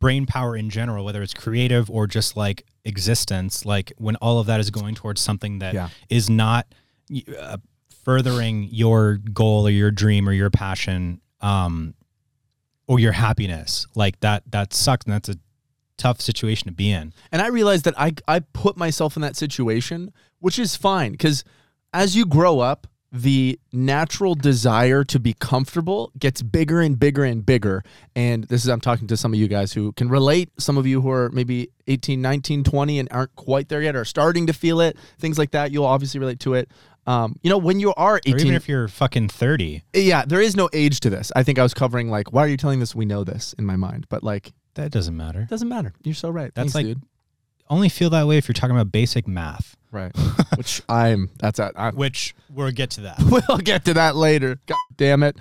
brain 0.00 0.24
power 0.26 0.56
in 0.56 0.70
general, 0.70 1.04
whether 1.04 1.22
it's 1.22 1.34
creative 1.34 1.90
or 1.90 2.06
just 2.06 2.36
like 2.36 2.64
existence, 2.84 3.64
like 3.66 3.92
when 3.98 4.16
all 4.16 4.38
of 4.40 4.46
that 4.46 4.58
is 4.58 4.70
going 4.70 4.94
towards 4.94 5.20
something 5.20 5.58
that 5.58 5.90
is 6.08 6.28
Yeah. 6.30 6.34
not 6.36 6.66
uh, 7.38 7.58
furthering 8.02 8.68
your 8.72 9.16
goal 9.18 9.66
or 9.66 9.70
your 9.70 9.90
dream 9.90 10.28
or 10.28 10.32
your 10.32 10.50
passion, 10.50 11.20
um, 11.40 11.94
or 12.86 12.98
your 12.98 13.12
happiness, 13.12 13.86
like 13.94 14.20
that, 14.20 14.42
that 14.50 14.74
sucks, 14.74 15.06
and 15.06 15.14
that's 15.14 15.28
a 15.28 15.36
tough 15.96 16.20
situation 16.20 16.66
to 16.66 16.72
be 16.72 16.90
in. 16.90 17.12
And 17.32 17.40
I 17.40 17.48
realized 17.48 17.84
that 17.84 17.98
I 17.98 18.12
I 18.26 18.40
put 18.40 18.76
myself 18.76 19.16
in 19.16 19.22
that 19.22 19.36
situation, 19.36 20.12
which 20.40 20.58
is 20.58 20.76
fine 20.76 21.12
because 21.12 21.44
as 21.92 22.16
you 22.16 22.26
grow 22.26 22.60
up, 22.60 22.86
the 23.14 23.60
natural 23.72 24.34
desire 24.34 25.04
to 25.04 25.20
be 25.20 25.34
comfortable 25.34 26.10
gets 26.18 26.42
bigger 26.42 26.80
and 26.80 26.98
bigger 26.98 27.22
and 27.22 27.46
bigger. 27.46 27.84
And 28.16 28.42
this 28.44 28.64
is 28.64 28.68
I'm 28.68 28.80
talking 28.80 29.06
to 29.06 29.16
some 29.16 29.32
of 29.32 29.38
you 29.38 29.46
guys 29.46 29.72
who 29.72 29.92
can 29.92 30.08
relate, 30.08 30.50
some 30.58 30.76
of 30.76 30.84
you 30.84 31.00
who 31.00 31.10
are 31.10 31.30
maybe 31.30 31.70
18, 31.86 32.20
19, 32.20 32.64
20 32.64 32.98
and 32.98 33.08
aren't 33.12 33.36
quite 33.36 33.68
there 33.68 33.80
yet 33.80 33.94
or 33.94 34.04
starting 34.04 34.48
to 34.48 34.52
feel 34.52 34.80
it, 34.80 34.96
things 35.20 35.38
like 35.38 35.52
that. 35.52 35.70
You'll 35.70 35.84
obviously 35.84 36.18
relate 36.18 36.40
to 36.40 36.54
it. 36.54 36.72
Um, 37.06 37.36
you 37.42 37.50
know, 37.50 37.58
when 37.58 37.80
you 37.80 37.92
are 37.94 38.14
Or 38.14 38.20
18, 38.24 38.40
even 38.40 38.54
if 38.54 38.68
you're 38.68 38.88
fucking 38.88 39.28
thirty, 39.28 39.82
yeah, 39.92 40.24
there 40.26 40.40
is 40.40 40.56
no 40.56 40.70
age 40.72 41.00
to 41.00 41.10
this. 41.10 41.30
I 41.36 41.42
think 41.42 41.58
I 41.58 41.62
was 41.62 41.74
covering 41.74 42.08
like, 42.08 42.32
why 42.32 42.44
are 42.44 42.48
you 42.48 42.56
telling 42.56 42.80
this? 42.80 42.94
We 42.94 43.04
know 43.04 43.24
this 43.24 43.54
in 43.58 43.66
my 43.66 43.76
mind, 43.76 44.06
but 44.08 44.22
like, 44.22 44.52
that 44.74 44.90
doesn't 44.90 45.16
matter. 45.16 45.46
doesn't 45.50 45.68
matter. 45.68 45.92
You're 46.02 46.14
so 46.14 46.30
right. 46.30 46.54
That's 46.54 46.72
Thanks, 46.72 46.74
like- 46.74 46.86
dude. 46.86 47.02
Only 47.70 47.88
feel 47.88 48.10
that 48.10 48.26
way 48.26 48.36
if 48.36 48.46
you're 48.46 48.52
talking 48.52 48.76
about 48.76 48.92
basic 48.92 49.26
math, 49.26 49.74
Right. 49.94 50.12
Which 50.56 50.82
I'm, 50.88 51.30
that's 51.38 51.60
at, 51.60 51.72
I'm, 51.76 51.94
which 51.94 52.34
we'll 52.50 52.72
get 52.72 52.90
to 52.90 53.02
that. 53.02 53.16
we'll 53.48 53.58
get 53.58 53.84
to 53.84 53.94
that 53.94 54.16
later. 54.16 54.58
God 54.66 54.76
damn 54.96 55.22
it. 55.22 55.36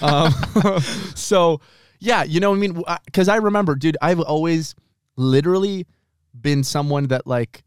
Um, 0.00 0.32
so, 1.14 1.60
yeah, 2.00 2.22
you 2.22 2.40
know 2.40 2.48
what 2.50 2.56
I 2.56 2.58
mean? 2.60 2.82
Because 3.04 3.28
I 3.28 3.36
remember, 3.36 3.74
dude, 3.74 3.98
I've 4.00 4.18
always 4.18 4.74
literally 5.16 5.86
been 6.40 6.64
someone 6.64 7.08
that, 7.08 7.26
like, 7.26 7.62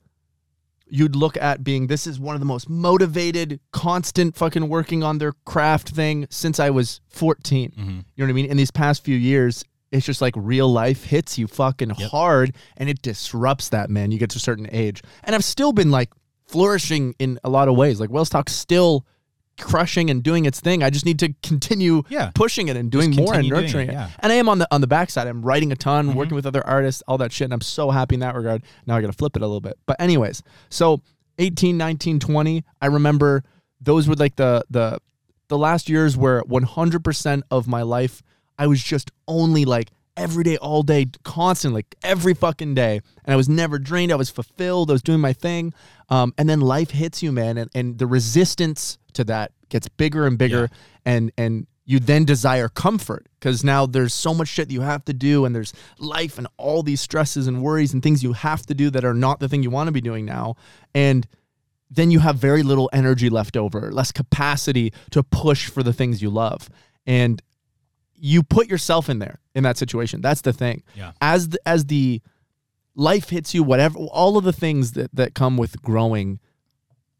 you'd 0.93 1.15
look 1.15 1.38
at 1.38 1.63
being 1.63 1.88
this 1.88 2.06
is 2.06 2.19
one 2.19 2.36
of 2.36 2.41
the 2.41 2.45
most 2.45 2.69
motivated, 2.69 3.60
constant 3.71 4.36
fucking 4.36 4.67
working 4.67 5.04
on 5.04 5.17
their 5.19 5.32
craft 5.45 5.89
thing 5.89 6.27
since 6.30 6.60
I 6.60 6.69
was 6.69 6.99
14. 7.10 7.71
Mhm. 7.71 7.77
You 7.80 7.93
know 8.17 8.25
what 8.25 8.30
I 8.30 8.34
mean? 8.34 8.45
In 8.45 8.58
these 8.58 8.71
past 8.71 9.04
few 9.04 9.15
years, 9.15 9.63
it's 9.91 10.06
just 10.06 10.21
like 10.21 10.34
real 10.38 10.71
life 10.71 11.06
hits 11.06 11.38
you 11.38 11.47
fucking 11.47 11.91
Yep. 11.97 12.12
hard 12.12 12.56
and 12.77 12.89
it 12.89 13.01
disrupts 13.01 13.69
that, 13.69 13.89
man. 13.89 14.12
You 14.12 14.19
get 14.19 14.30
to 14.32 14.38
a 14.38 14.39
certain 14.41 14.67
age. 14.71 15.01
And 15.23 15.34
I've 15.34 15.43
still 15.45 15.71
been 15.71 15.91
like 15.91 16.10
flourishing 16.47 17.15
in 17.19 17.39
a 17.43 17.49
lot 17.49 17.67
of 17.69 17.75
ways. 17.75 17.99
Like 17.99 18.10
Wells 18.10 18.30
Talk's 18.30 18.54
still 18.54 19.06
crushing 19.59 20.09
and 20.09 20.23
doing 20.23 20.45
its 20.45 20.59
thing. 20.59 20.81
I 20.83 20.89
just 20.89 21.05
need 21.05 21.19
to 21.19 21.33
continue 21.43 22.03
Yeah. 22.09 22.31
pushing 22.33 22.67
it 22.67 22.75
and 22.77 22.89
doing 22.91 23.11
more 23.15 23.35
and 23.35 23.47
nurturing 23.47 23.89
it, 23.89 23.91
it. 23.91 23.93
yeah. 23.93 24.09
And 24.19 24.31
I 24.31 24.35
am 24.35 24.49
on 24.49 24.59
the 24.59 24.67
on 24.73 24.81
the 24.81 24.87
backside. 24.87 25.27
I'm 25.27 25.41
writing 25.41 25.71
a 25.71 25.75
ton, 25.75 26.09
Mhm. 26.09 26.15
working 26.15 26.35
with 26.35 26.45
other 26.45 26.65
artists, 26.65 27.03
all 27.07 27.17
that 27.19 27.31
shit. 27.31 27.45
And 27.45 27.53
I'm 27.53 27.61
so 27.61 27.91
happy 27.91 28.15
in 28.15 28.21
that 28.21 28.35
regard. 28.35 28.63
Now 28.87 28.95
I 28.97 29.01
gotta 29.01 29.13
flip 29.13 29.35
it 29.35 29.41
a 29.41 29.45
little 29.45 29.61
bit. 29.61 29.77
But 29.85 29.99
anyways, 30.01 30.41
so 30.69 31.01
18, 31.37 31.77
19, 31.77 32.19
20, 32.19 32.63
I 32.81 32.87
remember 32.87 33.43
those 33.79 34.07
were 34.07 34.15
like 34.15 34.35
the 34.35 34.63
the 34.69 34.99
the 35.47 35.57
last 35.57 35.89
years 35.89 36.15
where 36.15 36.41
100% 36.43 37.43
of 37.51 37.67
my 37.67 37.81
life 37.81 38.23
I 38.57 38.67
was 38.67 38.81
just 38.81 39.11
only 39.27 39.65
like 39.65 39.91
every 40.21 40.43
day, 40.43 40.57
all 40.57 40.84
day, 40.84 41.07
constantly, 41.23 41.79
like 41.79 41.95
every 42.03 42.34
fucking 42.34 42.75
day. 42.75 43.01
And 43.25 43.34
I 43.34 43.36
was 43.36 43.49
never 43.49 43.79
drained. 43.79 44.12
I 44.12 44.15
was 44.15 44.29
fulfilled. 44.29 44.91
I 44.91 44.93
was 44.93 45.01
doing 45.01 45.19
my 45.19 45.34
thing. 45.34 45.73
Um, 46.10 46.34
and 46.38 46.47
then 46.47 46.62
life 46.62 46.91
hits 46.91 47.23
you, 47.23 47.31
man. 47.31 47.57
And, 47.57 47.71
and 47.73 47.97
the 47.97 48.05
resistance 48.05 48.99
to 49.13 49.23
that 49.25 49.51
gets 49.69 49.89
bigger 49.89 50.27
and 50.27 50.38
bigger. 50.38 50.69
And, 51.05 51.31
and 51.38 51.65
you 51.86 51.99
then 51.99 52.23
desire 52.23 52.69
comfort 52.69 53.27
because 53.39 53.63
now 53.63 53.88
there's 53.88 54.13
so 54.13 54.34
much 54.34 54.47
shit 54.47 54.67
that 54.67 54.73
you 54.73 54.81
have 54.81 55.03
to 55.05 55.13
do. 55.13 55.45
And 55.45 55.55
there's 55.55 55.73
life 55.97 56.38
and 56.38 56.47
all 56.57 56.84
these 56.84 57.01
stresses 57.01 57.47
and 57.47 57.63
worries 57.63 57.93
and 57.93 58.03
things 58.03 58.21
you 58.21 58.34
have 58.34 58.65
to 58.67 58.75
do 58.75 58.91
that 58.91 59.03
are 59.03 59.15
not 59.15 59.39
the 59.39 59.49
thing 59.49 59.63
you 59.63 59.71
want 59.71 59.88
to 59.88 59.91
be 59.91 60.01
doing 60.01 60.25
now. 60.25 60.55
And 60.93 61.27
then 61.89 62.12
you 62.12 62.19
have 62.19 62.38
very 62.38 62.63
little 62.63 62.89
energy 62.93 63.29
left 63.29 63.57
over, 63.57 63.91
less 63.91 64.12
capacity 64.12 64.93
to 65.10 65.23
push 65.23 65.67
for 65.67 65.84
the 65.84 65.91
things 65.91 66.21
you 66.21 66.29
love. 66.29 66.69
And 67.05 67.41
you 68.24 68.43
put 68.43 68.69
yourself 68.69 69.09
in 69.09 69.17
there 69.17 69.39
in 69.55 69.63
that 69.63 69.78
situation. 69.78 70.22
That's 70.22 70.41
the 70.41 70.53
thing. 70.53 70.84
Yeah. 70.95 71.13
As 71.19 71.49
the, 71.49 71.59
as 71.65 71.86
the 71.86 72.22
life 72.95 73.30
hits 73.30 73.55
you, 73.55 73.63
whatever, 73.63 73.97
all 73.97 74.38
of 74.38 74.43
the 74.43 74.53
things 74.53 74.91
that, 74.91 75.13
that 75.15 75.34
come 75.34 75.57
with 75.57 75.82
growing 75.82 76.39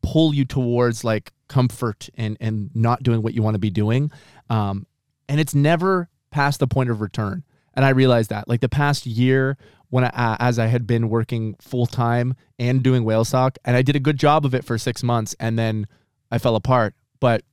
pull 0.04 0.34
you 0.34 0.46
towards 0.46 1.04
like 1.04 1.34
comfort 1.48 2.08
and, 2.16 2.38
and 2.40 2.70
not 2.76 3.02
doing 3.02 3.24
what 3.24 3.34
you 3.34 3.42
want 3.42 3.56
to 3.56 3.60
be 3.60 3.72
doing. 3.72 4.12
Um, 4.50 4.86
and 5.28 5.40
it's 5.40 5.56
never 5.56 6.08
past 6.30 6.60
the 6.60 6.68
point 6.68 6.92
of 6.92 7.02
return. 7.02 7.44
And 7.74 7.84
I 7.84 7.90
realized 7.90 8.30
that 8.30 8.48
like 8.48 8.62
the 8.62 8.70
past 8.70 9.08
year 9.08 9.58
when 9.90 10.04
I, 10.04 10.10
uh, 10.10 10.38
as 10.40 10.60
I 10.60 10.68
had 10.68 10.86
been 10.86 11.10
working 11.10 11.56
full 11.60 11.88
time 11.88 12.36
and 12.60 12.84
doing 12.84 13.04
whale 13.04 13.26
sock 13.26 13.58
and 13.66 13.76
I 13.76 13.82
did 13.82 13.96
a 13.96 14.00
good 14.00 14.18
job 14.18 14.46
of 14.46 14.54
it 14.54 14.64
for 14.64 14.78
six 14.78 15.02
months 15.02 15.36
and 15.40 15.58
then 15.58 15.88
I 16.30 16.38
fell 16.38 16.56
apart. 16.56 16.94
But 17.20 17.44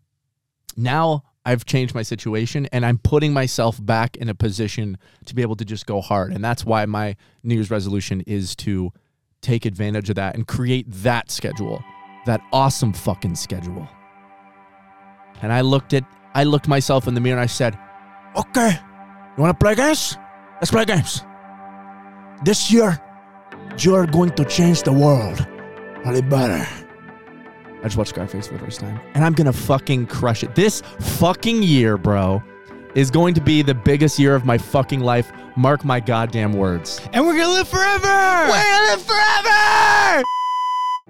now 0.76 1.24
I've 1.44 1.64
changed 1.64 1.94
my 1.94 2.02
situation 2.02 2.66
and 2.72 2.84
I'm 2.84 2.98
putting 2.98 3.32
myself 3.32 3.84
back 3.84 4.16
in 4.16 4.28
a 4.28 4.34
position 4.34 4.98
to 5.26 5.34
be 5.34 5.42
able 5.42 5.56
to 5.56 5.64
just 5.64 5.86
go 5.86 6.00
hard. 6.00 6.32
And 6.32 6.44
that's 6.44 6.64
why 6.64 6.84
my 6.86 7.16
New 7.42 7.54
Year's 7.54 7.70
resolution 7.70 8.22
is 8.26 8.54
to 8.56 8.92
take 9.40 9.64
advantage 9.64 10.10
of 10.10 10.16
that 10.16 10.34
and 10.34 10.46
create 10.46 10.86
that 10.88 11.30
schedule, 11.30 11.82
that 12.26 12.40
awesome 12.52 12.92
fucking 12.92 13.34
schedule. 13.34 13.88
And 15.40 15.52
I 15.52 15.60
looked 15.60 15.94
at, 15.94 16.04
I 16.34 16.44
looked 16.44 16.68
myself 16.68 17.06
in 17.06 17.14
the 17.14 17.20
mirror 17.20 17.38
and 17.38 17.42
I 17.42 17.46
said, 17.46 17.78
okay, 18.36 18.78
you 19.36 19.42
want 19.42 19.58
to 19.58 19.64
play 19.64 19.74
games? 19.74 20.16
Let's 20.56 20.70
play 20.70 20.84
games. 20.84 21.24
This 22.44 22.70
year, 22.70 23.00
you're 23.78 24.06
going 24.06 24.30
to 24.30 24.44
change 24.44 24.82
the 24.82 24.92
world 24.92 25.46
a 26.04 26.12
little 26.12 26.28
better. 26.28 26.87
I 27.80 27.84
just 27.84 27.96
watched 27.96 28.10
Scarface 28.10 28.48
for 28.48 28.54
the 28.54 28.60
first 28.60 28.80
time, 28.80 29.00
and 29.14 29.24
I'm 29.24 29.32
gonna 29.34 29.52
fucking 29.52 30.06
crush 30.06 30.42
it. 30.42 30.54
This 30.54 30.82
fucking 31.00 31.62
year, 31.62 31.96
bro, 31.96 32.42
is 32.94 33.10
going 33.10 33.34
to 33.34 33.40
be 33.40 33.62
the 33.62 33.74
biggest 33.74 34.18
year 34.18 34.34
of 34.34 34.44
my 34.44 34.58
fucking 34.58 35.00
life. 35.00 35.30
Mark 35.56 35.84
my 35.84 36.00
goddamn 36.00 36.52
words. 36.54 37.00
And 37.12 37.24
we're 37.26 37.36
gonna 37.36 37.52
live 37.52 37.68
forever. 37.68 38.06
We're 38.06 38.62
gonna 38.62 38.90
live 38.90 39.02
forever. 39.02 40.24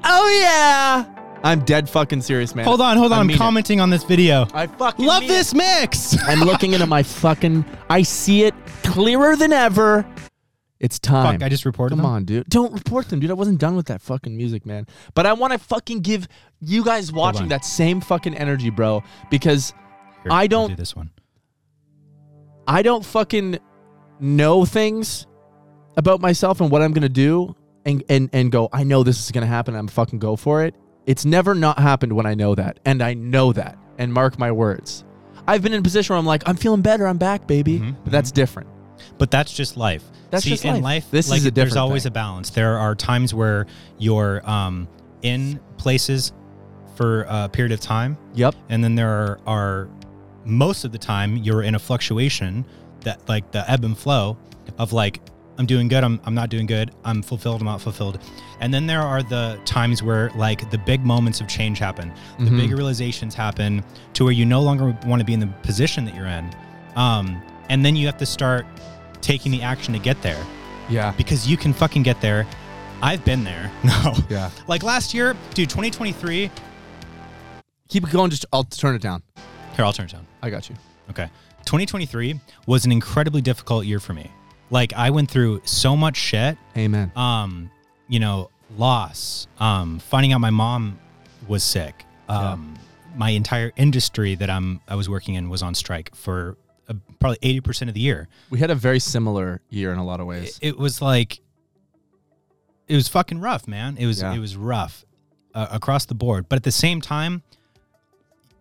Oh 0.05 0.41
yeah. 0.43 1.05
I'm 1.45 1.65
dead 1.65 1.89
fucking 1.89 2.23
serious, 2.23 2.55
man. 2.55 2.65
Hold 2.65 2.81
on, 2.81 2.97
hold 2.97 3.13
on. 3.13 3.21
I'm 3.21 3.27
mean 3.29 3.37
it. 3.37 3.39
commenting 3.39 3.81
on 3.81 3.91
this 3.91 4.03
video. 4.05 4.47
I 4.53 4.67
fucking 4.67 5.07
Love 5.07 5.21
mean 5.23 5.31
it. 5.31 5.35
this 5.35 5.55
mix. 5.55 6.17
I'm 6.25 6.41
looking 6.41 6.73
into 6.73 6.87
my 6.87 7.03
fucking. 7.03 7.65
I 7.89 8.03
see 8.03 8.43
it 8.45 8.55
clearer 8.83 9.37
than 9.37 9.53
ever. 9.53 10.05
It's 10.81 10.99
time. 11.01 11.35
Fuck, 11.41 11.43
I 11.43 11.49
just 11.49 11.65
reported 11.65 11.97
Come 11.97 12.05
them. 12.05 12.07
on, 12.07 12.25
dude. 12.25 12.49
Don't 12.49 12.73
report 12.73 13.09
them, 13.09 13.19
dude. 13.19 13.31
I 13.31 13.35
wasn't 13.35 13.59
done 13.59 13.75
with 13.75 13.87
that 13.87 14.01
fucking 14.01 14.37
music, 14.37 14.65
man. 14.65 14.87
But 15.15 15.27
I 15.27 15.33
want 15.33 15.53
to 15.53 15.59
fucking 15.59 16.01
give 16.01 16.29
you 16.61 16.85
guys 16.85 17.11
watching 17.13 17.43
on. 17.45 17.49
that 17.49 17.65
same 17.65 18.01
fucking 18.01 18.35
energy, 18.37 18.71
bro, 18.71 19.03
because 19.31 19.73
Here, 20.23 20.31
I 20.33 20.47
don't- 20.47 20.69
do 20.71 20.77
this 20.77 20.95
one. 20.95 21.11
I 22.67 22.83
don't 22.83 23.05
fucking 23.05 23.59
know 24.21 24.65
things 24.65 25.27
about 25.97 26.21
myself 26.21 26.61
and 26.61 26.71
what 26.71 26.83
I'm 26.83 26.93
gonna 26.93 27.09
do 27.09 27.57
and 27.85 28.05
and 28.09 28.29
and 28.33 28.53
go, 28.53 28.69
I 28.73 28.85
know 28.85 29.03
this 29.03 29.19
is 29.25 29.31
gonna 29.33 29.47
happen, 29.47 29.75
I'm 29.75 29.89
fucking 29.89 30.19
go 30.19 30.37
for 30.37 30.63
it. 30.65 30.75
It's 31.07 31.25
never 31.25 31.55
not 31.55 31.79
happened 31.79 32.13
when 32.13 32.27
I 32.27 32.35
know 32.35 32.55
that. 32.55 32.79
And 32.85 33.03
I 33.03 33.15
know 33.15 33.53
that. 33.55 33.79
And 33.97 34.13
mark 34.13 34.39
my 34.39 34.53
words. 34.53 35.05
I've 35.49 35.63
been 35.63 35.73
in 35.73 35.81
a 35.81 35.83
position 35.83 36.13
where 36.15 36.19
I'm 36.21 36.27
like, 36.27 36.43
I'm 36.47 36.57
feeling 36.57 36.83
better, 36.83 37.07
I'm 37.09 37.17
back, 37.17 37.47
baby. 37.47 37.81
Mhm, 37.81 37.97
But 38.05 38.13
that's 38.13 38.31
different. 38.31 38.69
But 39.19 39.31
that's 39.31 39.53
just 39.53 39.77
life. 39.77 40.03
That's 40.31 40.45
See, 40.45 40.51
just 40.51 40.65
in 40.65 40.75
life. 40.75 40.83
life. 40.83 41.11
This 41.11 41.31
like, 41.31 41.39
is 41.41 41.47
a 41.47 41.51
There's 41.51 41.77
always 41.77 42.03
thing. 42.05 42.13
a 42.13 42.15
balance. 42.15 42.51
There 42.51 42.77
are 42.79 42.95
times 42.95 43.33
where 43.33 43.67
you're 43.99 44.49
um, 44.49 44.87
in 45.23 45.59
places 45.79 46.33
for 46.97 47.23
a 47.29 47.49
period 47.49 47.73
of 47.73 47.81
time, 47.81 48.19
Yep. 48.35 48.55
and 48.69 48.83
then 48.83 48.95
there 48.97 49.09
are, 49.09 49.41
are 49.47 49.89
most 50.45 50.85
of 50.85 50.93
the 50.93 50.99
time 50.99 51.37
you're 51.37 51.63
in 51.63 51.75
a 51.75 51.79
fluctuation 51.79 52.65
that 53.03 53.27
like 53.29 53.53
the 53.53 53.69
ebb 53.71 53.85
and 53.85 53.97
flow 53.97 54.37
of 54.79 54.93
like 54.93 55.21
I'm 55.59 55.67
doing 55.67 55.89
good, 55.89 56.05
I'm, 56.05 56.21
I'm 56.25 56.35
not 56.35 56.51
doing 56.51 56.67
good, 56.67 56.93
I'm 57.05 57.21
fulfilled, 57.23 57.61
I'm 57.61 57.67
not 57.67 57.81
fulfilled. 57.81 58.21
And 58.61 58.73
then 58.75 58.87
there 58.87 59.03
are 59.03 59.23
the 59.23 59.61
times 59.65 60.03
where 60.03 60.31
like 60.37 60.71
the 60.71 60.79
big 60.79 61.05
moments 61.05 61.41
of 61.41 61.49
change 61.49 61.79
happen, 61.79 62.13
the 62.39 62.45
Mhm. 62.47 62.57
big 62.59 62.73
realizations 62.73 63.35
happen 63.35 63.83
to 64.15 64.25
where 64.25 64.33
you 64.33 64.45
no 64.45 64.61
longer 64.61 64.97
want 65.07 65.21
to 65.21 65.25
be 65.25 65.33
in 65.35 65.41
the 65.41 65.47
position 65.63 66.05
that 66.05 66.15
you're 66.15 66.27
in. 66.27 66.49
Um, 66.97 67.41
and 67.69 67.85
then 67.85 67.97
you 67.97 68.07
have 68.07 68.19
to 68.19 68.27
start 68.27 68.67
taking 69.21 69.53
the 69.53 69.63
action 69.63 69.93
to 69.95 69.99
get 69.99 70.21
there 70.23 70.43
Yeah. 70.89 71.13
because 71.17 71.49
you 71.49 71.57
can 71.57 71.73
fucking 71.73 72.03
get 72.03 72.21
there. 72.21 72.47
I've 73.03 73.25
been 73.25 73.45
there. 73.45 73.71
No. 73.85 74.15
Yeah. 74.29 74.51
Like 74.67 74.83
last 74.83 75.15
year, 75.15 75.35
dude, 75.55 75.69
2023. 75.71 76.51
Keep 77.89 78.05
it 78.05 78.11
going, 78.11 78.31
just 78.31 78.45
I'll 78.53 78.65
turn 78.65 78.95
it 78.95 79.03
down. 79.03 79.23
Here, 79.77 79.85
I'll 79.85 79.93
turn 79.93 80.07
it 80.07 80.13
down. 80.13 80.27
I 80.43 80.51
got 80.51 80.69
you. 80.69 80.77
Okay. 81.11 81.29
2023 81.65 82.41
was 82.67 82.85
an 82.85 82.93
incredibly 82.93 83.41
difficult 83.41 83.85
year 83.87 84.01
for 84.01 84.13
me. 84.15 84.31
Like 84.71 84.93
I 84.95 85.11
went 85.11 85.31
through 85.31 85.63
so 85.65 85.97
much 85.97 86.17
shit. 86.17 86.59
Amen. 86.77 87.11
Um, 87.17 87.71
you 88.09 88.21
know, 88.21 88.51
loss, 88.77 89.47
um, 89.59 89.99
finding 89.99 90.33
out 90.33 90.41
my 90.41 90.51
mom 90.51 90.99
was 91.47 91.63
sick. 91.65 92.05
Um, 92.29 92.75
my 93.17 93.31
entire 93.31 93.73
industry 93.77 94.35
that 94.35 94.51
I'm 94.51 94.81
I 94.87 94.95
was 94.95 95.09
working 95.09 95.35
in 95.35 95.49
was 95.49 95.63
on 95.63 95.75
strike 95.75 96.15
for 96.15 96.57
probably 97.21 97.39
80% 97.61 97.89
of 97.89 97.95
the 97.95 98.01
year. 98.01 98.29
We 98.51 98.59
had 98.59 98.71
a 98.71 98.75
very 98.75 99.01
similar 99.01 99.61
year 99.71 99.93
in 99.93 99.99
a 99.99 100.05
lot 100.05 100.21
of 100.21 100.27
ways. 100.27 100.59
it, 100.63 100.69
it 100.69 100.79
was 100.79 101.03
like 101.03 101.41
it 102.87 102.95
was 102.95 103.07
fucking 103.09 103.39
rough 103.41 103.69
man 103.69 103.97
it 103.99 104.07
was 104.07 104.23
Yeah. 104.23 104.33
it 104.35 104.39
was 104.39 104.57
rough 104.57 105.05
uh, 105.55 105.67
across 105.71 106.07
the 106.07 106.15
board 106.15 106.49
but 106.49 106.57
at 106.57 106.63
the 106.63 106.73
same 106.73 107.01
time 107.03 107.43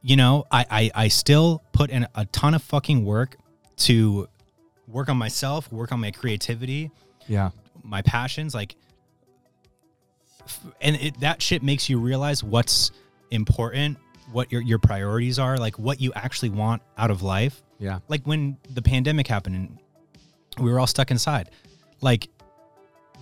you 0.01 0.15
know 0.17 0.43
I, 0.51 0.65
I 0.69 0.91
i 1.05 1.07
still 1.07 1.63
put 1.71 1.89
in 1.89 2.05
a 2.13 2.25
ton 2.25 2.53
of 2.53 2.61
fucking 2.61 3.05
work 3.05 3.37
to 3.77 4.27
work 4.87 5.07
on 5.07 5.15
myself 5.15 5.71
work 5.71 5.91
on 5.93 6.01
my 6.01 6.11
creativity 6.11 6.91
yeah. 7.27 7.51
my 7.83 8.01
passions 8.01 8.53
like 8.53 8.75
f- 10.43 10.65
and 10.81 10.95
it, 10.97 11.19
that 11.21 11.41
shit 11.41 11.63
makes 11.63 11.89
you 11.89 11.97
realize 11.97 12.43
what's 12.43 12.91
important 13.31 13.97
what 14.31 14.51
your, 14.51 14.61
your 14.61 14.79
priorities 14.79 15.39
are 15.39 15.57
like 15.57 15.77
what 15.79 16.01
you 16.01 16.11
actually 16.13 16.49
want 16.49 16.81
out 16.97 17.11
of 17.11 17.21
life 17.21 17.61
Yeah. 17.79 17.99
like 18.07 18.23
when 18.25 18.57
the 18.69 18.81
pandemic 18.81 19.27
happened 19.27 19.55
and 19.55 19.79
we 20.59 20.71
were 20.71 20.79
all 20.79 20.87
stuck 20.87 21.11
inside 21.11 21.49
like 22.01 22.27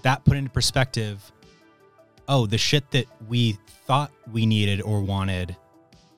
that 0.03 0.23
put 0.25 0.37
into 0.37 0.49
perspective 0.49 1.31
oh 2.27 2.45
the 2.47 2.57
shit 2.57 2.89
that 2.91 3.05
we 3.27 3.57
thought 3.85 4.11
we 4.31 4.45
needed 4.45 4.81
or 4.81 5.01
wanted 5.01 5.55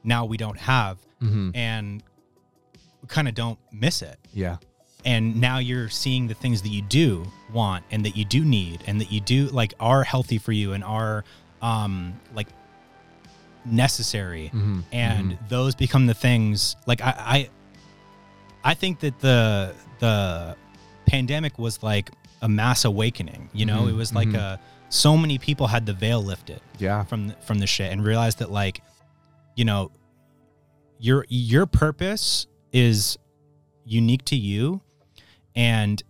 now 0.03 0.25
we 0.25 0.37
don't 0.37 0.57
have 0.59 0.97
Mm-hmm. 1.21 1.49
and 1.55 2.03
we 3.01 3.07
kind 3.07 3.27
of 3.27 3.33
don't 3.33 3.57
miss 3.71 4.03
it 4.03 4.19
Yeah. 4.33 4.57
and 5.03 5.41
now 5.41 5.57
you're 5.57 5.89
seeing 5.89 6.27
the 6.27 6.35
things 6.35 6.61
that 6.61 6.69
you 6.69 6.83
do 6.83 7.25
want 7.51 7.83
and 7.89 8.05
that 8.05 8.15
you 8.15 8.23
do 8.23 8.45
need 8.45 8.83
and 8.85 9.01
that 9.01 9.11
you 9.11 9.19
do 9.19 9.47
like 9.47 9.73
are 9.79 10.03
healthy 10.03 10.37
for 10.37 10.51
you 10.51 10.73
and 10.73 10.83
are 10.83 11.23
um 11.63 12.13
like 12.35 12.47
necessary 13.71 14.49
Mhm. 14.53 14.83
and 14.91 15.37
those 15.49 15.75
become 15.75 16.05
the 16.07 16.13
things 16.13 16.75
like 16.85 17.01
I, 17.01 17.13
I 17.17 17.49
I 18.71 18.73
think 18.73 18.99
that 19.01 19.19
the 19.19 19.73
the 19.99 20.55
pandemic 21.05 21.57
was 21.59 21.81
like 21.83 22.11
a 22.41 22.49
mass 22.49 22.85
awakening 22.85 23.49
you 23.53 23.65
know 23.65 23.83
Mhm, 23.83 23.89
it 23.89 23.93
was 23.93 24.13
like 24.13 24.27
mhm. 24.29 24.35
a 24.37 24.59
so 24.89 25.17
many 25.17 25.37
people 25.37 25.67
had 25.67 25.85
the 25.85 25.93
veil 25.93 26.23
lifted 26.23 26.61
Yeah. 26.79 27.03
from 27.03 27.33
from 27.41 27.59
the 27.59 27.67
shit 27.67 27.91
and 27.91 28.03
realized 28.03 28.39
that 28.39 28.51
like 28.51 28.81
you 29.55 29.65
know 29.65 29.91
your 30.99 31.25
your 31.29 31.65
purpose 31.65 32.47
is 32.71 33.17
unique 33.85 34.25
to 34.25 34.35
you 34.35 34.81
and 35.55 36.01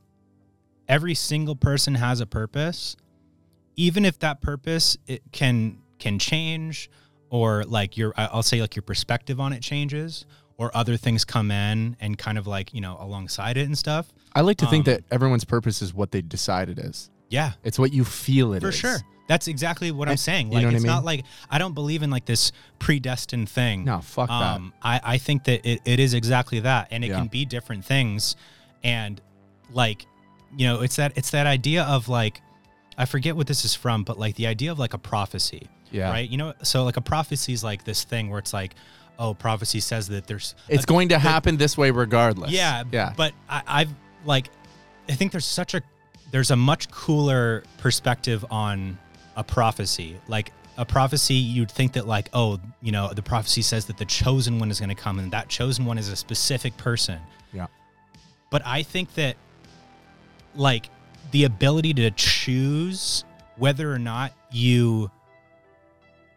every 0.87 1.13
single 1.15 1.55
person 1.55 1.95
has 1.95 2.19
a 2.21 2.25
purpose 2.25 2.95
even 3.75 4.05
if 4.05 4.17
that 4.19 4.41
purpose 4.41 4.97
it 5.07 5.21
can 5.31 5.77
can 5.99 6.17
change 6.19 6.89
or 7.29 7.63
like 7.65 7.97
your 7.97 8.13
I'll 8.17 8.43
say 8.43 8.61
like 8.61 8.75
your 8.75 8.83
perspective 8.83 9.39
on 9.39 9.53
it 9.53 9.61
changes 9.61 10.25
or 10.57 10.71
other 10.75 10.97
things 10.97 11.23
come 11.25 11.51
in 11.51 11.95
and 11.99 12.17
kind 12.17 12.37
of 12.37 12.47
like 12.47 12.73
you 12.73 12.81
know 12.81 12.97
alongside 12.99 13.57
it 13.57 13.65
and 13.67 13.77
stuff 13.77 14.07
I 14.35 14.41
like 14.41 14.57
to 14.57 14.67
think 14.67 14.87
Um, 14.87 14.93
that 14.95 15.03
everyone's 15.11 15.43
purpose 15.45 15.81
is 15.81 15.93
what 15.93 16.11
they 16.11 16.21
decide 16.21 16.69
it 16.69 16.79
is. 16.79 17.09
yeah 17.29 17.53
It's 17.63 17.77
what 17.79 17.91
you 17.93 18.03
feel 18.05 18.53
it 18.53 18.61
for 18.61 18.69
is. 18.69 18.75
sure 18.75 18.97
that's 19.27 19.49
exactly 19.49 19.91
what 19.91 20.07
i'm 20.07 20.15
saying 20.15 20.47
you 20.47 20.53
like 20.53 20.61
know 20.61 20.67
what 20.69 20.73
I 20.73 20.77
it's 20.77 20.85
not 20.85 21.03
like 21.03 21.25
i 21.49 21.57
don't 21.57 21.73
believe 21.73 22.01
in 22.01 22.09
like 22.09 22.23
this 22.25 22.53
predestined 22.79 23.49
thing 23.49 23.83
No, 23.83 23.99
fuck 23.99 24.29
um, 24.29 24.71
I, 24.81 25.01
I 25.03 25.17
think 25.17 25.43
that 25.43 25.65
it, 25.69 25.81
it 25.83 25.99
is 25.99 26.13
exactly 26.13 26.61
that 26.61 26.87
and 26.91 27.03
it 27.03 27.09
Yeah. 27.09 27.17
can 27.17 27.27
be 27.27 27.43
different 27.43 27.83
things 27.83 28.37
and 28.85 29.19
like 29.71 30.05
you 30.55 30.65
know 30.65 30.81
it's 30.81 30.95
that 30.95 31.11
it's 31.17 31.31
that 31.31 31.45
idea 31.45 31.83
of 31.83 32.07
like 32.07 32.41
i 32.97 33.03
forget 33.03 33.35
what 33.35 33.47
this 33.47 33.65
is 33.65 33.75
from 33.75 34.03
but 34.03 34.17
like 34.17 34.35
the 34.35 34.47
idea 34.47 34.71
of 34.71 34.79
like 34.79 34.93
a 34.93 34.97
prophecy 34.97 35.59
that. 35.59 35.69
Yeah. 35.91 36.09
right 36.09 36.29
you 36.29 36.37
know 36.37 36.53
so 36.63 36.83
like 36.83 36.97
a 36.97 37.01
prophecy 37.01 37.53
is 37.53 37.63
like 37.63 37.83
this 37.83 38.03
thing 38.03 38.29
where 38.29 38.39
it's 38.39 38.53
like 38.53 38.75
oh 39.19 39.33
prophecy 39.33 39.79
says 39.79 40.07
that 40.09 40.27
there's 40.27 40.53
It's 40.67 40.83
a- 40.83 40.87
going 40.87 41.09
to 41.09 41.15
that- 41.15 41.19
happen 41.21 41.57
this 41.57 41.77
way 41.77 41.91
regardless. 41.91 42.51
yeah 42.51 42.83
Yeah. 42.91 43.13
but 43.15 43.33
I, 43.49 43.61
i've 43.67 43.89
like 44.25 44.49
i 45.09 45.13
think 45.13 45.31
there's 45.31 45.45
such 45.45 45.73
a 45.73 45.81
there's 46.31 46.51
a 46.51 46.55
much 46.57 46.91
cooler 46.91 47.63
perspective 47.77 48.45
on 48.51 48.97
a 49.35 49.43
prophecy 49.43 50.17
like 50.27 50.51
a 50.77 50.85
prophecy 50.85 51.33
you'd 51.35 51.71
think 51.71 51.93
that 51.93 52.05
like 52.05 52.29
oh 52.33 52.59
you 52.81 52.91
know 52.91 53.11
the 53.13 53.21
prophecy 53.23 53.61
says 53.61 53.85
that 53.85 53.97
the 53.97 54.05
chosen 54.05 54.59
one 54.59 54.69
is 54.69 54.79
going 54.79 54.89
to 54.89 55.01
come 55.01 55.17
and 55.19 55.31
that 55.31 55.47
chosen 55.47 55.85
one 55.85 55.97
is 55.97 56.09
a 56.09 56.15
specific 56.15 56.75
person 56.77 57.19
Yeah. 57.53 57.67
but 58.51 58.61
i 58.65 58.83
think 58.83 59.13
that 59.15 59.37
like 60.55 60.89
the 61.31 61.43
ability 61.45 61.93
to 61.95 62.11
choose 62.11 63.23
whether 63.57 63.91
or 63.91 63.99
not 63.99 64.33
you 64.51 65.09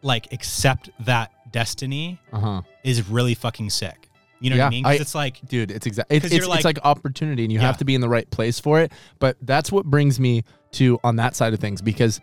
like 0.02 0.32
accept 0.32 0.90
that 1.00 1.30
destiny 1.52 2.18
Uh 2.32 2.38
huh. 2.40 2.62
is 2.84 3.08
really 3.08 3.34
fucking 3.34 3.70
sick 3.70 4.08
you 4.40 4.48
know 4.50 4.56
what 4.56 4.64
i 4.66 4.70
mean 4.70 4.84
'Cause 4.84 4.92
I- 4.98 5.00
it's 5.00 5.14
like 5.14 5.40
Dude, 5.48 5.70
it's 5.70 5.86
exactly 5.86 6.16
it's, 6.16 6.26
it's, 6.26 6.34
you're 6.34 6.44
it's 6.44 6.48
like- 6.48 6.64
like 6.64 6.78
opportunity 6.84 7.44
and 7.44 7.52
you 7.52 7.58
Yeah. 7.60 7.66
have 7.66 7.76
to 7.78 7.84
be 7.84 7.94
in 7.94 8.00
the 8.00 8.08
right 8.08 8.28
place 8.30 8.58
for 8.58 8.80
it. 8.80 8.90
But 9.18 9.36
that's 9.42 9.70
what 9.70 9.84
brings 9.84 10.18
me 10.18 10.44
to 10.72 10.98
on 11.04 11.16
that 11.16 11.36
side 11.36 11.52
of 11.52 11.60
things 11.60 11.82
because 11.82 12.20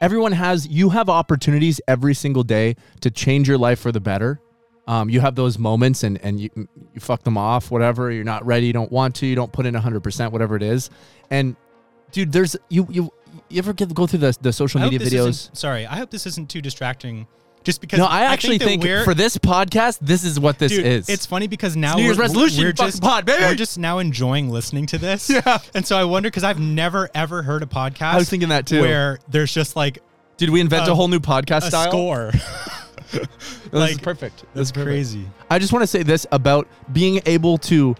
everyone 0.00 0.32
has 0.32 0.66
you 0.68 0.90
have 0.90 1.08
opportunities 1.08 1.80
every 1.88 2.12
single 2.14 2.42
day 2.44 2.76
to 3.00 3.10
change 3.10 3.48
your 3.48 3.56
life 3.58 3.78
for 3.80 3.92
the 3.92 4.00
better. 4.00 4.40
Um, 4.86 5.08
you 5.10 5.20
have 5.20 5.34
those 5.36 5.58
moments 5.58 6.02
and 6.02 6.18
and 6.22 6.38
you 6.40 6.50
you 6.54 7.00
fuck 7.00 7.22
them 7.24 7.38
off, 7.38 7.70
whatever. 7.70 8.10
You're 8.10 8.24
not 8.24 8.44
ready, 8.44 8.66
you 8.66 8.72
don't 8.72 8.92
want 8.92 9.14
to, 9.16 9.26
you 9.26 9.34
don't 9.34 9.52
put 9.52 9.64
in 9.66 9.74
hundred 9.74 10.00
percent, 10.00 10.32
whatever 10.32 10.54
it 10.56 10.62
is. 10.62 10.90
And 11.30 11.56
dude, 12.12 12.32
there's 12.32 12.56
you 12.68 12.86
you 12.90 13.12
you 13.48 13.58
ever 13.58 13.72
get, 13.72 13.92
go 13.94 14.06
through 14.06 14.20
the 14.20 14.36
the 14.40 14.52
social 14.52 14.80
media 14.80 14.98
videos? 14.98 15.54
Sorry, 15.56 15.86
I 15.86 15.96
hope 15.96 16.10
this 16.10 16.26
isn't 16.26 16.48
too 16.50 16.60
distracting 16.60 17.26
Just 17.64 17.80
because 17.80 17.98
No, 17.98 18.06
I 18.06 18.22
actually 18.22 18.58
that 18.58 18.64
think, 18.64 18.82
we're- 18.82 19.04
for 19.04 19.14
this 19.14 19.36
podcast, 19.36 19.98
this 20.00 20.24
is 20.24 20.38
what 20.40 20.58
this 20.58 20.72
Dude, 20.72 20.86
is. 20.86 21.08
It's 21.08 21.26
funny 21.26 21.48
because 21.48 21.76
now 21.76 21.96
New 21.96 22.04
Year's 22.04 22.16
we're, 22.16 22.22
resolution, 22.22 22.64
we're 22.64 22.72
just 22.72 23.02
pod, 23.02 23.26
baby. 23.26 23.42
we're 23.44 23.54
just 23.54 23.78
now 23.78 23.98
enjoying 23.98 24.48
listening 24.48 24.86
to 24.86 24.98
this. 24.98 25.28
Yeah. 25.30 25.58
and 25.74 25.86
so 25.86 25.96
I 25.96 26.04
wonder 26.04 26.28
because 26.30 26.44
I've 26.44 26.60
never 26.60 27.10
ever 27.14 27.42
heard 27.42 27.62
a 27.62 27.66
podcast. 27.66 28.14
I 28.14 28.16
was 28.16 28.30
thinking 28.30 28.48
that 28.50 28.66
too. 28.66 28.80
Where 28.80 29.18
there's 29.28 29.52
just 29.52 29.76
like 29.76 29.98
Did 30.36 30.50
we 30.50 30.60
invent 30.60 30.88
a, 30.88 30.92
a- 30.92 30.94
whole 30.94 31.08
new 31.08 31.20
podcast 31.20 31.64
a 31.64 31.68
style? 31.68 31.90
score. 31.90 32.30
No, 32.32 32.40
this 33.12 33.22
is 33.66 33.72
like- 33.72 34.02
perfect. 34.02 34.36
This 34.36 34.46
That's 34.54 34.68
is 34.68 34.72
perfect. 34.72 34.86
crazy. 34.86 35.28
I 35.50 35.58
just 35.58 35.72
want 35.72 35.82
to 35.82 35.86
say 35.86 36.02
this 36.02 36.26
about 36.32 36.68
being 36.92 37.20
able 37.26 37.58
to 37.58 37.94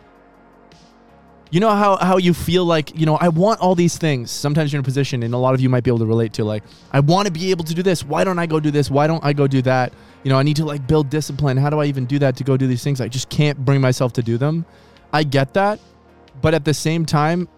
you 1.51 1.61
know 1.61 1.71
how 1.71 1.97
how 1.97 2.17
you 2.19 2.35
feel 2.35 2.65
like 2.65 2.99
you 2.99 3.07
know 3.07 3.17
I 3.17 3.29
want 3.29 3.61
all 3.61 3.75
these 3.75 3.97
things. 3.97 4.31
Sometimes 4.31 4.73
you're 4.73 4.79
in 4.79 4.85
a 4.85 4.85
position, 4.85 5.23
and 5.23 5.33
a 5.35 5.39
lot 5.39 5.55
of 5.55 5.61
you 5.61 5.69
might 5.69 5.85
be 5.85 5.91
able 5.91 6.01
to 6.01 6.07
relate 6.07 6.33
to 6.35 6.45
like 6.45 6.63
I 6.93 7.01
want 7.01 7.27
to 7.27 7.33
be 7.33 7.51
able 7.51 7.65
to 7.65 7.75
do 7.75 7.83
this. 7.83 8.05
Why 8.05 8.25
don't 8.25 8.39
I 8.39 8.47
go 8.47 8.61
do 8.61 8.71
this? 8.71 8.91
Why 8.91 9.07
don't 9.07 9.25
I 9.25 9.33
go 9.33 9.47
do 9.47 9.63
that? 9.63 9.93
You 10.25 10.31
know, 10.31 10.39
I 10.39 10.43
need 10.43 10.57
to 10.57 10.65
like 10.65 10.87
build 10.87 11.11
discipline. 11.11 11.57
How 11.57 11.71
do 11.71 11.81
I 11.81 11.87
even 11.87 12.07
do 12.07 12.19
that 12.19 12.37
to 12.37 12.45
go 12.45 12.57
do 12.57 12.67
these 12.67 12.85
things? 12.85 13.01
I 13.01 13.09
just 13.09 13.29
can't 13.29 13.59
bring 13.65 13.81
myself 13.81 14.13
to 14.15 14.23
do 14.23 14.37
them. 14.37 14.67
I 15.13 15.25
get 15.25 15.55
that, 15.55 15.81
but 16.43 16.55
at 16.55 16.65
the 16.65 16.75
same 16.75 17.07
time, 17.07 17.49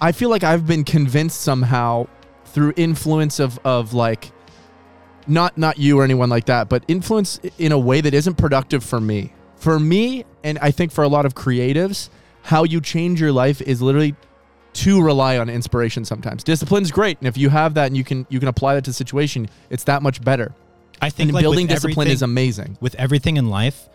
I 0.00 0.12
feel 0.12 0.30
like 0.30 0.42
I've 0.42 0.66
been 0.66 0.84
convinced 0.84 1.42
somehow 1.42 2.08
through 2.46 2.72
influence 2.76 3.38
of 3.38 3.58
of 3.64 3.94
like 3.94 4.32
not 5.26 5.56
not 5.56 5.78
you 5.78 6.00
or 6.00 6.04
anyone 6.04 6.28
like 6.28 6.46
that, 6.46 6.68
but 6.68 6.84
influence 6.88 7.38
in 7.58 7.72
a 7.72 7.78
way 7.78 8.00
that 8.00 8.14
isn't 8.14 8.36
productive 8.36 8.82
for 8.82 9.00
me. 9.00 9.32
For 9.56 9.78
me, 9.78 10.24
and 10.42 10.58
I 10.58 10.72
think 10.72 10.92
for 10.92 11.04
a 11.04 11.08
lot 11.08 11.24
of 11.24 11.34
creatives, 11.34 12.10
how 12.44 12.62
you 12.64 12.80
change 12.80 13.20
your 13.20 13.32
life 13.32 13.60
is 13.62 13.82
literally 13.82 14.14
to 14.74 15.02
rely 15.02 15.38
on 15.38 15.48
inspiration 15.48 16.04
sometimes. 16.04 16.44
Discipline's 16.44 16.90
great, 16.90 17.18
and 17.18 17.26
if 17.26 17.36
you 17.38 17.48
have 17.48 17.74
that 17.74 17.86
and 17.86 17.96
you 17.96 18.04
can 18.04 18.26
you 18.28 18.38
can 18.38 18.48
apply 18.48 18.74
that 18.74 18.84
to 18.84 18.90
the 18.90 18.94
situation, 18.94 19.48
it's 19.70 19.84
that 19.84 20.02
much 20.02 20.22
better. 20.22 20.54
I 21.00 21.10
think 21.10 21.32
like, 21.32 21.42
building 21.42 21.66
discipline 21.66 22.08
is 22.08 22.22
amazing. 22.22 22.78
with 22.80 22.94
everything 22.96 23.36
in 23.36 23.48
life. 23.50 23.88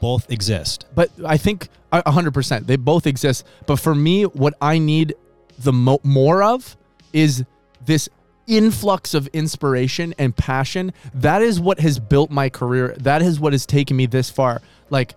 Both 0.00 0.30
exist. 0.30 0.86
But 0.94 1.10
I 1.24 1.36
think 1.36 1.68
uh, 1.92 2.02
a 2.06 2.12
100%. 2.12 2.66
They 2.66 2.76
both 2.76 3.06
exist. 3.06 3.44
But 3.66 3.76
for 3.76 3.94
me, 3.94 4.24
what 4.24 4.54
I 4.60 4.78
need 4.78 5.14
the 5.58 5.72
mo- 5.72 6.00
more 6.02 6.42
of 6.42 6.76
is 7.12 7.44
this 7.84 8.08
influx 8.46 9.12
of 9.12 9.26
inspiration 9.28 10.14
and 10.18 10.34
passion. 10.34 10.94
That 11.12 11.42
is 11.42 11.60
what 11.60 11.80
has 11.80 11.98
built 11.98 12.30
my 12.30 12.48
career. 12.48 12.96
That 13.00 13.20
is 13.20 13.38
what 13.38 13.52
has 13.52 13.66
taken 13.66 13.96
me 13.96 14.06
this 14.06 14.30
far. 14.30 14.62
Like 14.88 15.14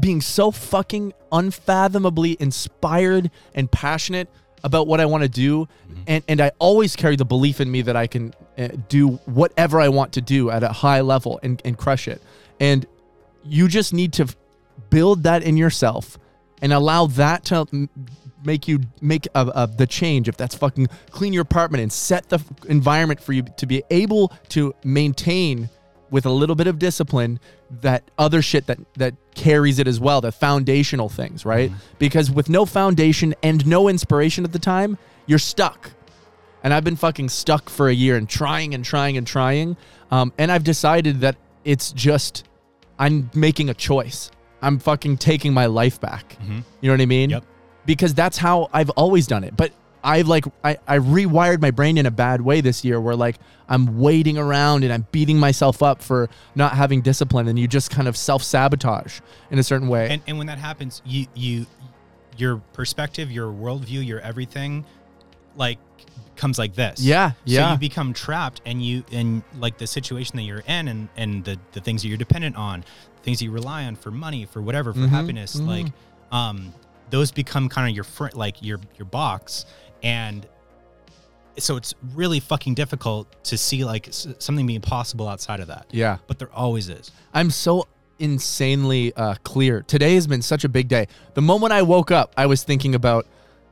being 0.00 0.20
so 0.20 0.50
fucking 0.50 1.12
unfathomably 1.34 2.38
inspired 2.40 3.30
and 3.54 3.70
passionate 3.70 4.30
about 4.62 4.86
what 4.86 4.98
I 4.98 5.04
want 5.04 5.22
to 5.24 5.28
do. 5.28 5.68
And, 6.06 6.24
and 6.26 6.40
I 6.40 6.52
always 6.58 6.96
carry 6.96 7.16
the 7.16 7.26
belief 7.26 7.60
in 7.60 7.70
me 7.70 7.82
that 7.82 7.96
I 7.96 8.06
can 8.06 8.32
uh, 8.56 8.68
do 8.88 9.08
whatever 9.26 9.78
I 9.80 9.90
want 9.90 10.14
to 10.14 10.22
do 10.22 10.50
at 10.50 10.62
a 10.62 10.70
high 10.70 11.02
level 11.02 11.38
and, 11.42 11.60
and 11.66 11.76
crush 11.76 12.08
it. 12.08 12.22
And 12.58 12.86
you 13.44 13.68
just 13.68 13.92
need 13.92 14.14
to 14.14 14.34
build 14.88 15.24
that 15.24 15.42
in 15.42 15.58
yourself 15.58 16.18
and 16.62 16.72
allow 16.72 17.06
that 17.06 17.44
to 17.46 17.66
m- 17.72 17.90
make 18.44 18.68
you 18.68 18.80
make 19.00 19.24
the 19.34 19.86
change 19.88 20.28
if 20.28 20.36
that's 20.36 20.54
fucking 20.54 20.86
clean 21.10 21.32
your 21.32 21.42
apartment 21.42 21.82
and 21.82 21.92
set 21.92 22.28
the 22.28 22.36
f- 22.36 22.46
environment 22.68 23.20
for 23.20 23.32
you 23.32 23.42
to 23.42 23.66
be 23.66 23.82
able 23.90 24.32
to 24.48 24.74
maintain 24.84 25.68
with 26.14 26.24
a 26.24 26.30
little 26.30 26.54
bit 26.54 26.68
of 26.68 26.78
discipline 26.78 27.40
that 27.82 28.02
other 28.16 28.40
shit 28.40 28.66
that 28.66 28.78
that 28.94 29.14
carries 29.34 29.78
it 29.80 29.88
as 29.88 29.98
well 29.98 30.20
the 30.20 30.30
foundational 30.30 31.08
things 31.08 31.44
right 31.44 31.72
because 31.98 32.30
with 32.30 32.48
no 32.48 32.64
foundation 32.64 33.34
and 33.42 33.66
no 33.66 33.88
inspiration 33.88 34.44
at 34.44 34.52
the 34.52 34.58
time 34.58 34.96
you're 35.26 35.38
stuck 35.38 35.90
and 36.64 36.72
I've 36.72 36.82
been 36.82 36.96
fucking 36.96 37.28
stuck 37.28 37.68
for 37.68 37.88
a 37.88 37.92
year 37.92 38.16
and 38.16 38.28
trying 38.28 38.74
and 38.74 38.82
trying 38.82 39.18
and 39.18 39.26
trying. 39.26 39.76
Um, 40.10 40.32
and 40.38 40.50
I've 40.50 40.64
decided 40.64 41.20
that 41.20 41.36
it's 41.62 41.92
just 41.92 42.44
I'm 42.98 43.30
making 43.34 43.68
a 43.68 43.74
choice. 43.74 44.30
I'm 44.62 44.78
fucking 44.78 45.18
taking 45.18 45.52
my 45.52 45.66
life 45.66 46.00
back. 46.00 46.36
You 46.80 46.88
know 46.88 46.94
what 46.94 47.02
I 47.02 47.06
mean? 47.06 47.30
Yep. 47.30 47.44
Because 47.84 48.14
that's 48.14 48.38
how 48.38 48.70
I've 48.72 48.88
always 48.90 49.26
done 49.26 49.44
it. 49.44 49.54
But 49.54 49.72
I've 50.04 50.28
like 50.28 50.44
I, 50.62 50.76
I 50.86 50.98
rewired 50.98 51.60
my 51.62 51.70
brain 51.70 51.96
in 51.98 52.06
a 52.06 52.10
bad 52.10 52.40
way 52.42 52.60
this 52.60 52.84
year 52.84 53.00
where 53.00 53.16
like 53.16 53.36
I'm 53.68 53.98
waiting 53.98 54.36
around 54.38 54.84
and 54.84 54.92
I'm 54.92 55.06
beating 55.10 55.38
myself 55.38 55.82
up 55.82 56.02
for 56.02 56.28
not 56.54 56.74
having 56.74 57.00
discipline 57.00 57.48
and 57.48 57.58
you 57.58 57.66
just 57.66 57.90
kind 57.90 58.06
of 58.06 58.16
self-sabotage 58.16 59.20
in 59.50 59.58
a 59.58 59.62
certain 59.62 59.88
way. 59.88 60.10
And 60.10 60.22
and 60.26 60.36
when 60.38 60.46
that 60.48 60.58
happens, 60.58 61.00
you 61.06 61.26
you 61.34 61.66
your 62.36 62.58
perspective, 62.74 63.30
your 63.30 63.50
worldview, 63.52 64.06
your 64.06 64.20
everything, 64.20 64.84
like 65.56 65.78
comes 66.36 66.58
like 66.58 66.74
this. 66.74 67.00
Yeah, 67.00 67.30
So 67.30 67.36
yeah. 67.46 67.72
you 67.72 67.78
become 67.78 68.12
trapped, 68.12 68.60
and 68.66 68.84
you 68.84 69.04
and 69.12 69.42
like 69.58 69.78
the 69.78 69.86
situation 69.86 70.36
that 70.36 70.42
you're 70.42 70.64
in, 70.66 70.88
and 70.88 71.08
and 71.16 71.44
the 71.44 71.58
the 71.72 71.80
things 71.80 72.02
that 72.02 72.08
you're 72.08 72.18
dependent 72.18 72.56
on, 72.56 72.84
things 73.22 73.38
that 73.38 73.44
you 73.46 73.50
rely 73.52 73.84
on 73.84 73.96
for 73.96 74.10
money, 74.10 74.44
for 74.44 74.60
whatever, 74.60 74.92
for 74.92 74.98
Mhm, 75.00 75.08
happiness, 75.10 75.56
mhm. 75.56 75.66
like 75.66 75.86
um 76.32 76.74
those 77.10 77.30
become 77.30 77.68
kind 77.68 77.88
of 77.88 77.94
your 77.94 78.02
fr- 78.04 78.34
like 78.34 78.60
your 78.62 78.80
your 78.98 79.04
box, 79.06 79.64
and 80.04 80.46
so 81.58 81.76
it's 81.76 81.94
really 82.14 82.38
fucking 82.40 82.74
difficult 82.74 83.26
to 83.44 83.56
see 83.56 83.84
like 83.84 84.08
s- 84.08 84.26
something 84.38 84.66
being 84.66 84.80
possible 84.80 85.28
outside 85.28 85.60
of 85.60 85.68
that. 85.68 85.86
yeah. 85.90 86.18
But 86.26 86.38
there 86.38 86.50
always 86.52 86.88
is. 86.88 87.10
I'm 87.32 87.50
so 87.50 87.86
insanely 88.18 89.12
uh, 89.14 89.36
clear. 89.44 89.82
Today 89.82 90.14
has 90.14 90.26
been 90.26 90.42
such 90.42 90.64
a 90.64 90.68
big 90.68 90.88
day. 90.88 91.06
The 91.34 91.42
moment 91.42 91.72
I 91.72 91.82
woke 91.82 92.10
up, 92.10 92.32
I 92.36 92.46
was 92.46 92.64
thinking 92.64 92.94
about, 92.94 93.26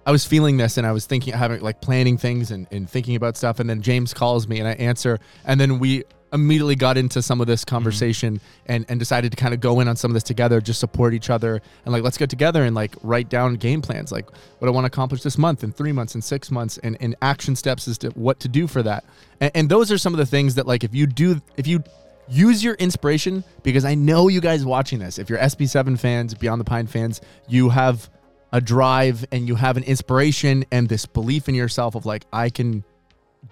I 0.06 0.12
was 0.12 0.24
feeling 0.24 0.56
this 0.56 0.78
and 0.78 0.86
I 0.86 0.92
was 0.92 1.06
thinking, 1.06 1.34
having 1.34 1.60
like 1.60 1.80
planning 1.80 2.18
things 2.18 2.50
and, 2.50 2.66
and 2.70 2.88
thinking 2.88 3.16
about 3.16 3.36
stuff. 3.36 3.58
And 3.60 3.68
then 3.68 3.82
James 3.82 4.14
calls 4.14 4.46
me 4.48 4.58
and 4.60 4.68
I 4.68 4.72
answer. 4.72 5.18
And 5.44 5.60
then 5.60 5.78
we 5.80 6.04
immediately 6.32 6.74
got 6.74 6.96
into 6.96 7.22
some 7.22 7.40
of 7.40 7.46
this 7.46 7.64
mm-hmm. 7.64 7.74
conversation 7.74 8.40
and, 8.66 8.84
and 8.88 8.98
decided 8.98 9.30
to 9.32 9.36
kind 9.36 9.54
of 9.54 9.60
go 9.60 9.80
in 9.80 9.88
on 9.88 9.96
some 9.96 10.10
of 10.10 10.14
this 10.14 10.22
together, 10.22 10.60
just 10.60 10.80
support 10.80 11.14
each 11.14 11.30
other. 11.30 11.60
And 11.84 11.92
like, 11.92 12.02
let's 12.02 12.18
get 12.18 12.30
together 12.30 12.64
and 12.64 12.74
like 12.74 12.94
write 13.02 13.28
down 13.28 13.54
game 13.56 13.82
plans, 13.82 14.12
like 14.12 14.28
what 14.58 14.68
I 14.68 14.70
want 14.70 14.84
to 14.84 14.86
accomplish 14.86 15.22
this 15.22 15.38
month 15.38 15.62
and 15.62 15.74
three 15.74 15.92
months 15.92 16.14
and 16.14 16.22
six 16.22 16.50
months 16.50 16.78
and, 16.78 16.96
and 17.00 17.14
action 17.22 17.56
steps 17.56 17.86
as 17.88 17.98
to 17.98 18.10
what 18.10 18.40
to 18.40 18.48
do 18.48 18.66
for 18.66 18.82
that. 18.82 19.04
And, 19.40 19.50
and 19.54 19.68
those 19.68 19.92
are 19.92 19.98
some 19.98 20.14
of 20.14 20.18
the 20.18 20.26
things 20.26 20.54
that 20.56 20.66
like, 20.66 20.84
if 20.84 20.94
you 20.94 21.06
do, 21.06 21.40
if 21.56 21.66
you 21.66 21.82
use 22.28 22.62
your 22.62 22.74
inspiration 22.74 23.44
because 23.62 23.84
I 23.84 23.94
know 23.94 24.28
you 24.28 24.40
guys 24.40 24.64
watching 24.64 24.98
this. 24.98 25.18
If 25.18 25.28
you're 25.28 25.38
SP7 25.38 25.98
fans, 25.98 26.34
Beyond 26.34 26.60
the 26.60 26.64
Pine 26.64 26.86
fans, 26.86 27.20
you 27.48 27.68
have 27.68 28.08
a 28.52 28.60
drive 28.60 29.24
and 29.32 29.48
you 29.48 29.54
have 29.54 29.76
an 29.76 29.82
inspiration 29.84 30.64
and 30.70 30.88
this 30.88 31.06
belief 31.06 31.48
in 31.48 31.54
yourself 31.54 31.94
of 31.94 32.06
like, 32.06 32.24
I 32.32 32.50
can 32.50 32.84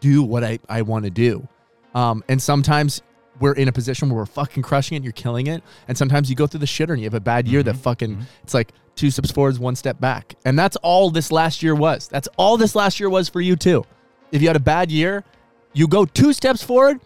do 0.00 0.22
what 0.22 0.44
I, 0.44 0.58
I 0.68 0.82
want 0.82 1.04
to 1.04 1.10
do. 1.10 1.48
Um, 1.94 2.22
and 2.28 2.40
sometimes 2.40 3.02
we're 3.40 3.54
in 3.54 3.68
a 3.68 3.72
position 3.72 4.08
where 4.10 4.18
we're 4.18 4.26
fucking 4.26 4.62
crushing 4.62 4.94
it 4.94 4.98
and 4.98 5.04
you're 5.04 5.12
killing 5.12 5.46
it. 5.46 5.62
And 5.88 5.96
sometimes 5.96 6.28
you 6.28 6.36
go 6.36 6.46
through 6.46 6.60
the 6.60 6.66
shitter 6.66 6.90
and 6.90 6.98
you 6.98 7.04
have 7.04 7.14
a 7.14 7.20
bad 7.20 7.48
year 7.48 7.62
that 7.62 7.76
fucking, 7.76 8.26
it's 8.42 8.54
like 8.54 8.72
two 8.96 9.10
steps 9.10 9.30
forwards, 9.30 9.58
one 9.58 9.76
step 9.76 9.98
back. 9.98 10.34
And 10.44 10.58
that's 10.58 10.76
all 10.76 11.10
this 11.10 11.32
last 11.32 11.62
year 11.62 11.74
was. 11.74 12.06
That's 12.08 12.28
all 12.36 12.56
this 12.56 12.74
last 12.74 13.00
year 13.00 13.08
was 13.08 13.28
for 13.28 13.40
you 13.40 13.56
too. 13.56 13.84
If 14.30 14.42
you 14.42 14.48
had 14.48 14.56
a 14.56 14.60
bad 14.60 14.90
year, 14.90 15.24
you 15.72 15.88
go 15.88 16.04
two 16.04 16.32
steps 16.32 16.62
forward, 16.62 17.00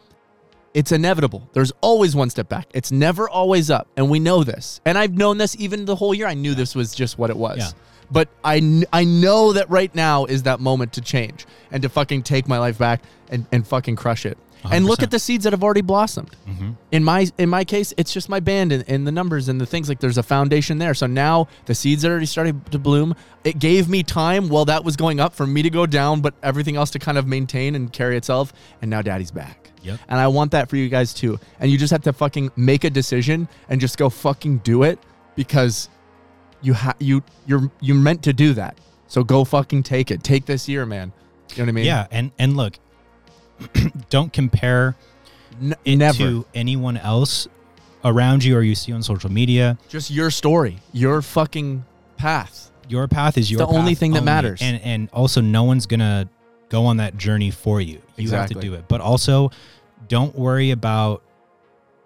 it's 0.75 0.91
inevitable. 0.91 1.49
There's 1.53 1.73
always 1.81 2.17
one 2.17 2.31
step 2.31 2.49
back. 2.49 2.67
It's 2.75 2.91
never 2.91 3.29
always 3.29 3.71
up. 3.71 3.87
And 3.97 4.11
we 4.11 4.19
know 4.19 4.43
this. 4.43 4.81
And 4.85 4.99
I've 4.99 5.13
known 5.15 5.39
this 5.39 5.55
even 5.57 5.85
the 5.85 5.95
whole 5.95 6.15
year. 6.15 6.27
I 6.27 6.35
knew 6.35 6.55
this 6.55 6.75
was 6.75 6.95
just 6.95 7.17
what 7.17 7.31
it 7.31 7.37
was. 7.37 7.59
Yeah. 7.59 7.69
But 8.11 8.29
I, 8.43 8.59
kn- 8.59 8.85
I 8.93 9.05
know 9.05 9.53
that 9.53 9.71
right 9.71 9.95
now 9.95 10.25
is 10.25 10.43
that 10.43 10.61
moment 10.61 10.95
to 10.95 11.01
change 11.01 11.47
and 11.71 11.83
to 11.85 11.89
fucking 11.89 12.25
take 12.25 12.49
my 12.49 12.59
life 12.59 12.77
back 12.77 13.03
and, 13.31 13.47
and 13.53 13.67
fucking 13.67 13.97
crush 13.97 14.27
it. 14.27 14.37
And 14.73 14.87
look 14.87 15.03
at 15.03 15.11
the 15.11 15.19
seeds 15.19 15.45
that 15.45 15.53
have 15.53 15.63
already 15.63 15.83
blossomed. 15.83 16.35
Mm-hmm. 16.49 16.71
In 16.93 17.05
my 17.05 17.31
in 17.39 17.49
my 17.49 17.65
case, 17.65 17.93
it's 17.97 18.13
just 18.13 18.29
my 18.29 18.41
band 18.41 18.73
and, 18.73 18.85
and 18.89 19.07
the 19.07 19.13
numbers 19.13 19.49
and 19.49 19.61
the 19.61 19.67
things 19.67 19.89
like 19.89 20.01
there's 20.01 20.19
a 20.19 20.23
foundation 20.23 20.79
there. 20.79 20.95
So 20.95 21.07
now 21.07 21.49
the 21.67 21.75
seeds 21.75 22.03
that 22.03 22.11
already 22.11 22.27
started 22.27 22.71
to 22.73 22.79
bloom. 22.79 23.15
It 23.45 23.59
gave 23.59 23.89
me 23.89 24.03
time 24.03 24.49
while 24.49 24.65
that 24.67 24.85
was 24.85 24.97
going 24.97 25.21
up 25.21 25.35
for 25.35 25.47
me 25.47 25.63
to 25.63 25.71
go 25.71 25.85
down, 25.85 26.23
but 26.23 26.35
everything 26.43 26.77
else 26.77 26.91
to 26.93 26.99
kind 26.99 27.19
of 27.19 27.27
maintain 27.27 27.75
and 27.75 27.93
carry 27.93 28.17
itself. 28.17 28.53
And 28.81 28.91
now 28.91 29.03
daddy's 29.03 29.31
back. 29.31 29.71
Yep. 29.83 30.01
And 30.09 30.19
I 30.19 30.29
want 30.29 30.53
that 30.53 30.71
for 30.71 30.77
you 30.77 30.89
guys 30.89 31.13
too. 31.13 31.39
And 31.61 31.71
you 31.71 31.77
just 31.77 31.91
have 31.91 32.03
to 32.03 32.13
fucking 32.13 32.51
make 32.57 32.85
a 32.85 32.91
decision 32.91 33.49
and 33.69 33.81
just 33.81 33.99
go 33.99 34.09
fucking 34.09 34.59
do 34.59 34.83
it 34.83 34.99
because 35.37 35.91
you 36.63 36.75
ha- 36.75 36.97
you 36.99 37.23
you're 37.47 37.71
you're 37.81 37.97
meant 37.97 38.23
to 38.25 38.33
do 38.33 38.55
that. 38.55 38.79
So 39.09 39.23
go 39.23 39.45
fucking 39.45 39.83
take 39.83 40.11
it. 40.11 40.25
Take 40.25 40.47
this 40.47 40.69
year, 40.69 40.87
man. 40.87 41.13
You 41.51 41.59
know 41.59 41.65
what 41.65 41.69
I 41.69 41.73
mean? 41.73 41.85
Yeah, 41.85 42.07
and 42.11 42.33
and 42.39 42.57
look, 42.57 42.79
don't 44.11 44.33
compare 44.33 44.97
N- 45.61 45.75
it 45.85 45.97
never. 45.97 46.19
to 46.19 46.47
anyone 46.55 46.97
else 46.97 47.47
around 48.05 48.45
you 48.45 48.57
or 48.57 48.63
you 48.63 48.75
see 48.75 48.93
on 48.93 49.03
social 49.03 49.31
media. 49.31 49.79
Just 49.89 50.11
your 50.11 50.31
story, 50.31 50.79
your 50.93 51.23
fucking 51.23 51.85
path. 52.17 52.71
Your 52.89 53.09
path 53.09 53.39
is 53.39 53.51
your 53.51 53.59
the 53.59 53.67
only 53.67 53.95
thing 53.95 54.13
that 54.13 54.25
matters. 54.25 54.61
and 54.63 54.81
and 54.83 55.09
also 55.13 55.41
no 55.41 55.65
one's 55.65 55.87
gonna 55.87 56.29
go 56.69 56.85
on 56.87 56.99
that 56.99 57.17
journey 57.17 57.51
for 57.51 57.81
you. 57.81 58.03
You 58.17 58.31
have 58.31 58.49
to 58.51 58.55
do 58.55 58.75
it, 58.75 58.85
but 58.89 59.01
also 59.01 59.51
don't 60.09 60.35
worry 60.39 60.71
about 60.71 61.23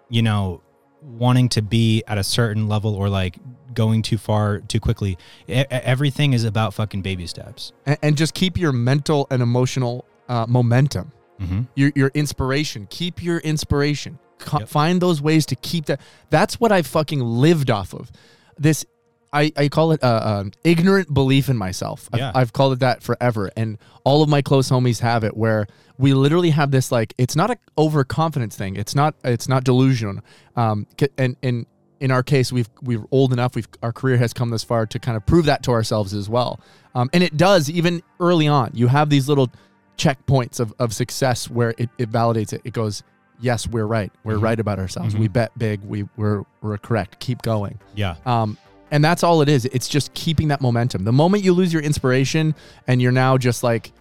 you 0.09 0.23
know 0.23 0.61
wanting 1.03 1.49
to 1.49 1.63
be 1.63 2.03
at 2.07 2.19
a 2.19 2.25
certain 2.25 2.69
level 2.69 2.95
or 2.95 3.09
like 3.09 3.37
going 3.75 4.03
too 4.03 4.19
far 4.19 4.59
too 4.61 4.81
quickly. 4.81 5.17
E- 5.49 5.53
everything 5.71 6.33
is 6.33 6.45
about 6.45 6.75
fucking 6.75 7.03
baby 7.03 7.27
steps. 7.27 7.73
and, 7.87 7.99
and 8.03 8.17
just 8.17 8.35
keep 8.35 8.57
your 8.59 8.73
mental 8.73 9.27
and 9.31 9.43
emotional 9.43 10.05
uh, 10.29 10.47
momentum. 10.49 11.11
Mhm. 11.41 11.67
Your 11.75 11.93
your 11.95 12.11
inspiration. 12.15 12.87
Keep 12.91 13.23
your 13.23 13.39
inspiration. 13.39 14.19
Co- 14.39 14.61
Yep. 14.61 14.69
Find 14.69 15.01
those 15.01 15.21
ways 15.21 15.47
to 15.47 15.57
keep 15.57 15.87
that. 15.87 16.01
That's 16.31 16.61
what 16.61 16.71
I 16.73 16.83
fucking 16.83 17.21
lived 17.21 17.71
off 17.71 17.93
of. 17.95 18.11
This 18.59 18.85
I, 19.31 19.53
I 19.59 19.69
call 19.69 19.93
it 19.93 20.03
uh, 20.03 20.23
um, 20.41 20.53
ignorant 20.65 21.13
belief 21.13 21.51
in 21.51 21.57
myself. 21.59 22.09
I've, 22.15 22.19
Yeah. 22.19 22.33
I've 22.35 22.53
called 22.55 22.73
it 22.73 22.79
that 22.81 23.03
forever, 23.03 23.51
and 23.57 23.77
all 24.05 24.23
of 24.23 24.29
my 24.31 24.41
close 24.41 24.71
homies 24.71 25.01
have 25.01 25.23
it. 25.23 25.37
Where 25.37 25.67
we 25.99 26.15
literally 26.15 26.51
have 26.51 26.71
this 26.71 26.91
like 26.91 27.13
it's 27.19 27.37
not 27.37 27.51
a 27.51 27.59
overconfidence 27.77 28.57
thing. 28.57 28.77
It's 28.77 28.95
not 28.95 29.15
it's 29.25 29.47
not 29.49 29.65
delusion. 29.65 30.23
Um, 30.57 30.87
and 31.19 31.37
and 31.43 31.67
in 32.01 32.11
our 32.11 32.23
case, 32.23 32.53
we've 32.53 32.71
we're 32.81 33.05
old 33.11 33.33
enough. 33.33 33.55
We've 33.55 33.69
our 33.83 33.93
career 33.93 34.17
has 34.19 34.33
come 34.33 34.51
this 34.51 34.65
far 34.65 34.87
to 34.87 34.99
kind 34.99 35.17
of 35.17 35.27
prove 35.27 35.45
that 35.47 35.63
to 35.65 35.73
ourselves 35.73 36.15
as 36.15 36.29
well. 36.29 36.59
Um, 36.95 37.11
and 37.13 37.23
it 37.23 37.37
does 37.37 37.69
even 37.69 38.03
early 38.21 38.49
on. 38.49 38.71
You 38.73 38.87
have 38.89 39.11
these 39.11 39.29
little 39.29 39.51
checkpoints 39.99 40.61
of, 40.61 40.73
of 40.79 40.95
success 40.95 41.51
where 41.51 41.75
it, 41.77 41.91
it 41.99 42.11
validates 42.11 42.53
it. 42.53 42.63
It 42.65 42.73
goes, 42.73 43.03
yes, 43.41 43.67
we're 43.69 43.85
right. 43.87 44.11
We're 44.25 44.37
Mhm. 44.37 44.43
right 44.43 44.61
about 44.61 44.79
ourselves. 44.79 45.15
Mhm. 45.15 45.19
We 45.21 45.29
bet 45.29 45.57
big. 45.59 45.83
We 45.85 46.09
we're 46.17 46.45
we're 46.63 46.79
correct. 46.79 47.19
Keep 47.21 47.43
going. 47.43 47.79
Yeah. 47.95 48.15
Um, 48.25 48.57
and 48.91 49.05
that's 49.05 49.23
all 49.23 49.43
it 49.43 49.49
is. 49.51 49.67
It's 49.67 49.89
just 49.89 50.15
keeping 50.15 50.49
that 50.49 50.61
momentum. 50.63 51.05
The 51.05 51.13
moment 51.13 51.45
you 51.45 51.53
lose 51.53 51.73
your 51.73 51.83
inspiration 51.83 52.55
and 52.87 53.03
you're 53.03 53.13
now 53.13 53.37
just 53.37 53.63
like, 53.63 53.93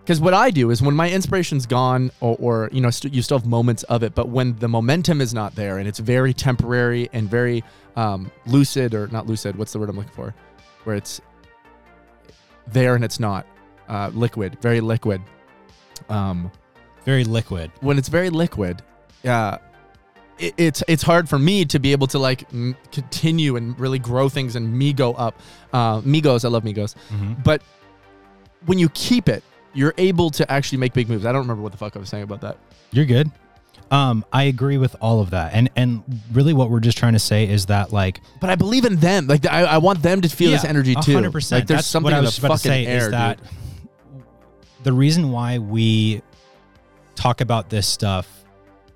because 0.00 0.20
what 0.20 0.32
I 0.32 0.50
do 0.50 0.70
is 0.70 0.80
when 0.80 0.94
my 0.96 1.10
inspiration's 1.10 1.66
gone, 1.66 2.10
or, 2.20 2.34
or 2.40 2.70
you 2.72 2.80
know, 2.80 2.88
st- 2.90 3.12
you 3.12 3.20
still 3.20 3.38
have 3.38 3.46
moments 3.46 3.82
of 3.84 4.02
it, 4.02 4.14
but 4.14 4.28
when 4.30 4.56
the 4.56 4.68
momentum 4.68 5.20
is 5.20 5.34
not 5.34 5.54
there 5.54 5.76
and 5.78 5.86
it's 5.86 5.98
very 5.98 6.32
temporary 6.32 7.10
and 7.12 7.28
very 7.28 7.62
um, 7.96 8.30
lucid, 8.46 8.94
or 8.94 9.06
not 9.08 9.26
lucid, 9.26 9.56
what's 9.56 9.72
the 9.72 9.78
word 9.78 9.90
I'm 9.90 9.96
looking 9.96 10.12
for? 10.12 10.34
Where 10.84 10.96
it's 10.96 11.20
there 12.72 12.94
and 12.94 13.04
it's 13.04 13.20
not 13.20 13.46
uh, 13.90 14.10
liquid, 14.14 14.56
very 14.62 14.80
liquid. 14.80 15.20
Um, 16.08 16.50
Very 17.04 17.24
liquid. 17.24 17.70
when 17.80 17.98
it's 17.98 18.08
very 18.08 18.30
liquid, 18.30 18.82
uh, 19.26 19.58
it, 20.38 20.54
it's 20.56 20.82
it's 20.88 21.02
hard 21.02 21.28
for 21.28 21.38
me 21.38 21.64
to 21.66 21.78
be 21.78 21.92
able 21.92 22.06
to 22.08 22.18
like 22.18 22.44
m- 22.52 22.74
continue 22.92 23.56
and 23.56 23.78
really 23.78 23.98
grow 23.98 24.28
things 24.28 24.56
and 24.56 24.72
me 24.72 24.92
go 24.92 25.12
up. 25.14 25.34
Uh, 25.72 26.00
Migos, 26.02 26.44
I 26.44 26.48
love 26.48 26.62
Migos, 26.64 26.94
Mhm. 27.12 27.42
but 27.44 27.62
when 28.66 28.78
you 28.78 28.88
keep 28.90 29.28
it, 29.28 29.42
you're 29.74 29.94
able 29.98 30.30
to 30.30 30.50
actually 30.50 30.78
make 30.78 30.92
big 30.94 31.08
moves. 31.08 31.24
I 31.26 31.32
don't 31.32 31.42
remember 31.42 31.62
what 31.62 31.72
the 31.72 31.78
fuck 31.78 31.96
I 31.96 31.98
was 31.98 32.08
saying 32.08 32.24
about 32.24 32.40
that. 32.42 32.58
You're 32.92 33.06
good. 33.06 33.30
Um, 33.90 34.24
I 34.32 34.44
agree 34.44 34.78
with 34.78 34.94
all 35.00 35.20
of 35.20 35.30
that, 35.30 35.52
and 35.52 35.68
and 35.76 36.02
really, 36.32 36.52
what 36.54 36.70
we're 36.70 36.80
just 36.80 36.96
trying 36.98 37.12
to 37.14 37.18
say 37.18 37.46
is 37.48 37.66
that 37.66 37.92
like 37.92 38.20
But 38.40 38.50
I 38.50 38.54
believe 38.56 38.84
in 38.84 38.96
them. 38.96 39.26
Like 39.26 39.46
I, 39.46 39.62
I 39.64 39.78
want 39.78 40.02
them 40.02 40.20
to 40.22 40.28
feel 40.28 40.50
this 40.50 40.64
energy 40.64 40.94
too. 40.94 41.16
100%. 41.16 41.52
Like 41.52 41.66
there's 41.66 41.78
That's 41.78 41.86
something 41.86 42.04
what 42.04 42.14
I 42.14 42.18
in 42.18 42.24
was 42.24 42.36
the 42.36 42.46
about 42.46 42.58
to 42.60 42.68
fucking 42.68 42.72
say 42.72 42.86
air, 42.86 43.04
is 43.06 43.10
that 43.10 43.38
dude. 43.38 43.48
The 44.82 44.92
reason 44.92 45.30
why 45.30 45.58
we 45.58 46.22
talk 47.14 47.40
about 47.40 47.68
this 47.70 47.86
stuff 47.86 48.26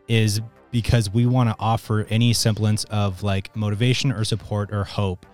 is 0.09 0.41
because 0.70 1.11
we 1.11 1.26
want 1.26 1.49
to 1.51 1.57
offer 1.59 2.07
any 2.11 2.32
semblance 2.32 2.85
of 2.85 3.22
like 3.22 3.55
motivation 3.55 4.11
or 4.12 4.24
support 4.24 4.72
or 4.72 4.85
hope 4.85 5.24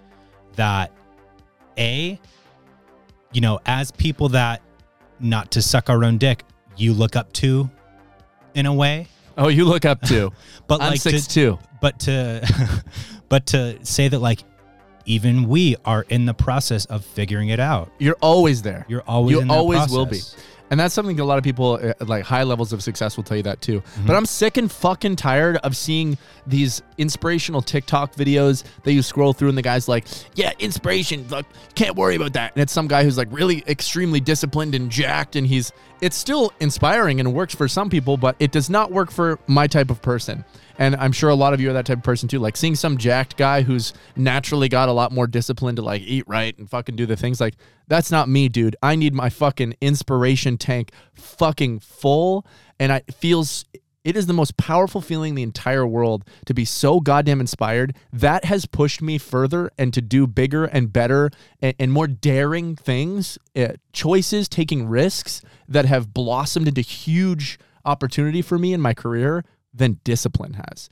that 0.57 0.93
a 1.79 2.21
you 3.33 3.41
know 3.41 3.61
as 3.65 3.91
people 3.93 4.29
that 4.31 4.61
not 5.21 5.51
to 5.53 5.63
suck 5.63 5.89
our 5.89 6.05
own 6.05 6.19
dick 6.19 6.43
you 6.77 6.93
look 6.93 7.15
up 7.17 7.33
to 7.33 7.71
in 8.55 8.67
a 8.67 8.75
way 8.75 9.07
Oh, 9.39 9.49
you 9.49 9.65
look 9.65 9.85
up 9.85 10.03
to 10.03 10.33
but 10.67 10.83
I'm 10.83 10.91
like 10.91 11.03
to- 11.03 11.11
six 11.11 11.27
two. 11.27 11.59
but 11.81 11.99
to 12.01 12.83
but 13.29 13.47
to 13.47 13.79
say 13.87 14.09
that 14.09 14.19
like 14.19 14.41
even 15.07 15.49
we 15.49 15.77
are 15.85 16.05
in 16.09 16.27
the 16.27 16.35
process 16.35 16.85
of 16.87 17.05
figuring 17.05 17.49
it 17.49 17.61
out 17.61 17.91
You're 17.99 18.17
always 18.21 18.63
there. 18.63 18.85
you're 18.89 19.03
always 19.07 19.37
You 19.37 19.51
always 19.51 19.89
will 19.91 20.07
be. 20.07 20.21
And 20.71 20.79
that's 20.79 20.95
something 20.95 21.19
a 21.19 21.25
lot 21.25 21.37
of 21.37 21.45
people 21.45 21.81
uh, 21.83 21.93
like 22.05 22.25
high 22.25 22.45
levels 22.45 22.73
of 22.73 22.83
success 22.83 23.17
will 23.17 23.25
tell 23.25 23.37
you 23.37 23.43
that 23.43 23.61
too. 23.61 23.81
Mm-hmm. 23.81 24.07
But 24.07 24.17
I'm 24.17 24.27
sick 24.27 24.57
and 24.57 24.71
fucking 24.71 25.17
tired 25.17 25.57
of 25.59 25.77
seeing 25.77 26.17
these 26.47 26.83
inspirational 26.97 27.61
TikTok 27.61 28.15
videos 28.15 28.63
that 28.85 28.93
you 28.93 29.03
scroll 29.03 29.33
through 29.33 29.49
and 29.49 29.59
the 29.59 29.63
guy's 29.63 29.89
like, 29.89 30.07
"Yeah, 30.35 30.53
inspiration, 30.59 31.27
like 31.29 31.47
can't 31.75 31.97
worry 31.97 32.15
about 32.15 32.35
that." 32.35 32.53
And 32.55 32.63
it's 32.63 32.73
some 32.73 32.87
guy 32.87 33.03
who's 33.03 33.19
like 33.19 33.29
really 33.31 33.65
extremely 33.67 34.21
disciplined 34.21 34.75
and 34.75 34.91
jacked 34.91 35.37
and 35.37 35.47
he's 35.47 35.73
it's 36.01 36.17
still 36.17 36.53
inspiring 36.61 37.21
and 37.21 37.35
works 37.35 37.55
for 37.55 37.69
some 37.69 37.91
people, 37.91 38.17
but 38.17 38.37
it 38.39 38.53
does 38.53 38.71
not 38.71 38.91
work 38.91 39.11
for 39.11 39.39
my 39.47 39.67
type 39.67 39.91
of 39.91 40.01
person. 40.01 40.45
And 40.79 40.97
I'm 40.97 41.13
sure 41.13 41.29
a 41.29 41.35
lot 41.35 41.53
of 41.53 41.61
you 41.61 41.69
are 41.69 41.75
that 41.75 41.85
type 41.85 41.99
of 41.99 42.05
person 42.05 42.27
too. 42.27 42.39
Like 42.39 42.57
seeing 42.57 42.75
some 42.75 42.97
jacked 42.97 43.37
guy 43.37 43.61
who's 43.61 43.93
naturally 44.17 44.69
got 44.69 44.89
a 44.89 44.93
lot 44.93 45.13
more 45.13 45.27
discipline 45.27 45.77
to 45.77 45.83
like 45.83 46.01
eat 46.01 46.25
right 46.27 46.57
and 46.59 46.71
fucking 46.71 46.97
do 46.97 47.05
the 47.05 47.17
things 47.17 47.39
like 47.41 47.55
that's 47.91 48.13
not 48.13 48.29
me, 48.29 48.49
dude. 48.49 48.77
I 48.81 48.95
need 48.95 49.15
my 49.15 49.29
fucking 49.29 49.75
inspiration 49.81 50.57
tank 50.57 50.93
fucking 51.13 51.81
full. 51.81 52.47
And 52.79 52.93
I 52.93 53.03
feels 53.13 53.65
it 54.05 54.17
is 54.17 54.27
the 54.27 54.33
most 54.33 54.57
powerful 54.57 55.01
feeling 55.01 55.31
in 55.31 55.35
the 55.35 55.43
entire 55.43 55.85
world 55.85 56.25
to 56.47 56.55
be 56.55 56.65
so 56.65 57.01
goddamn 57.01 57.41
inspired. 57.41 57.97
That 58.13 58.45
has 58.45 58.65
pushed 58.65 59.03
me 59.03 59.19
further 59.19 59.73
and 59.77 59.93
to 59.93 60.01
do 60.01 60.29
bigger 60.29 60.67
and 60.67 60.93
better 60.93 61.31
and, 61.61 61.75
and 61.81 61.93
more 61.93 62.07
daring 62.07 62.77
things, 62.77 63.39
uh, 63.57 63.73
choices, 63.93 64.49
taking 64.49 64.87
risks 64.87 65.43
that 65.69 65.85
have 65.85 66.15
blossomed 66.15 66.69
into 66.69 66.83
huge 66.83 67.59
opportunity 67.85 68.41
for 68.41 68.57
me 68.57 68.73
in 68.73 68.81
my 68.81 68.95
career 68.95 69.45
than 69.75 69.99
discipline 70.05 70.55
has. 70.55 70.89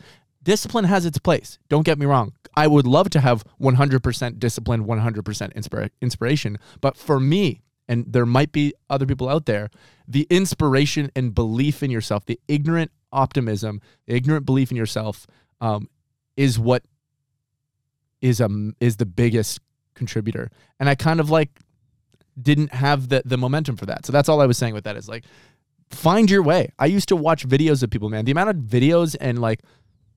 Discipline 0.48 0.86
has 0.86 1.04
its 1.04 1.18
place. 1.18 1.58
Don't 1.68 1.84
get 1.84 1.98
me 1.98 2.06
wrong. 2.06 2.32
I 2.54 2.68
would 2.68 2.86
love 2.86 3.10
to 3.10 3.20
have 3.20 3.44
100% 3.60 4.38
discipline, 4.38 4.86
100% 4.86 5.52
inspira- 5.52 5.90
inspiration. 6.00 6.58
But 6.80 6.96
for 6.96 7.20
me, 7.20 7.60
and 7.86 8.06
there 8.08 8.24
might 8.24 8.50
be 8.50 8.72
other 8.88 9.04
people 9.04 9.28
out 9.28 9.44
there, 9.44 9.68
the 10.08 10.26
inspiration 10.30 11.10
and 11.14 11.34
belief 11.34 11.82
in 11.82 11.90
yourself, 11.90 12.24
the 12.24 12.40
ignorant 12.48 12.92
optimism, 13.12 13.82
the 14.06 14.14
ignorant 14.14 14.46
belief 14.46 14.70
in 14.70 14.78
yourself, 14.78 15.26
um, 15.60 15.90
is 16.34 16.58
what 16.58 16.82
is 18.22 18.40
um 18.40 18.74
is 18.80 18.96
the 18.96 19.04
biggest 19.04 19.60
contributor. 19.92 20.50
And 20.80 20.88
I 20.88 20.94
kind 20.94 21.20
of 21.20 21.28
like 21.28 21.60
didn't 22.40 22.72
have 22.72 23.10
the 23.10 23.20
the 23.22 23.36
momentum 23.36 23.76
for 23.76 23.84
that. 23.84 24.06
So 24.06 24.12
that's 24.12 24.30
all 24.30 24.40
I 24.40 24.46
was 24.46 24.56
saying 24.56 24.72
with 24.72 24.84
that 24.84 24.96
is 24.96 25.10
like 25.10 25.24
find 25.90 26.30
your 26.30 26.42
way. 26.42 26.70
I 26.78 26.86
used 26.86 27.08
to 27.08 27.16
watch 27.16 27.46
videos 27.46 27.82
of 27.82 27.90
people, 27.90 28.08
man. 28.08 28.24
The 28.24 28.32
amount 28.32 28.50
of 28.50 28.56
videos 28.56 29.16
and 29.20 29.38
like 29.38 29.60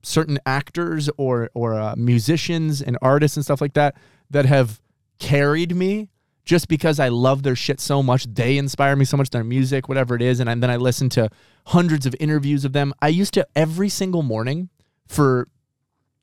certain 0.02 0.38
actors 0.46 1.08
or 1.16 1.50
or 1.54 1.74
uh, 1.74 1.94
musicians 1.96 2.82
and 2.82 2.98
artists 3.02 3.36
and 3.36 3.44
stuff 3.44 3.60
like 3.60 3.74
that 3.74 3.94
that 4.30 4.46
have 4.46 4.80
carried 5.18 5.74
me 5.76 6.08
just 6.44 6.66
because 6.66 6.98
I 6.98 7.08
love 7.08 7.44
their 7.44 7.54
shit 7.54 7.78
so 7.80 8.02
much. 8.02 8.24
They 8.24 8.58
inspire 8.58 8.96
me 8.96 9.04
so 9.04 9.16
much, 9.16 9.30
their 9.30 9.44
music, 9.44 9.88
whatever 9.88 10.16
it 10.16 10.22
is. 10.22 10.40
And, 10.40 10.50
I- 10.50 10.54
then 10.56 10.70
I 10.70 10.76
listen 10.76 11.08
to 11.10 11.28
hundreds 11.66 12.04
of 12.04 12.16
interviews 12.18 12.64
of 12.64 12.72
them. 12.72 12.92
I 13.00 13.08
used 13.08 13.32
to 13.34 13.46
every 13.54 13.88
single 13.88 14.22
morning 14.22 14.68
for 15.06 15.46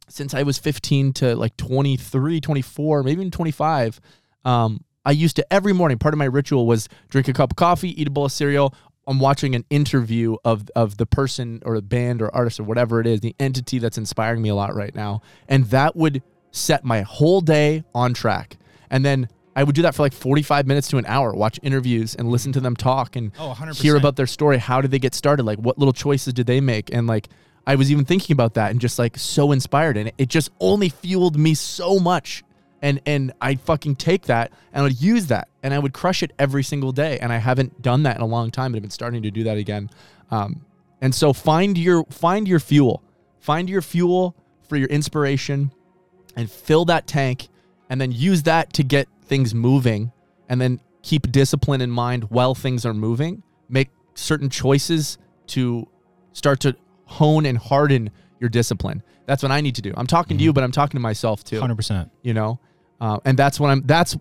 since 0.09 0.33
I 0.33 0.43
was 0.43 0.57
15 0.57 1.13
to 1.13 1.35
like 1.35 1.55
23, 1.55 2.41
24, 2.41 3.03
maybe 3.03 3.21
even 3.21 3.31
25. 3.31 4.01
Um, 4.43 4.83
I 5.05 5.11
used 5.11 5.35
to 5.37 5.53
every 5.53 5.71
morning, 5.71 5.97
part 5.97 6.13
of 6.13 6.17
my 6.17 6.25
ritual 6.25 6.67
was 6.67 6.89
drink 7.09 7.27
a 7.29 7.33
cup 7.33 7.51
of 7.51 7.55
coffee, 7.55 7.99
eat 7.99 8.07
a 8.07 8.11
bowl 8.11 8.25
of 8.25 8.31
cereal. 8.31 8.73
I'm 9.09 9.19
watching 9.19 9.55
an 9.55 9.65
interview 9.71 10.37
of 10.45 10.69
of 10.75 10.97
the 10.97 11.05
person 11.05 11.61
or 11.65 11.75
the 11.75 11.81
band 11.81 12.21
or 12.21 12.33
artist 12.33 12.59
or 12.59 12.63
whatever 12.63 13.01
it 13.01 13.07
is, 13.07 13.19
the 13.21 13.35
entity 13.39 13.79
that's 13.79 13.97
inspiring 13.97 14.41
me 14.41 14.49
a 14.49 14.55
lot 14.55 14.75
right 14.75 14.93
now. 14.93 15.21
And 15.47 15.65
that 15.71 15.95
would 15.95 16.21
set 16.51 16.85
my 16.85 17.01
whole 17.01 17.41
day 17.41 17.83
on 17.93 18.13
track. 18.13 18.57
And 18.89 19.03
then 19.03 19.27
I 19.55 19.63
would 19.63 19.75
do 19.75 19.81
that 19.81 19.95
for 19.95 20.03
like 20.03 20.13
45 20.13 20.67
minutes 20.67 20.87
to 20.89 20.97
an 20.97 21.05
hour, 21.07 21.33
watch 21.33 21.59
interviews 21.63 22.15
and 22.15 22.29
listen 22.29 22.51
to 22.53 22.59
them 22.61 22.75
talk 22.75 23.15
and 23.15 23.31
Oh, 23.39 23.53
hear 23.73 23.95
about 23.97 24.15
their 24.15 24.27
story. 24.27 24.57
How 24.59 24.79
did 24.79 24.91
they 24.91 24.99
get 24.99 25.13
started? 25.15 25.43
Like 25.43 25.57
what 25.59 25.77
little 25.79 25.91
choices 25.91 26.33
did 26.33 26.45
they 26.47 26.61
make? 26.61 26.93
And 26.93 27.07
like 27.07 27.27
I 27.67 27.75
was 27.75 27.91
even 27.91 28.05
thinking 28.05 28.33
about 28.33 28.53
that 28.53 28.71
and 28.71 28.79
just 28.79 28.97
like 28.99 29.17
so 29.17 29.51
inspired. 29.51 29.97
And 29.97 30.11
it 30.17 30.29
just 30.29 30.49
only 30.59 30.89
fueled 30.89 31.37
me 31.37 31.55
so 31.55 31.99
much. 31.99 32.43
And 32.81 33.01
and 33.05 33.33
I 33.41 33.55
fucking 33.55 33.97
take 33.97 34.23
that 34.23 34.51
and 34.71 34.81
I 34.81 34.83
would 34.83 35.01
use 35.01 35.27
that 35.27 35.49
and 35.63 35.73
I 35.73 35.79
would 35.79 35.93
crush 35.93 36.23
it 36.23 36.31
every 36.39 36.63
single 36.63 36.91
day. 36.91 37.19
And 37.19 37.33
I 37.33 37.37
haven't 37.37 37.81
done 37.81 38.03
that 38.03 38.15
in 38.15 38.21
a 38.21 38.25
long 38.27 38.51
time, 38.51 38.71
but 38.71 38.77
I've 38.77 38.83
been 38.83 38.91
starting 38.91 39.23
to 39.23 39.31
do 39.31 39.43
that 39.43 39.57
again. 39.57 39.89
Um, 40.31 40.65
and 41.01 41.13
so 41.13 41.33
find 41.33 41.77
your 41.77 42.05
find 42.05 42.47
your 42.47 42.59
fuel. 42.59 43.03
Find 43.39 43.69
your 43.69 43.81
fuel 43.81 44.35
for 44.67 44.77
your 44.77 44.87
inspiration 44.89 45.71
and 46.35 46.49
fill 46.49 46.85
that 46.85 47.07
tank 47.07 47.49
and 47.89 47.99
then 47.99 48.11
use 48.11 48.43
that 48.43 48.71
to 48.73 48.83
get 48.83 49.07
things 49.23 49.53
moving 49.53 50.11
and 50.47 50.61
then 50.61 50.79
keep 51.01 51.31
discipline 51.31 51.81
in 51.81 51.89
mind 51.89 52.29
while 52.29 52.53
things 52.53 52.85
are 52.85 52.93
moving 52.93 53.41
make 53.67 53.89
certain 54.15 54.49
choices 54.49 55.17
to 55.47 55.87
start 56.33 56.59
to 56.59 56.75
hone 57.05 57.45
and 57.45 57.57
harden 57.57 58.09
your 58.39 58.49
discipline 58.49 59.01
that's 59.25 59.41
what 59.41 59.51
i 59.51 59.61
need 59.61 59.75
to 59.75 59.81
do 59.81 59.93
i'm 59.97 60.07
talking 60.07 60.37
to 60.37 60.43
you 60.43 60.53
but 60.53 60.63
i'm 60.63 60.71
talking 60.71 60.97
to 60.97 61.01
myself 61.01 61.43
too 61.43 61.59
100%. 61.59 62.09
you 62.21 62.33
know 62.33 62.59
uh, 63.01 63.19
and 63.25 63.37
that's 63.37 63.59
what 63.59 63.69
i'm 63.69 63.81
that's 63.85 64.15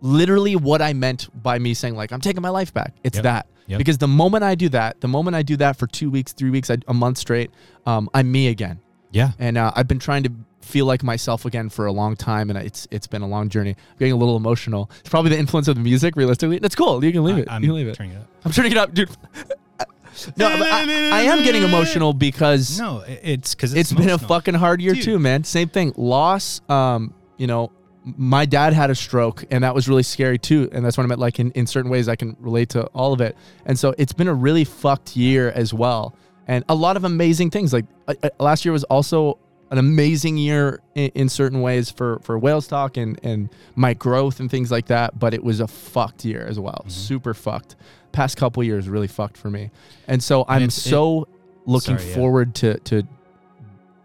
literally 0.00 0.56
what 0.56 0.82
i 0.82 0.92
meant 0.92 1.28
by 1.42 1.58
me 1.58 1.74
saying 1.74 1.94
like 1.94 2.12
i'm 2.12 2.20
taking 2.20 2.42
my 2.42 2.48
life 2.48 2.72
back 2.74 2.94
it's 3.04 3.16
Yep. 3.16 3.22
that 3.24 3.46
Yep. 3.68 3.78
because 3.78 3.98
the 3.98 4.08
moment 4.08 4.42
i 4.44 4.54
do 4.54 4.68
that 4.70 5.00
the 5.00 5.08
moment 5.08 5.36
i 5.36 5.42
do 5.42 5.56
that 5.58 5.76
for 5.76 5.86
two 5.86 6.10
weeks 6.10 6.32
three 6.32 6.50
weeks 6.50 6.68
a 6.70 6.78
a 6.88 6.94
month 6.94 7.18
straight 7.18 7.50
um, 7.86 8.08
i'm 8.14 8.30
me 8.30 8.48
again 8.48 8.80
Yeah. 9.12 9.32
and 9.38 9.56
uh, 9.58 9.70
I've 9.76 9.86
been 9.88 9.98
trying 10.00 10.24
to 10.24 10.32
feel 10.60 10.86
like 10.86 11.02
myself 11.02 11.44
again 11.44 11.68
for 11.68 11.86
a 11.86 11.92
long 11.92 12.14
time, 12.16 12.48
and 12.48 12.56
it's 12.58 12.86
it's 12.90 13.06
been 13.08 13.20
a 13.22 13.26
long 13.26 13.48
journey. 13.50 13.70
I'm 13.70 13.98
getting 13.98 14.12
a 14.12 14.16
little 14.16 14.36
emotional. 14.36 14.88
It's 15.00 15.08
probably 15.10 15.30
the 15.32 15.38
influence 15.38 15.66
of 15.68 15.74
the 15.74 15.82
music, 15.82 16.14
realistically. 16.16 16.60
That's 16.60 16.76
cool. 16.76 17.04
You 17.04 17.10
can 17.12 17.24
leave 17.24 17.36
it. 17.36 17.50
I, 17.50 17.56
am 17.56 17.62
you 17.64 17.70
can 17.70 17.76
leave 17.76 17.88
it. 17.88 17.94
turning 17.96 18.12
it 18.12 18.18
up. 18.18 18.26
I'm 18.44 18.52
turning 18.52 18.72
it 18.72 18.78
up, 18.78 18.94
dude. 18.94 19.10
No, 20.36 20.46
I, 20.46 21.10
I 21.12 21.20
am 21.22 21.42
getting 21.42 21.62
emotional 21.62 22.12
because 22.12 22.78
No, 22.78 23.02
it's 23.06 23.54
because 23.54 23.74
it's 23.74 23.92
been 23.92 24.10
a 24.10 24.18
fucking 24.18 24.54
hard 24.54 24.80
year 24.82 24.94
Dude. 24.94 25.04
too, 25.04 25.18
man. 25.18 25.42
Same 25.44 25.68
thing. 25.68 25.92
Loss. 25.96 26.60
Um, 26.68 27.12
you 27.38 27.46
know, 27.46 27.72
my 28.04 28.44
dad 28.46 28.72
had 28.72 28.90
a 28.90 28.94
stroke, 28.94 29.44
and 29.50 29.62
that 29.64 29.74
was 29.74 29.88
really 29.88 30.02
scary 30.02 30.38
too. 30.38 30.68
And 30.72 30.84
that's 30.84 30.96
what 30.96 31.04
I 31.04 31.06
meant. 31.06 31.20
Like 31.20 31.38
in, 31.38 31.50
in 31.52 31.66
certain 31.66 31.90
ways, 31.90 32.08
I 32.08 32.16
can 32.16 32.36
relate 32.40 32.68
to 32.70 32.84
all 32.86 33.12
of 33.12 33.20
it. 33.20 33.36
And 33.64 33.78
so 33.78 33.94
it's 33.98 34.12
been 34.12 34.28
a 34.28 34.34
really 34.34 34.64
fucked 34.64 35.16
year 35.16 35.50
as 35.50 35.72
well, 35.72 36.14
and 36.48 36.64
a 36.68 36.74
lot 36.74 36.96
of 36.96 37.04
amazing 37.04 37.50
things. 37.50 37.72
Like 37.72 37.84
uh, 38.08 38.14
uh, 38.22 38.28
last 38.40 38.64
year 38.64 38.72
was 38.72 38.84
also 38.84 39.38
an 39.70 39.78
amazing 39.78 40.36
year 40.36 40.80
in, 40.94 41.10
in 41.14 41.28
certain 41.28 41.60
ways 41.60 41.90
for 41.90 42.18
for 42.20 42.38
Wales 42.38 42.66
Talk 42.66 42.96
and 42.96 43.18
and 43.22 43.48
my 43.76 43.94
growth 43.94 44.40
and 44.40 44.50
things 44.50 44.70
like 44.70 44.86
that. 44.86 45.18
But 45.18 45.32
it 45.32 45.44
was 45.44 45.60
a 45.60 45.68
fucked 45.68 46.24
year 46.24 46.44
as 46.44 46.58
well. 46.58 46.84
Super 46.88 47.34
fucked. 47.34 47.76
Past 48.10 48.36
couple 48.36 48.62
years 48.64 48.88
really 48.88 49.06
fucked 49.08 49.36
for 49.36 49.48
me, 49.50 49.70
and 50.08 50.22
so 50.22 50.44
I'm 50.48 50.62
it's- 50.62 50.76
it- 50.76 50.90
so 50.90 51.28
looking 51.64 51.96
Sorry, 51.98 52.10
yeah. 52.10 52.16
forward 52.16 52.54
to 52.56 52.78
to 52.80 53.04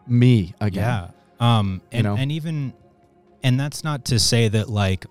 me 0.08 0.54
again. 0.62 0.84
Yeah. 0.84 1.58
Um, 1.60 1.82
and, 1.92 2.04
know? 2.04 2.16
and 2.16 2.32
even, 2.32 2.74
and 3.44 3.60
that's 3.60 3.84
not 3.84 4.06
to 4.06 4.20
say 4.20 4.48
that 4.50 4.70
like, 4.70 5.06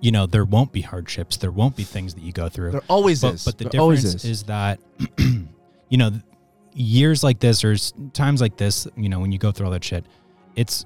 you 0.00 0.10
know, 0.10 0.26
there 0.26 0.44
won't 0.44 0.72
be 0.72 0.80
hardships, 0.80 1.36
there 1.36 1.50
won't 1.50 1.76
be 1.76 1.84
things 1.84 2.14
that 2.14 2.22
you 2.22 2.32
go 2.32 2.48
through. 2.48 2.72
There 2.72 2.82
always 2.88 3.22
but, 3.22 3.34
is. 3.34 3.44
but 3.44 3.58
the 3.58 3.64
There 3.64 3.80
difference 3.80 4.24
is. 4.24 4.42
that, 4.44 4.80
you 5.18 5.98
know, 5.98 6.12
years 6.72 7.22
like 7.22 7.40
this 7.40 7.64
or 7.64 7.76
times 8.12 8.40
like 8.40 8.56
this, 8.56 8.86
you 8.96 9.08
know, 9.08 9.20
when 9.20 9.32
you 9.32 9.38
go 9.38 9.52
through 9.52 9.66
all 9.66 9.72
that 9.72 9.84
shit, 9.84 10.04
it's, 10.56 10.84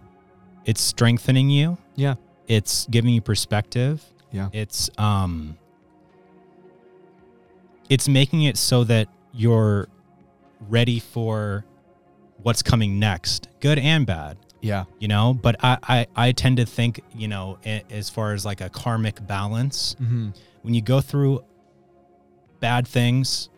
it's 0.65 0.81
strengthening 0.81 1.49
you. 1.51 1.79
Yeah. 1.95 2.15
It's 2.49 2.87
giving 2.87 3.15
you 3.15 3.21
perspective. 3.21 4.05
Yeah. 4.33 4.49
It's, 4.53 4.91
um, 4.99 5.57
it's 7.89 8.09
making 8.09 8.43
it 8.43 8.57
so 8.57 8.85
that 8.85 9.09
you're 9.33 9.89
ready 10.69 10.99
for 10.99 11.65
what's 12.43 12.63
coming 12.63 12.99
next, 12.99 13.49
good 13.61 13.79
and 13.79 14.07
bad 14.07 14.37
Yeah. 14.67 14.85
you 14.99 15.09
know 15.09 15.33
but 15.33 15.55
I, 15.63 15.79
I 15.83 16.07
i 16.17 16.33
tend 16.33 16.57
to 16.59 16.67
think 16.67 17.01
you 17.15 17.29
know 17.29 17.59
as 17.65 18.11
far 18.11 18.33
as 18.35 18.45
like 18.45 18.61
a 18.61 18.69
karmic 18.69 19.25
balance 19.27 19.95
Mm-hmm. 20.01 20.31
when 20.63 20.75
you 20.75 20.83
go 20.83 21.01
through 21.01 21.45
bad 22.61 22.87
things 22.89 23.49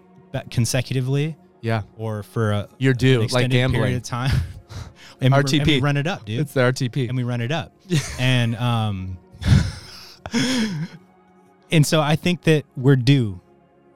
consecutively 0.50 1.36
Yeah. 1.62 1.82
or 1.96 2.22
for 2.22 2.52
a 2.52 2.68
You're 2.78 2.94
due, 2.94 3.26
like 3.28 3.50
gambling. 3.50 3.80
period 3.82 3.96
of 3.96 4.02
time 4.02 4.30
and, 5.20 5.32
we, 5.32 5.38
and 5.40 5.50
we 5.50 5.58
RTP. 5.58 5.82
run 5.82 5.96
it 5.96 6.06
up 6.06 6.24
dude 6.26 6.40
It's 6.40 6.52
the 6.54 6.60
RTP. 6.60 7.08
and 7.08 7.16
we 7.16 7.24
run 7.24 7.40
it 7.40 7.50
up 7.50 7.72
and 8.20 8.54
um 8.56 9.18
and 11.70 11.86
so 11.86 12.00
i 12.00 12.16
think 12.16 12.42
that 12.42 12.64
we're 12.76 12.96
due 12.96 13.40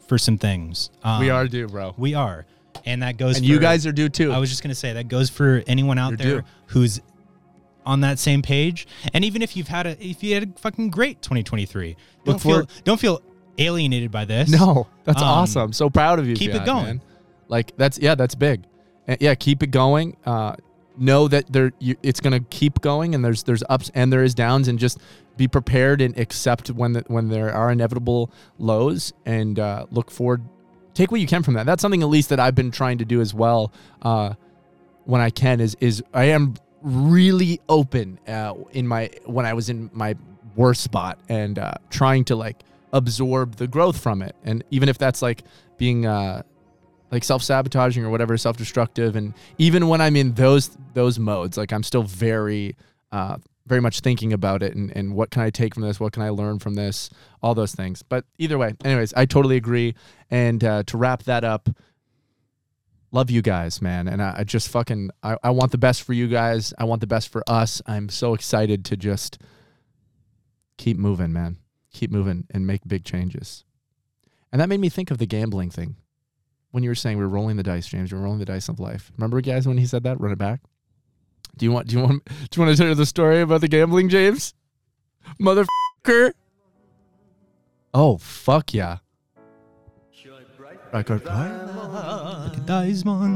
for 0.09 0.19
some 0.19 0.39
things 0.39 0.91
um, 1.05 1.21
we 1.21 1.31
are 1.31 1.47
due, 1.47 1.69
bro. 1.69 1.95
we 1.97 2.15
are 2.15 2.45
and 2.85 3.03
that 3.03 3.17
goes 3.17 3.37
And 3.37 3.47
you 3.47 3.59
guys 3.59 3.87
are 3.87 3.93
due 3.93 4.09
too. 4.09 4.33
I 4.33 4.39
was 4.39 4.51
just 4.51 4.63
gonna 4.63 4.75
say 4.75 4.93
that 4.95 5.09
goes 5.09 5.31
for 5.31 5.63
anyone 5.67 5.99
out 5.99 6.11
You're 6.11 6.17
there 6.17 6.41
due. 6.43 6.47
who's 6.67 7.01
on 7.85 8.01
that 8.03 8.19
same 8.19 8.43
page. 8.43 8.87
And 9.13 9.25
even 9.25 9.43
if 9.43 9.57
you've 9.57 9.69
had 9.69 9.87
a 9.87 10.05
if 10.05 10.23
you 10.23 10.35
had 10.35 10.43
a 10.57 10.59
fucking 10.61 10.91
great 10.91 11.21
2023, 11.23 11.97
don't 12.25 12.35
Look 12.35 12.43
feel 12.43 12.67
don't 12.85 13.01
feel 13.01 13.21
alienated 13.59 14.11
by 14.11 14.25
this. 14.25 14.49
no, 14.51 14.87
that's 15.05 15.21
Um, 15.21 15.29
awesome. 15.29 15.73
So 15.73 15.91
proud 15.91 16.19
of 16.19 16.27
you. 16.29 16.35
keep 16.35 16.55
it 16.55 16.65
going. 16.65 16.85
man. 16.85 17.01
Like 17.49 17.77
that's 17.77 17.99
yeah, 17.99 18.15
that's 18.15 18.35
big. 18.35 18.65
And 19.07 19.19
yeah, 19.21 19.35
keep 19.35 19.63
it 19.63 19.71
going. 19.73 20.17
Uh, 20.25 20.55
know 20.97 21.27
that 21.27 21.53
there 21.53 21.73
you, 21.81 21.97
it's 22.03 22.21
gonna 22.21 22.41
keep 22.41 22.81
going, 22.81 23.15
and 23.15 23.25
there's 23.25 23.43
there's 23.43 23.63
ups 23.69 23.91
and 23.95 24.13
there 24.13 24.23
is 24.23 24.35
downs, 24.35 24.69
and 24.69 24.79
just 24.79 24.99
be 25.37 25.49
prepared 25.49 26.01
and 26.03 26.17
accept 26.19 26.71
when 26.71 26.93
the, 26.93 27.03
when 27.09 27.29
there 27.29 27.53
are 27.53 27.71
inevitable 27.73 28.31
lows, 28.59 29.13
and 29.27 29.59
uh, 29.59 29.87
look 29.91 30.11
forward. 30.11 30.43
Take 30.95 31.11
what 31.11 31.21
you 31.21 31.27
can 31.27 31.43
from 31.43 31.55
that. 31.55 31.67
That's 31.67 31.81
something 31.81 32.03
at 32.03 32.09
least 32.09 32.29
that 32.29 32.41
I've 32.41 32.55
been 32.55 32.71
trying 32.71 32.99
to 32.99 33.05
do 33.05 33.21
as 33.21 33.33
well. 33.33 33.73
Uh, 34.01 34.35
when 35.05 35.21
I 35.21 35.31
can 35.31 35.61
is 35.61 35.77
is 35.81 36.03
I 36.13 36.25
am 36.25 36.55
really 36.83 37.61
open 37.69 38.19
uh, 38.29 38.55
in 38.73 38.87
my 38.87 39.11
when 39.25 39.47
I 39.47 39.55
was 39.55 39.69
in 39.71 39.91
my 39.93 40.17
worst 40.55 40.83
spot 40.83 41.19
and 41.29 41.59
uh, 41.59 41.75
trying 41.91 42.25
to 42.27 42.37
like 42.37 42.63
absorb 42.93 43.57
the 43.57 43.67
growth 43.67 43.99
from 43.99 44.23
it, 44.23 44.37
and 44.45 44.63
even 44.71 44.89
if 44.89 44.99
that's 44.99 45.23
like 45.23 45.43
being 45.79 46.07
uh, 46.07 46.43
like 47.11 47.25
self 47.25 47.43
sabotaging 47.43 48.05
or 48.05 48.11
whatever, 48.11 48.37
self 48.37 48.57
destructive, 48.57 49.17
and 49.17 49.35
even 49.59 49.89
when 49.89 50.01
I'm 50.01 50.17
in 50.17 50.35
those 50.35 50.77
those 50.95 51.19
modes, 51.19 51.57
like 51.57 51.73
I'm 51.73 51.83
still 51.83 52.03
very 52.03 52.77
uh, 53.13 53.39
very 53.67 53.81
much 53.81 54.01
thinking 54.01 54.33
about 54.33 54.63
it 54.63 54.75
and, 54.75 54.91
and 54.97 55.15
what 55.15 55.31
can 55.31 55.43
I 55.43 55.51
take 55.51 55.75
from 55.75 55.83
this, 55.83 56.01
what 56.01 56.13
can 56.13 56.23
I 56.23 56.31
learn 56.31 56.59
from 56.59 56.75
this, 56.75 57.11
all 57.43 57.55
those 57.55 57.75
things. 57.75 58.03
But 58.03 58.25
either 58.39 58.59
way, 58.59 58.75
anyways, 58.85 59.15
I 59.15 59.25
totally 59.25 59.57
agree. 59.57 59.95
And 60.31 60.63
uh, 60.65 60.83
to 60.85 60.97
wrap 60.97 61.23
that 61.25 61.45
up, 61.45 61.69
love 63.13 63.31
you 63.31 63.43
guys, 63.43 63.81
man. 63.81 64.09
And 64.09 64.23
I, 64.23 64.37
I 64.39 64.45
just 64.45 64.69
fucking 64.69 65.11
I, 65.23 65.37
I 65.43 65.51
want 65.51 65.71
the 65.71 65.79
best 65.79 66.03
for 66.03 66.13
you 66.13 66.27
guys. 66.27 66.75
I 66.79 66.85
want 66.85 67.01
the 67.01 67.07
best 67.07 67.29
for 67.29 67.45
us. 67.47 67.81
I'm 67.87 68.09
so 68.09 68.35
excited 68.35 68.85
to 68.87 68.97
just 68.97 69.39
keep 70.77 70.97
moving, 70.97 71.33
man. 71.33 71.59
Keep 71.93 72.11
moving 72.11 72.47
and 72.51 72.67
make 72.67 72.81
big 72.87 73.05
changes. 73.05 73.65
And 74.51 74.61
that 74.61 74.69
made 74.69 74.81
me 74.81 74.89
think 74.89 75.11
of 75.11 75.19
the 75.19 75.27
gambling 75.27 75.71
thing. 75.71 75.97
When 76.71 76.83
you 76.83 76.91
were 76.91 76.95
saying 76.95 77.19
we're 77.19 77.27
rolling 77.27 77.59
the 77.59 77.63
dice, 77.63 77.87
James, 77.87 78.13
we're 78.13 78.21
rolling 78.21 78.39
the 78.39 78.47
dice 78.47 78.69
of 78.69 78.81
life. 78.81 79.13
Remember 79.17 79.43
guys 79.43 79.69
when 79.69 79.77
he 79.77 79.87
said 79.87 80.05
that? 80.05 80.19
Run 80.19 80.33
it 80.33 80.39
back. 80.39 80.61
Do 81.57 81.67
you 81.67 81.73
want 81.73 81.87
do 81.89 81.97
you 81.97 82.03
want 82.03 82.25
do 82.51 82.61
you 82.61 82.67
want 82.67 82.77
to 82.77 82.81
tell 82.81 82.89
you 82.89 82.95
the 82.95 83.07
story 83.07 83.41
about 83.41 83.61
the 83.61 83.69
gambling, 83.69 84.09
James? 84.09 84.55
Motherfucker. 85.41 86.33
Oh 87.95 88.17
fuck 88.19 88.73
yeah. 88.75 88.99
Like 90.93 91.11
a 91.11 91.19
man. 91.25 91.67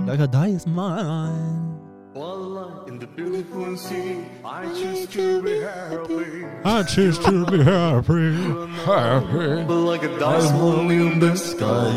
like 0.06 0.20
a 0.20 0.26
man. 0.66 1.75
In 2.16 2.98
the 2.98 3.06
beautiful 3.06 3.76
sea, 3.76 4.24
I 4.42 4.64
choose 4.72 5.06
to 5.08 5.42
be 5.42 5.60
happy. 5.60 6.46
I 6.64 6.82
choose 6.84 7.18
to 7.18 7.44
be 7.44 7.62
happy. 7.62 8.32
But 9.66 9.80
like 9.84 10.02
a 10.02 10.18
diamond 10.18 10.92
in 10.92 11.18
the 11.18 11.36
sky, 11.36 11.92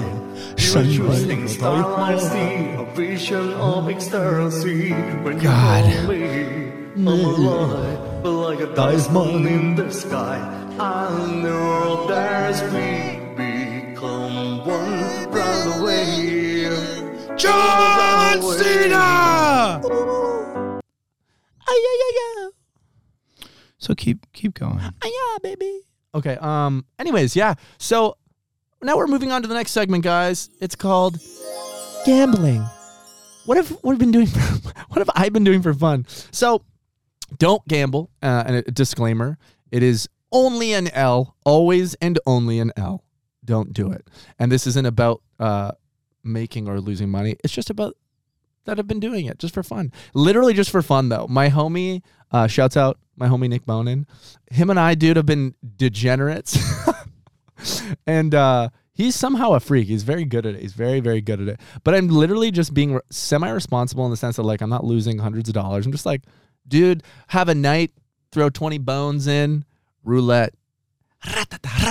you're 0.57 0.84
choosing 0.84 1.47
starlight 1.47 2.20
see 2.20 2.74
a 2.76 2.84
vision 2.93 3.53
of 3.53 3.86
mm. 3.86 3.95
ecstasy. 3.95 4.91
When 5.24 5.39
God. 5.39 5.86
you 5.86 5.95
call 5.95 6.07
me, 6.09 6.24
I'm 6.28 7.05
mm. 7.05 7.38
alive. 7.38 8.22
But 8.22 8.32
like 8.32 8.59
a 8.59 8.76
diamond 8.76 9.47
in 9.47 9.76
the 9.76 9.89
sky, 9.89 10.38
I 10.78 11.32
know 11.32 12.07
there's 12.07 12.61
we 12.74 13.24
become 13.39 14.65
one 14.67 15.32
run 15.32 15.80
away. 15.80 17.38
John 17.38 18.41
Cena. 18.41 19.28
So 23.78 23.95
keep 23.95 24.32
keep 24.34 24.53
going. 24.53 24.80
yeah, 24.80 25.38
baby. 25.41 25.82
Okay. 26.13 26.38
Um. 26.38 26.86
Anyways, 26.99 27.36
yeah. 27.36 27.55
So 27.78 28.17
now 28.82 28.97
we're 28.97 29.07
moving 29.07 29.32
on 29.32 29.41
to 29.41 29.47
the 29.47 29.53
next 29.53 29.72
segment, 29.72 30.03
guys. 30.03 30.49
It's 30.61 30.76
called 30.76 31.17
gambling. 32.05 32.63
What 33.45 33.57
have 33.57 33.70
what 33.82 33.91
have 33.93 33.99
been 33.99 34.11
doing? 34.11 34.28
For, 34.28 34.39
what 34.89 34.97
have 34.99 35.09
I 35.15 35.30
been 35.30 35.43
doing 35.43 35.61
for 35.61 35.74
fun? 35.74 36.05
So 36.32 36.63
don't 37.38 37.65
gamble. 37.67 38.11
Uh, 38.22 38.43
and 38.45 38.55
a 38.57 38.61
disclaimer: 38.63 39.38
it 39.72 39.82
is 39.82 40.09
only 40.32 40.74
an 40.74 40.89
L, 40.89 41.36
always 41.45 41.95
and 41.95 42.20
only 42.26 42.59
an 42.59 42.72
L. 42.76 43.03
Don't 43.43 43.74
do 43.74 43.91
it. 43.91 44.07
And 44.38 44.51
this 44.51 44.67
isn't 44.67 44.86
about 44.86 45.22
uh, 45.39 45.72
making 46.24 46.67
or 46.67 46.80
losing 46.80 47.09
money. 47.09 47.38
It's 47.43 47.53
just 47.53 47.70
about 47.70 47.95
that 48.70 48.80
I've 48.80 48.88
been 48.88 48.99
doing 48.99 49.26
it 49.26 49.39
just 49.39 49.53
for 49.53 49.63
fun. 49.63 49.91
Literally 50.13 50.53
just 50.53 50.70
for 50.70 50.82
fun, 50.82 51.09
though. 51.09 51.28
My 51.28 51.49
homie, 51.49 52.01
uh, 52.32 52.47
shouts 52.47 52.78
out 52.78 52.99
my 53.15 53.28
homie 53.28 53.49
Nick 53.49 53.65
Bonin. 53.65 54.07
Him 54.51 54.70
and 54.70 54.80
I, 54.80 54.95
dude, 54.95 55.17
have 55.17 55.26
been 55.26 55.55
degenerates. 55.76 56.57
and 58.07 58.34
uh, 58.34 58.70
he's 58.93 59.15
somehow 59.15 59.53
a 59.53 59.59
freak. 59.59 59.88
He's 59.88 60.03
very 60.03 60.26
good 60.26 60.45
at 60.45 60.55
it. 60.55 60.61
He's 60.61 60.74
very, 60.74 60.99
very 60.99 61.22
good 61.22 61.41
at 61.41 61.47
it. 61.47 61.59
But 61.84 61.95
I'm 61.95 62.07
literally 62.07 62.51
just 62.51 62.74
being 62.74 62.93
re- 62.93 63.01
semi 63.09 63.49
responsible 63.49 64.05
in 64.05 64.11
the 64.11 64.17
sense 64.17 64.38
that, 64.38 64.43
like, 64.43 64.61
I'm 64.61 64.70
not 64.70 64.86
losing 64.86 65.17
hundreds 65.17 65.49
of 65.49 65.55
dollars. 65.55 65.86
I'm 65.86 65.91
just 65.91 66.05
like, 66.05 66.22
dude, 66.67 67.03
have 67.28 67.49
a 67.49 67.55
night, 67.55 67.91
throw 68.32 68.49
20 68.49 68.78
bones 68.80 69.28
in, 69.28 69.65
roulette. 70.03 70.53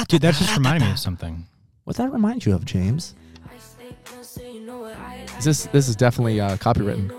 Dude, 0.09 0.23
that 0.23 0.35
just 0.35 0.57
reminded 0.57 0.87
me 0.87 0.93
of 0.93 0.99
something. 0.99 1.47
What's 1.85 1.99
that 1.99 2.13
remind 2.13 2.47
you 2.47 2.55
of, 2.55 2.65
James? 2.65 3.15
Is 5.39 5.45
this 5.45 5.67
this 5.67 5.89
is 5.89 5.97
definitely 5.97 6.41
uh, 6.41 6.57
copywritten. 6.57 7.13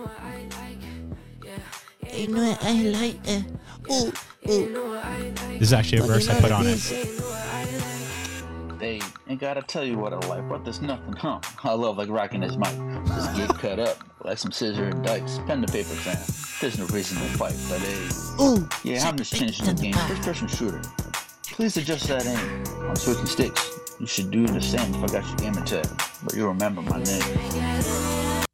You 2.13 2.27
know 2.27 2.49
what 2.49 2.63
I 2.63 2.73
like? 2.81 3.15
Uh, 3.25 3.41
ooh, 3.91 4.11
ooh. 4.49 5.01
This 5.53 5.61
is 5.69 5.73
actually 5.73 5.99
a 5.99 6.03
verse 6.03 6.27
I 6.27 6.39
put 6.41 6.51
on 6.51 6.67
it. 6.67 6.79
Hey, 8.79 9.01
ain't 9.27 9.39
gotta 9.39 9.61
tell 9.61 9.85
you 9.85 9.97
what 9.97 10.13
I 10.13 10.17
like, 10.27 10.47
but 10.49 10.63
there's 10.65 10.81
nothing, 10.81 11.13
huh? 11.13 11.39
I 11.63 11.73
love 11.73 11.97
like 11.97 12.09
rocking 12.09 12.41
this 12.41 12.57
mic. 12.57 12.75
Just 13.07 13.35
get 13.35 13.49
cut 13.57 13.79
up 13.79 13.97
like 14.25 14.37
some 14.37 14.51
scissor 14.51 14.85
and 14.85 15.03
dice, 15.03 15.39
pen 15.47 15.61
to 15.61 15.71
paper 15.71 15.89
fam. 15.89 16.17
There's 16.59 16.77
no 16.77 16.87
reason 16.87 17.17
to 17.19 17.37
fight, 17.37 17.55
but 17.69 17.79
hey, 17.79 18.43
Ooh. 18.43 18.67
yeah, 18.83 19.07
I'm 19.07 19.15
just 19.15 19.33
changing 19.33 19.65
the 19.65 19.73
game. 19.73 19.93
First 19.93 20.21
person 20.23 20.47
shooter. 20.47 20.81
Please 21.43 21.77
adjust 21.77 22.07
that 22.07 22.25
aim. 22.25 22.63
I'm 22.89 22.95
switching 22.95 23.25
sticks. 23.25 23.88
You 23.99 24.07
should 24.07 24.31
do 24.31 24.47
the 24.47 24.61
same 24.61 24.93
if 24.95 25.03
I 25.03 25.19
got 25.19 25.27
your 25.27 25.35
gamer 25.51 25.65
tag, 25.65 25.85
but 26.23 26.33
you 26.33 26.47
remember 26.47 26.81
my 26.81 27.03
name. 27.03 28.45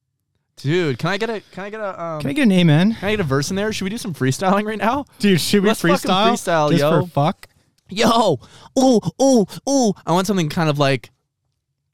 Dude, 0.57 0.97
can 0.97 1.09
I 1.09 1.17
get 1.17 1.29
a 1.29 1.41
can 1.51 1.65
I 1.65 1.69
get 1.69 1.79
a 1.79 2.03
um, 2.03 2.21
Can 2.21 2.31
I 2.31 2.33
get 2.33 2.43
an 2.43 2.51
amen? 2.51 2.95
can 2.95 3.07
I 3.09 3.11
get 3.11 3.19
a 3.19 3.23
verse 3.23 3.51
in 3.51 3.55
there? 3.55 3.71
Should 3.71 3.83
we 3.83 3.91
do 3.91 3.99
some 3.99 4.15
freestyling 4.15 4.65
right 4.65 4.79
now? 4.79 5.05
Dude, 5.19 5.39
should 5.39 5.61
we 5.61 5.67
Let's 5.67 5.81
fucking 5.81 5.97
freestyle? 5.99 6.31
freestyle, 6.31 6.69
just 6.71 6.81
yo. 6.81 7.01
for 7.01 7.07
fuck? 7.07 7.47
Yo, 7.89 8.39
ooh, 8.79 8.99
ooh, 9.21 9.45
ooh. 9.69 9.93
I 10.07 10.13
want 10.13 10.25
something 10.25 10.49
kind 10.49 10.67
of 10.67 10.79
like 10.79 11.11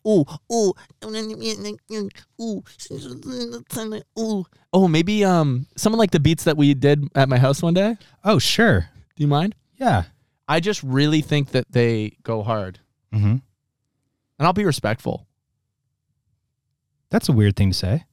ooh, 0.08 0.24
ooh, 0.50 0.74
ooh, 2.40 2.64
ooh. 4.18 4.46
Oh, 4.72 4.88
maybe 4.88 5.26
um 5.26 5.68
someone 5.76 6.00
like 6.00 6.12
the 6.12 6.22
beats 6.22 6.46
that 6.46 6.56
we 6.56 6.74
did 6.74 7.10
at 7.16 7.28
my 7.28 7.38
house 7.38 7.62
one 7.62 7.74
day. 7.74 7.98
Oh, 8.24 8.40
sure. 8.40 8.88
Do 9.18 9.24
you 9.24 9.28
mind? 9.28 9.56
Yeah. 9.76 10.04
I 10.48 10.62
just 10.62 10.82
really 10.84 11.22
think 11.22 11.52
that 11.52 11.70
they 11.70 12.16
go 12.24 12.44
hard. 12.44 12.80
Mm-hmm. 13.14 13.28
And 13.28 13.42
I'll 14.40 14.54
be 14.54 14.66
respectful. 14.66 15.28
That's 17.10 17.30
a 17.30 17.34
weird 17.34 17.56
thing 17.56 17.72
to 17.72 17.78
say. 17.78 18.06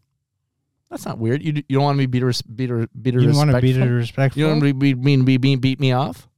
That's 0.90 1.05
not 1.07 1.18
weird. 1.18 1.42
You, 1.42 1.53
you 1.68 1.76
don't 1.76 1.84
want 1.84 1.99
me 1.99 2.05
to 2.05 2.09
be 2.09 2.22
res- 2.22 2.42
beat 2.42 2.70
or 2.70 2.88
beat 3.01 3.14
or 3.14 3.20
You 3.20 3.32
want 3.32 3.51
to 3.51 3.61
be 3.61 3.68
respectful? 3.68 3.96
respectful? 3.96 4.40
You 4.40 4.46
don't 4.46 4.61
want 4.61 4.62
me 4.64 4.70
to 4.72 4.74
be 4.74 4.94
mean 4.94 5.24
be, 5.24 5.36
beat, 5.36 5.57
beat 5.57 5.80
me 5.80 5.92
off? 5.92 6.28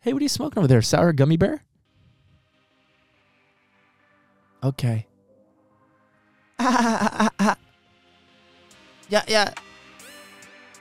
Hey, 0.00 0.12
what 0.12 0.20
are 0.20 0.24
you 0.24 0.28
smoking 0.28 0.58
over 0.58 0.66
there? 0.66 0.82
Sour 0.82 1.12
gummy 1.12 1.36
bear? 1.36 1.62
Okay. 4.64 5.06
yeah, 6.60 7.54
yeah. 9.28 9.52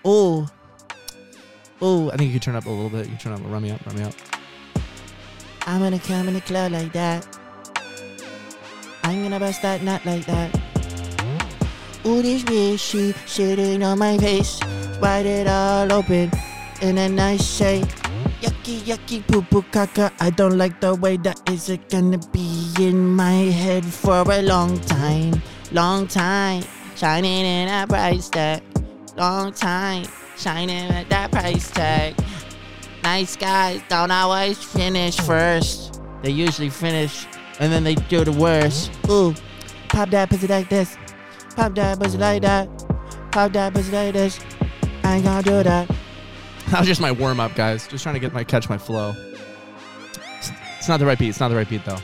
Oh. 0.06 0.48
Oh, 1.82 2.10
I 2.12 2.18
think 2.18 2.28
you 2.30 2.34
could 2.34 2.42
turn 2.44 2.56
up 2.56 2.66
a 2.66 2.70
little 2.70 2.90
bit. 2.90 3.06
You 3.06 3.12
can 3.12 3.18
turn 3.20 3.34
up. 3.34 3.42
Run 3.44 3.62
me 3.64 3.72
up. 3.72 3.86
Run 3.86 3.96
me 3.96 4.04
up. 4.04 4.14
I'm 5.68 5.80
gonna 5.82 6.00
come 6.00 6.28
in 6.28 6.34
the 6.34 6.42
club 6.42 6.72
like 6.72 6.92
that. 6.94 7.28
I'm 9.04 9.24
gonna 9.24 9.40
bust 9.40 9.62
that 9.62 9.84
nut 9.84 10.06
like 10.06 10.26
that. 10.26 10.50
Ooh, 12.06 12.22
this 12.22 12.44
bitch, 12.44 12.80
she 12.80 13.14
sitting 13.26 13.84
on 13.84 14.00
my 14.00 14.18
face. 14.18 14.60
Wide 15.02 15.26
it 15.26 15.48
all 15.48 15.92
open 15.94 16.32
in 16.82 16.98
a 16.98 17.08
nice 17.08 17.46
shape. 17.46 17.86
Yucky, 18.42 18.80
yucky, 18.80 19.26
poo 19.28 19.44
poo 19.44 19.62
caca. 19.62 20.12
I 20.20 20.32
don't 20.32 20.58
like 20.58 20.80
the 20.82 20.96
way 20.96 21.18
that 21.18 21.40
is 21.50 21.70
it 21.70 21.90
gonna 21.90 22.18
be 22.32 22.74
in 22.80 23.06
my 23.08 23.54
head 23.54 23.86
for 23.86 24.24
a 24.26 24.42
long 24.42 24.80
time. 24.82 25.42
Long 25.72 26.08
time. 26.08 26.64
Shining 26.96 27.46
in 27.46 27.68
a 27.70 27.86
price 27.88 28.30
tag. 28.30 28.64
Long 29.16 29.54
time. 29.54 30.06
Shining 30.38 30.90
at 30.90 31.08
that 31.10 31.32
price 31.32 31.70
tag. 31.70 32.16
Nice 33.04 33.36
guys 33.36 33.82
don't 33.90 34.12
always 34.12 34.62
finish 34.64 35.18
first. 35.22 36.02
They 36.22 36.30
usually 36.32 36.70
finish 36.70 37.26
and 37.60 37.72
then 37.72 37.84
they 37.84 37.96
do 37.96 38.24
the 38.24 38.32
worst. 38.32 38.92
Ooh, 39.10 39.34
pop 39.90 40.10
that 40.12 40.30
pussy 40.30 40.48
like 40.48 40.70
this. 40.70 40.98
Pop 41.56 41.74
that 41.76 42.00
pussy 42.00 42.18
like 42.18 42.42
that. 42.44 42.68
Pop 43.32 43.52
that 43.54 43.74
pussy 43.74 43.92
like 43.92 44.14
this. 44.14 44.40
I 45.04 45.16
ain't 45.16 45.26
gonna 45.26 45.44
do 45.44 45.64
that. 45.64 45.90
That 46.72 46.80
was 46.80 46.88
just 46.88 47.02
my 47.02 47.12
warm 47.12 47.42
up, 47.42 47.54
guys. 47.54 47.86
Just 47.86 48.02
trying 48.04 48.16
to 48.16 48.20
get 48.22 48.32
my 48.32 48.46
catch 48.46 48.70
my 48.70 48.78
flow. 48.78 49.10
It's- 49.10 50.52
It's 50.78 50.88
not 50.88 51.02
the 51.02 51.06
right 51.06 51.20
beat. 51.20 51.28
It's 51.30 51.40
not 51.42 51.50
the 51.50 51.56
right 51.56 51.68
beat 51.70 51.84
though. 51.84 51.98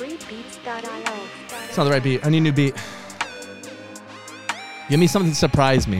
It's 0.00 1.76
not 1.76 1.84
the 1.84 1.90
right 1.90 2.02
beat. 2.02 2.24
I 2.24 2.30
need 2.30 2.38
a 2.38 2.40
new 2.40 2.52
beat. 2.52 2.74
Give 4.88 4.98
me 4.98 5.06
something 5.06 5.30
to 5.32 5.36
surprise 5.36 5.86
me. 5.86 5.98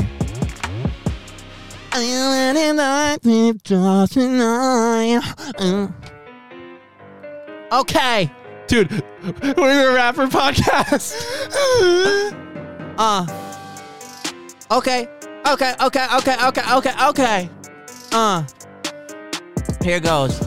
Okay. 7.73 8.31
Dude, 8.69 8.91
we're 9.57 9.91
a 9.91 9.95
rapper 9.95 10.27
podcast. 10.27 11.15
Uh. 12.99 13.27
Okay. 14.71 15.07
Okay. 15.47 15.75
Okay. 15.83 16.07
Okay. 16.17 16.37
Okay. 16.47 16.63
Okay. 16.73 16.95
Okay. 17.09 17.51
Uh. 18.11 18.43
Here 19.83 20.01
goes. 20.01 20.41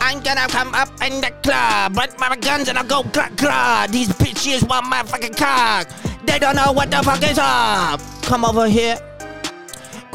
I'm 0.00 0.20
gonna 0.22 0.48
come 0.48 0.74
up 0.74 0.88
in 1.02 1.20
the 1.20 1.30
club, 1.44 1.94
but 1.94 2.18
my 2.18 2.34
guns 2.36 2.68
and 2.68 2.76
I 2.78 2.82
go 2.82 3.04
gra 3.04 3.30
gra. 3.36 3.86
These 3.88 4.08
bitches 4.08 4.68
want 4.68 4.86
my 4.88 5.04
fucking 5.04 5.34
cock. 5.34 5.86
They 6.26 6.40
don't 6.40 6.56
know 6.56 6.72
what 6.72 6.90
the 6.90 6.98
fuck 7.04 7.22
is 7.22 7.38
up. 7.38 8.00
Come 8.22 8.44
over 8.44 8.66
here. 8.68 8.98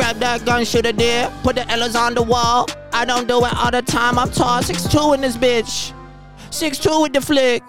Grab 0.02 0.18
that 0.18 0.44
gun, 0.46 0.66
shoot 0.66 0.88
a 0.88 0.94
deer. 0.94 1.32
Put 1.44 1.58
the 1.58 1.70
L's 1.70 1.96
on 1.96 2.16
the 2.16 2.24
wall. 2.24 2.68
I 2.92 3.06
don't 3.06 3.28
do 3.28 3.46
it 3.46 3.54
all 3.54 3.70
the 3.70 3.84
time. 3.84 4.18
I'm 4.18 4.32
tall, 4.32 4.60
6'2 4.64 5.14
in 5.14 5.22
this 5.22 5.38
bitch. 5.38 5.94
6'2 6.50 7.04
with 7.04 7.14
the 7.14 7.22
flick. 7.22 7.62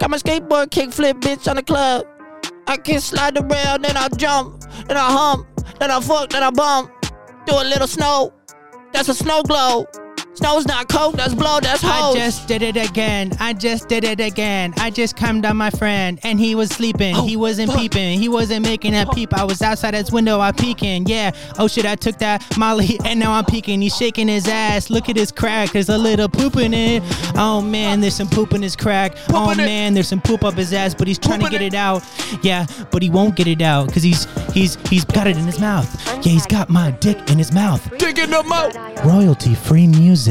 Got 0.00 0.10
my 0.10 0.16
skateboard 0.16 0.72
kick 0.72 0.90
flip, 0.90 1.18
bitch, 1.18 1.48
on 1.48 1.54
the 1.54 1.62
club. 1.62 2.08
I 2.66 2.76
can 2.76 3.00
slide 3.00 3.38
around, 3.38 3.84
then 3.84 3.96
I 3.96 4.08
jump, 4.16 4.64
then 4.88 4.96
I 4.96 5.12
hump, 5.12 5.46
then 5.78 5.92
I 5.92 6.00
fuck, 6.00 6.30
then 6.30 6.42
I 6.42 6.50
bump. 6.50 6.90
Do 7.46 7.54
a 7.54 7.62
little 7.62 7.86
snow. 7.86 8.32
That's 8.92 9.08
a 9.08 9.14
snow 9.14 9.44
globe. 9.44 9.86
Snow's 10.34 10.66
not 10.66 10.88
cold, 10.88 11.14
that's 11.16 11.32
blow, 11.34 11.60
that's 11.60 11.80
hose. 11.80 12.16
I 12.16 12.18
just 12.18 12.48
did 12.48 12.62
it 12.62 12.76
again. 12.76 13.32
I 13.38 13.52
just 13.52 13.88
did 13.88 14.02
it 14.04 14.18
again. 14.20 14.74
I 14.78 14.90
just 14.90 15.16
calmed 15.16 15.44
down 15.44 15.56
my 15.56 15.70
friend, 15.70 16.18
and 16.24 16.40
he 16.40 16.54
was 16.54 16.70
sleeping. 16.70 17.14
Oh, 17.16 17.24
he 17.24 17.36
wasn't 17.36 17.70
fuck. 17.70 17.80
peeping. 17.80 18.18
He 18.18 18.28
wasn't 18.28 18.66
making 18.66 18.94
a 18.96 19.06
peep. 19.14 19.32
I 19.32 19.44
was 19.44 19.62
outside 19.62 19.94
his 19.94 20.10
window. 20.10 20.40
I 20.40 20.50
peeking. 20.52 21.06
Yeah. 21.06 21.30
Oh 21.58 21.68
shit! 21.68 21.86
I 21.86 21.94
took 21.94 22.18
that 22.18 22.42
Molly, 22.58 22.98
and 23.04 23.20
now 23.20 23.32
I'm 23.32 23.44
peeking. 23.44 23.80
He's 23.80 23.96
shaking 23.96 24.26
his 24.26 24.48
ass. 24.48 24.90
Look 24.90 25.08
at 25.08 25.16
his 25.16 25.30
crack. 25.30 25.70
There's 25.70 25.88
a 25.88 25.96
little 25.98 26.28
poop 26.28 26.56
in 26.56 26.74
it. 26.74 27.02
Oh 27.36 27.60
man, 27.60 28.00
there's 28.00 28.16
some 28.16 28.28
poop 28.28 28.52
in 28.54 28.60
his 28.62 28.74
crack. 28.74 29.16
oh 29.30 29.52
it. 29.52 29.56
man, 29.58 29.94
there's 29.94 30.08
some 30.08 30.20
poop 30.20 30.42
up 30.42 30.54
his 30.54 30.72
ass, 30.72 30.94
but 30.94 31.06
he's 31.06 31.18
trying 31.18 31.38
to 31.40 31.44
Poop 31.44 31.52
get 31.52 31.62
it. 31.62 31.74
it 31.74 31.76
out. 31.76 32.02
Yeah, 32.42 32.66
but 32.90 33.02
he 33.02 33.10
won't 33.10 33.36
get 33.36 33.46
it 33.46 33.62
out 33.62 33.86
because 33.86 34.02
he's 34.02 34.26
he's 34.52 34.74
he's 34.88 35.04
got 35.04 35.26
it 35.28 35.36
in 35.36 35.44
his 35.44 35.60
mouth. 35.60 35.88
Yeah, 36.26 36.32
he's 36.32 36.46
got 36.46 36.68
my 36.70 36.90
dick 36.92 37.30
in 37.30 37.38
his 37.38 37.52
mouth. 37.52 37.88
Dig 37.98 38.18
in 38.18 38.30
the 38.30 38.42
mouth. 38.42 38.74
Royalty 39.04 39.54
free 39.54 39.86
music. 39.86 40.23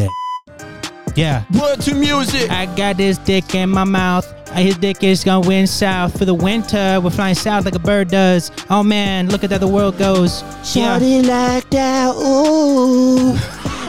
Yeah. 1.16 1.44
Word 1.60 1.80
to 1.82 1.94
music. 1.94 2.50
I 2.50 2.66
got 2.76 2.98
this 2.98 3.18
dick 3.20 3.54
in 3.56 3.70
my 3.70 3.84
mouth. 3.84 4.26
Uh, 4.50 4.56
His 4.56 4.78
dick 4.78 5.04
is 5.04 5.24
going 5.24 5.68
south 5.68 6.18
for 6.18 6.26
the 6.26 6.34
winter. 6.34 7.00
We're 7.02 7.12
flying 7.12 7.36
south 7.36 7.66
like 7.66 7.76
a 7.76 7.80
bird 7.80 8.10
does. 8.10 8.52
Oh 8.70 8.84
man, 8.84 9.30
look 9.30 9.44
at 9.44 9.50
that 9.52 9.60
the 9.60 9.68
world 9.68 9.98
goes. 9.98 10.44
Yeah. 10.76 10.98
Like 10.98 11.70
that, 11.70 12.16
ooh. 12.16 13.38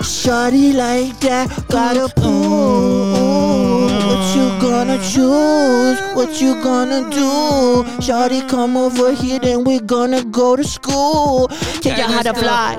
Shorty 0.02 0.72
like 0.72 1.18
that, 1.20 1.48
got 1.68 1.96
a 1.96 2.12
pool. 2.14 3.84
What 3.84 4.36
you 4.36 4.60
gonna 4.60 4.98
choose? 4.98 5.98
What 6.14 6.40
you 6.42 6.62
gonna 6.62 7.08
do? 7.10 8.02
Shorty, 8.02 8.42
come 8.42 8.76
over 8.76 9.14
here, 9.14 9.38
then 9.38 9.64
we're 9.64 9.80
gonna 9.80 10.22
go 10.24 10.56
to 10.56 10.64
school. 10.64 11.48
Teach 11.80 11.96
you 11.96 12.04
how 12.04 12.20
to 12.22 12.34
fly. 12.34 12.78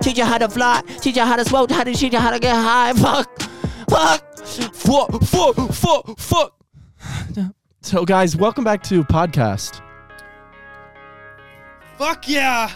Teach 0.00 0.18
you 0.18 0.24
how 0.24 0.38
to 0.38 0.48
fly. 0.48 0.82
Teach 1.00 1.16
you 1.16 1.22
how 1.22 1.36
to 1.36 1.44
smoke. 1.44 1.70
How 1.70 1.84
to 1.84 1.94
teach 1.94 2.12
you 2.12 2.18
how 2.18 2.30
to 2.30 2.40
get 2.40 2.54
high. 2.56 2.92
Fuck. 2.94 3.43
Fuck. 3.94 4.36
Fuck, 4.74 5.22
fuck, 5.22 5.72
fuck, 5.72 6.18
fuck. 6.18 6.52
So, 7.80 8.04
guys, 8.04 8.34
welcome 8.36 8.64
back 8.64 8.82
to 8.84 9.04
podcast. 9.04 9.80
Fuck 11.96 12.28
yeah. 12.28 12.70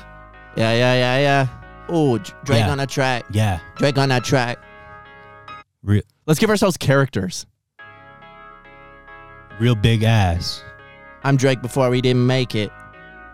Yeah, 0.57 0.73
yeah, 0.75 0.95
yeah, 0.95 1.19
yeah. 1.19 1.49
Oh, 1.89 2.19
Drake 2.19 2.61
Yeah. 2.61 2.71
on 2.71 2.79
a 2.79 2.87
track. 2.87 3.25
Yeah. 3.33 3.59
Drake 3.79 3.99
on 3.99 4.11
that 4.11 4.23
track. 4.23 4.59
Real, 5.83 6.03
Let's 6.27 6.39
give 6.39 6.51
ourselves 6.51 6.77
characters. 6.77 7.47
real 9.59 9.75
big 9.75 10.05
ass. 10.05 10.63
I'm 11.25 11.37
Drake 11.37 11.61
before 11.63 11.93
he 11.93 12.01
didn't 12.01 12.27
make 12.29 12.55
it. 12.55 12.71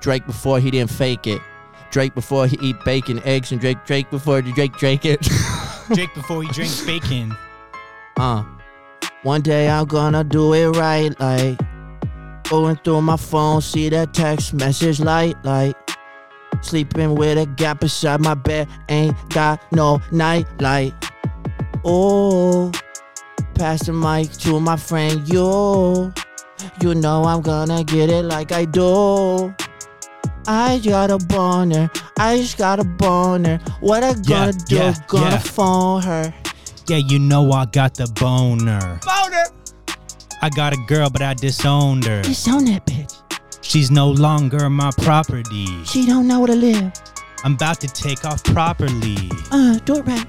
Drake 0.00 0.24
before 0.24 0.58
he 0.58 0.70
didn't 0.70 0.90
fake 0.90 1.26
it. 1.26 1.42
Drake 1.90 2.14
before 2.14 2.46
he 2.46 2.56
eat 2.62 2.76
bacon, 2.86 3.20
eggs, 3.26 3.52
and 3.52 3.60
Drake 3.60 3.84
Drake 3.84 4.08
before 4.10 4.40
the 4.40 4.52
Drake 4.52 4.72
Drake 4.78 5.04
it. 5.04 5.20
Drake 5.92 6.14
before 6.14 6.42
he 6.42 6.48
drinks 6.48 6.80
bacon. 6.86 7.36
Uh. 8.16 8.44
One 9.22 9.40
day 9.40 9.70
I'm 9.70 9.86
gonna 9.86 10.22
do 10.22 10.52
it 10.52 10.68
right, 10.76 11.18
like 11.18 11.58
going 12.50 12.76
through 12.84 13.00
my 13.00 13.16
phone, 13.16 13.62
see 13.62 13.88
that 13.88 14.12
text 14.12 14.52
message 14.52 15.00
light, 15.00 15.42
like 15.44 15.74
sleeping 16.60 17.14
with 17.14 17.38
a 17.38 17.46
gap 17.46 17.80
beside 17.80 18.20
my 18.20 18.34
bed, 18.34 18.68
ain't 18.90 19.16
got 19.30 19.60
no 19.72 20.00
night 20.12 20.46
light. 20.60 20.92
Oh, 21.84 22.70
pass 23.54 23.86
the 23.86 23.92
mic 23.92 24.30
to 24.42 24.60
my 24.60 24.76
friend, 24.76 25.26
you. 25.26 26.12
You 26.80 26.94
know 26.94 27.24
I'm 27.24 27.40
gonna 27.40 27.82
get 27.82 28.10
it 28.10 28.24
like 28.24 28.52
I 28.52 28.66
do. 28.66 29.54
I 30.46 30.80
got 30.84 31.10
a 31.10 31.16
boner, 31.16 31.90
I 32.18 32.36
just 32.36 32.58
got 32.58 32.78
a 32.78 32.84
boner. 32.84 33.58
What 33.80 34.02
I 34.04 34.12
gonna 34.14 34.52
do? 34.52 34.76
yeah, 34.76 34.94
gonna 35.08 35.30
yeah. 35.30 35.38
phone 35.38 36.02
her. 36.02 36.34
Yeah, 36.86 36.98
you 36.98 37.18
know 37.18 37.50
I 37.52 37.64
got 37.64 37.94
the 37.94 38.06
boner. 38.20 39.00
Boner. 39.04 39.44
I 40.42 40.50
got 40.50 40.74
a 40.74 40.76
girl, 40.86 41.08
but 41.08 41.22
I 41.22 41.32
disowned 41.32 42.04
her. 42.04 42.20
Disown 42.22 42.66
that 42.66 42.84
bitch. 42.84 43.22
She's 43.62 43.90
no 43.90 44.10
longer 44.10 44.68
my 44.68 44.90
property. 44.98 45.66
She 45.84 46.04
don't 46.04 46.28
know 46.28 46.40
where 46.40 46.48
to 46.48 46.54
live. 46.54 46.92
I'm 47.42 47.54
about 47.54 47.80
to 47.80 47.88
take 47.88 48.26
off 48.26 48.44
properly. 48.44 49.30
Uh, 49.50 49.78
do 49.78 49.96
it 49.96 50.06
right. 50.06 50.26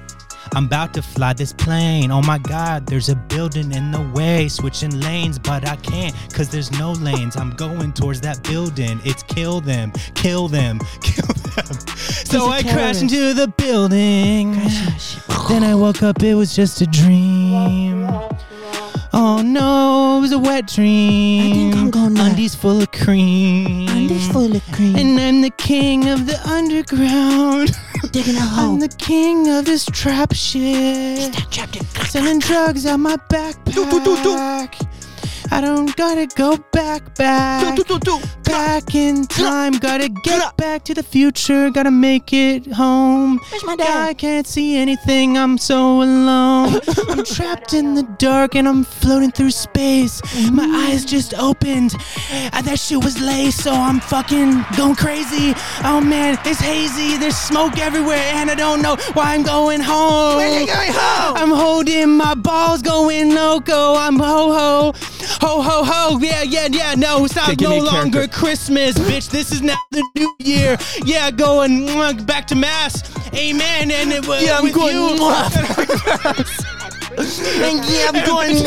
I'm 0.53 0.65
about 0.65 0.93
to 0.93 1.01
fly 1.01 1.33
this 1.33 1.51
plane. 1.51 2.11
Oh 2.11 2.21
my 2.21 2.37
god, 2.37 2.87
there's 2.87 3.09
a 3.09 3.15
building 3.15 3.73
in 3.73 3.91
the 3.91 4.01
way. 4.13 4.47
Switching 4.47 4.97
lanes, 5.01 5.37
but 5.37 5.67
I 5.67 5.75
can't 5.77 6.15
because 6.29 6.49
there's 6.49 6.71
no 6.79 6.93
lanes. 6.93 7.35
I'm 7.35 7.51
going 7.51 7.91
towards 7.91 8.21
that 8.21 8.41
building. 8.43 9.01
It's 9.03 9.23
kill 9.23 9.59
them, 9.59 9.91
kill 10.13 10.47
them, 10.47 10.79
kill 11.01 11.25
them. 11.25 11.44
So 12.25 12.49
I 12.49 12.61
crashed 12.63 13.01
into 13.01 13.33
the 13.33 13.47
building. 13.47 14.53
Then 15.47 15.63
I 15.63 15.73
woke 15.75 16.03
up, 16.03 16.21
it 16.23 16.35
was 16.35 16.55
just 16.55 16.81
a 16.81 16.85
dream. 16.87 18.07
Oh 19.13 19.41
no, 19.41 20.17
it 20.17 20.21
was 20.21 20.31
a 20.33 20.39
wet 20.39 20.67
dream. 20.67 21.73
I'm 21.73 21.89
gonna- 21.91 22.23
Undies 22.23 22.53
full 22.55 22.81
of 22.81 22.91
cream. 22.91 23.87
Undies 23.87 24.27
full 24.29 24.53
of 24.55 24.61
cream. 24.73 24.95
And 24.97 25.19
I'm 25.19 25.41
the 25.41 25.51
king 25.51 26.09
of 26.09 26.25
the 26.25 26.37
underground. 26.49 27.71
Digging 28.11 28.35
a 28.35 28.39
hole. 28.55 28.73
I'm 28.73 28.79
the 28.79 28.89
king 28.89 29.47
of 29.49 29.63
this 29.65 29.85
trap 29.85 30.33
shit. 30.33 31.33
Selling 32.09 32.39
drugs 32.39 32.85
out 32.85 32.99
my 32.99 33.15
backpack. 33.29 34.85
I 35.51 35.61
don't 35.61 35.95
gotta 35.95 36.27
go 36.35 36.57
back, 36.71 37.15
back. 37.15 37.77
Back 38.43 38.95
in 38.95 39.25
time, 39.25 39.73
gotta 39.73 40.09
get 40.09 40.55
back 40.57 40.83
to 40.85 40.93
the 40.93 41.03
future, 41.03 41.69
gotta 41.69 41.91
make 41.91 42.31
it 42.31 42.67
home. 42.67 43.39
Where's 43.49 43.63
my 43.65 43.75
dad? 43.75 44.09
I 44.09 44.13
can't 44.13 44.47
see 44.47 44.77
anything, 44.77 45.37
I'm 45.37 45.57
so 45.57 46.01
alone. 46.01 46.79
I'm 47.09 47.23
trapped 47.23 47.73
in 47.73 47.95
the 47.95 48.03
dark 48.17 48.55
and 48.55 48.67
I'm 48.67 48.83
floating 48.83 49.31
through 49.31 49.51
space. 49.51 50.21
My 50.51 50.63
mm-hmm. 50.63 50.75
eyes 50.75 51.05
just 51.05 51.33
opened. 51.33 51.95
And 52.31 52.65
that 52.65 52.79
shit 52.79 53.03
was 53.03 53.19
laced, 53.19 53.63
so 53.63 53.73
I'm 53.73 53.99
fucking 53.99 54.63
going 54.77 54.95
crazy. 54.95 55.53
Oh 55.83 56.01
man, 56.01 56.37
it's 56.45 56.59
hazy, 56.59 57.17
there's 57.17 57.37
smoke 57.37 57.77
everywhere, 57.77 58.31
and 58.35 58.49
I 58.49 58.55
don't 58.55 58.81
know 58.81 58.95
why 59.13 59.33
I'm 59.33 59.43
going 59.43 59.81
home. 59.81 60.37
Where 60.37 60.59
you 60.61 60.67
going 60.67 60.91
home? 60.93 61.37
I'm 61.37 61.51
holding 61.51 62.11
my 62.17 62.35
balls, 62.35 62.81
going 62.81 63.33
loco. 63.33 63.95
I'm 63.95 64.17
ho 64.17 64.53
ho. 64.53 64.93
Ho 65.41 65.61
ho 65.61 65.83
ho, 65.83 66.17
yeah, 66.19 66.41
yeah, 66.43 66.67
yeah. 66.71 66.95
No, 66.95 67.25
it's 67.25 67.35
not 67.35 67.49
Okay, 67.49 67.63
no 67.65 67.77
longer 67.77 68.19
character. 68.19 68.37
Christmas, 68.37 68.95
bitch. 68.97 69.29
This 69.29 69.51
is 69.51 69.61
now 69.61 69.77
the 69.91 70.03
new 70.15 70.33
year. 70.39 70.77
Yeah, 71.03 71.29
going 71.31 71.85
back 72.25 72.47
to 72.47 72.55
mass. 72.55 73.03
Amen. 73.35 73.91
And 73.91 74.11
it 74.11 74.27
was 74.27 74.43
Yeah, 74.43 74.57
I'm 74.57 74.63
with 74.65 74.73
going 74.73 74.95
you. 74.95 75.17
And 77.17 77.79
yeah, 77.85 78.11
I'm 78.13 78.25
going 78.25 78.61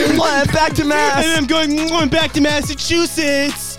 back 0.55 0.73
to 0.75 0.85
mass. 0.85 1.23
and. 1.25 1.37
I'm 1.37 1.47
going 1.47 1.69
mwah, 1.71 2.11
back 2.11 2.33
to 2.33 2.41
Massachusetts. 2.41 3.77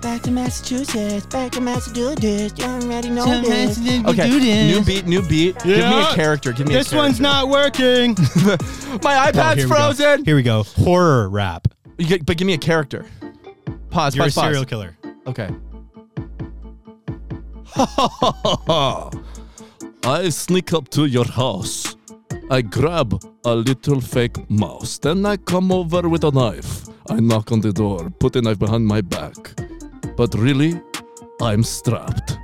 Back 0.00 0.22
to 0.22 0.30
Massachusetts. 0.30 1.26
Back 1.26 1.52
to 1.52 1.60
Massachusetts. 1.60 2.54
You 2.58 2.64
already 2.64 3.10
know 3.10 3.24
this. 3.42 3.78
Okay, 4.06 4.30
new 4.30 4.82
beat, 4.82 5.06
new 5.06 5.20
beat. 5.20 5.58
Give 5.58 5.76
me 5.78 6.00
a 6.00 6.14
character. 6.14 6.52
Give 6.52 6.66
me 6.66 6.74
This 6.74 6.92
a 6.92 6.96
one's 6.96 7.20
not 7.20 7.48
working. 7.48 8.14
My 9.02 9.28
Oh, 9.28 9.30
iPad's 9.32 9.56
here 9.56 9.68
we 9.68 9.74
frozen. 9.74 10.24
Here 10.24 10.36
we 10.36 10.42
go. 10.42 10.62
Horror 10.62 11.28
rap. 11.28 11.68
You 11.98 12.18
but 12.18 12.36
give 12.36 12.46
me 12.46 12.54
a 12.54 12.58
character. 12.58 13.04
Pause. 13.90 14.16
You're 14.16 14.24
a 14.24 14.26
pause. 14.26 14.34
pause. 14.34 14.44
serial 14.44 14.64
killer. 14.64 14.96
Okay. 15.26 15.50
I 20.04 20.28
sneak 20.30 20.72
up 20.72 20.88
to 20.90 21.06
your 21.06 21.26
house. 21.26 21.96
I 22.50 22.62
grab 22.62 23.20
a 23.44 23.54
little 23.54 24.00
fake 24.00 24.48
mouse. 24.48 24.98
Then 24.98 25.26
I 25.26 25.36
come 25.36 25.72
over 25.72 26.08
with 26.08 26.24
a 26.24 26.30
knife. 26.30 26.86
I 27.10 27.20
knock 27.20 27.52
on 27.52 27.60
the 27.60 27.72
door, 27.72 28.10
put 28.18 28.32
the 28.32 28.42
knife 28.42 28.58
behind 28.58 28.86
my 28.86 29.00
back. 29.00 29.36
But 30.16 30.34
really, 30.34 30.80
I'm 31.40 31.62
strapped. 31.62 32.38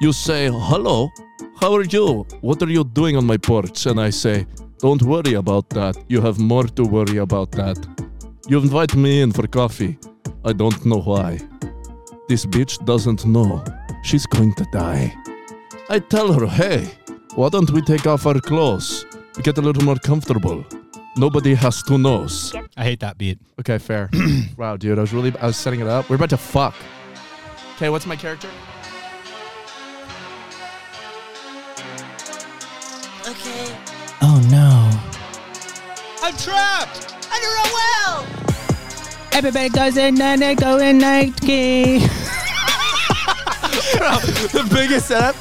You 0.00 0.12
say, 0.12 0.50
Hello, 0.52 1.10
how 1.60 1.74
are 1.74 1.84
you? 1.84 2.26
What 2.40 2.62
are 2.62 2.70
you 2.70 2.84
doing 2.84 3.16
on 3.16 3.26
my 3.26 3.36
porch? 3.36 3.86
And 3.86 4.00
I 4.00 4.10
say, 4.10 4.46
Don't 4.78 5.02
worry 5.02 5.34
about 5.34 5.68
that. 5.70 5.96
You 6.08 6.20
have 6.22 6.38
more 6.38 6.64
to 6.64 6.84
worry 6.84 7.18
about 7.18 7.50
that. 7.52 7.76
You 8.50 8.58
invite 8.58 8.96
me 8.96 9.20
in 9.22 9.30
for 9.30 9.46
coffee. 9.46 9.96
I 10.44 10.52
don't 10.52 10.84
know 10.84 11.00
why. 11.00 11.38
This 12.28 12.44
bitch 12.44 12.84
doesn't 12.84 13.24
know. 13.24 13.62
She's 14.02 14.26
going 14.26 14.54
to 14.54 14.66
die. 14.72 15.14
I 15.88 16.00
tell 16.00 16.32
her, 16.32 16.48
hey, 16.48 16.90
why 17.36 17.48
don't 17.48 17.70
we 17.70 17.80
take 17.80 18.08
off 18.08 18.26
our 18.26 18.40
clothes? 18.40 19.06
We 19.36 19.44
Get 19.44 19.58
a 19.58 19.60
little 19.60 19.84
more 19.84 19.94
comfortable. 20.04 20.64
Nobody 21.16 21.54
has 21.54 21.80
to 21.84 21.96
know. 21.96 22.26
I 22.76 22.82
hate 22.82 22.98
that 22.98 23.18
beat. 23.18 23.38
Okay, 23.60 23.78
fair. 23.78 24.10
wow, 24.56 24.76
dude, 24.76 24.98
I 24.98 25.02
was 25.02 25.12
really, 25.12 25.32
I 25.38 25.46
was 25.46 25.56
setting 25.56 25.78
it 25.78 25.86
up. 25.86 26.10
We're 26.10 26.16
about 26.16 26.30
to 26.30 26.36
fuck. 26.36 26.74
Okay, 27.76 27.88
what's 27.88 28.04
my 28.04 28.16
character? 28.16 28.50
Okay. 33.28 33.76
Oh 34.22 34.40
no. 34.50 34.90
I'm 36.20 36.36
trapped. 36.36 37.14
Under 37.32 37.46
a 37.46 37.66
well. 37.72 38.39
Everybody 39.32 39.68
goes 39.68 39.96
in 39.96 40.20
and 40.20 40.42
they 40.42 40.54
go 40.54 40.78
in 40.78 40.98
night 40.98 41.40
key. 41.40 42.00
the 44.52 44.68
biggest 44.72 45.08
setup. 45.08 45.36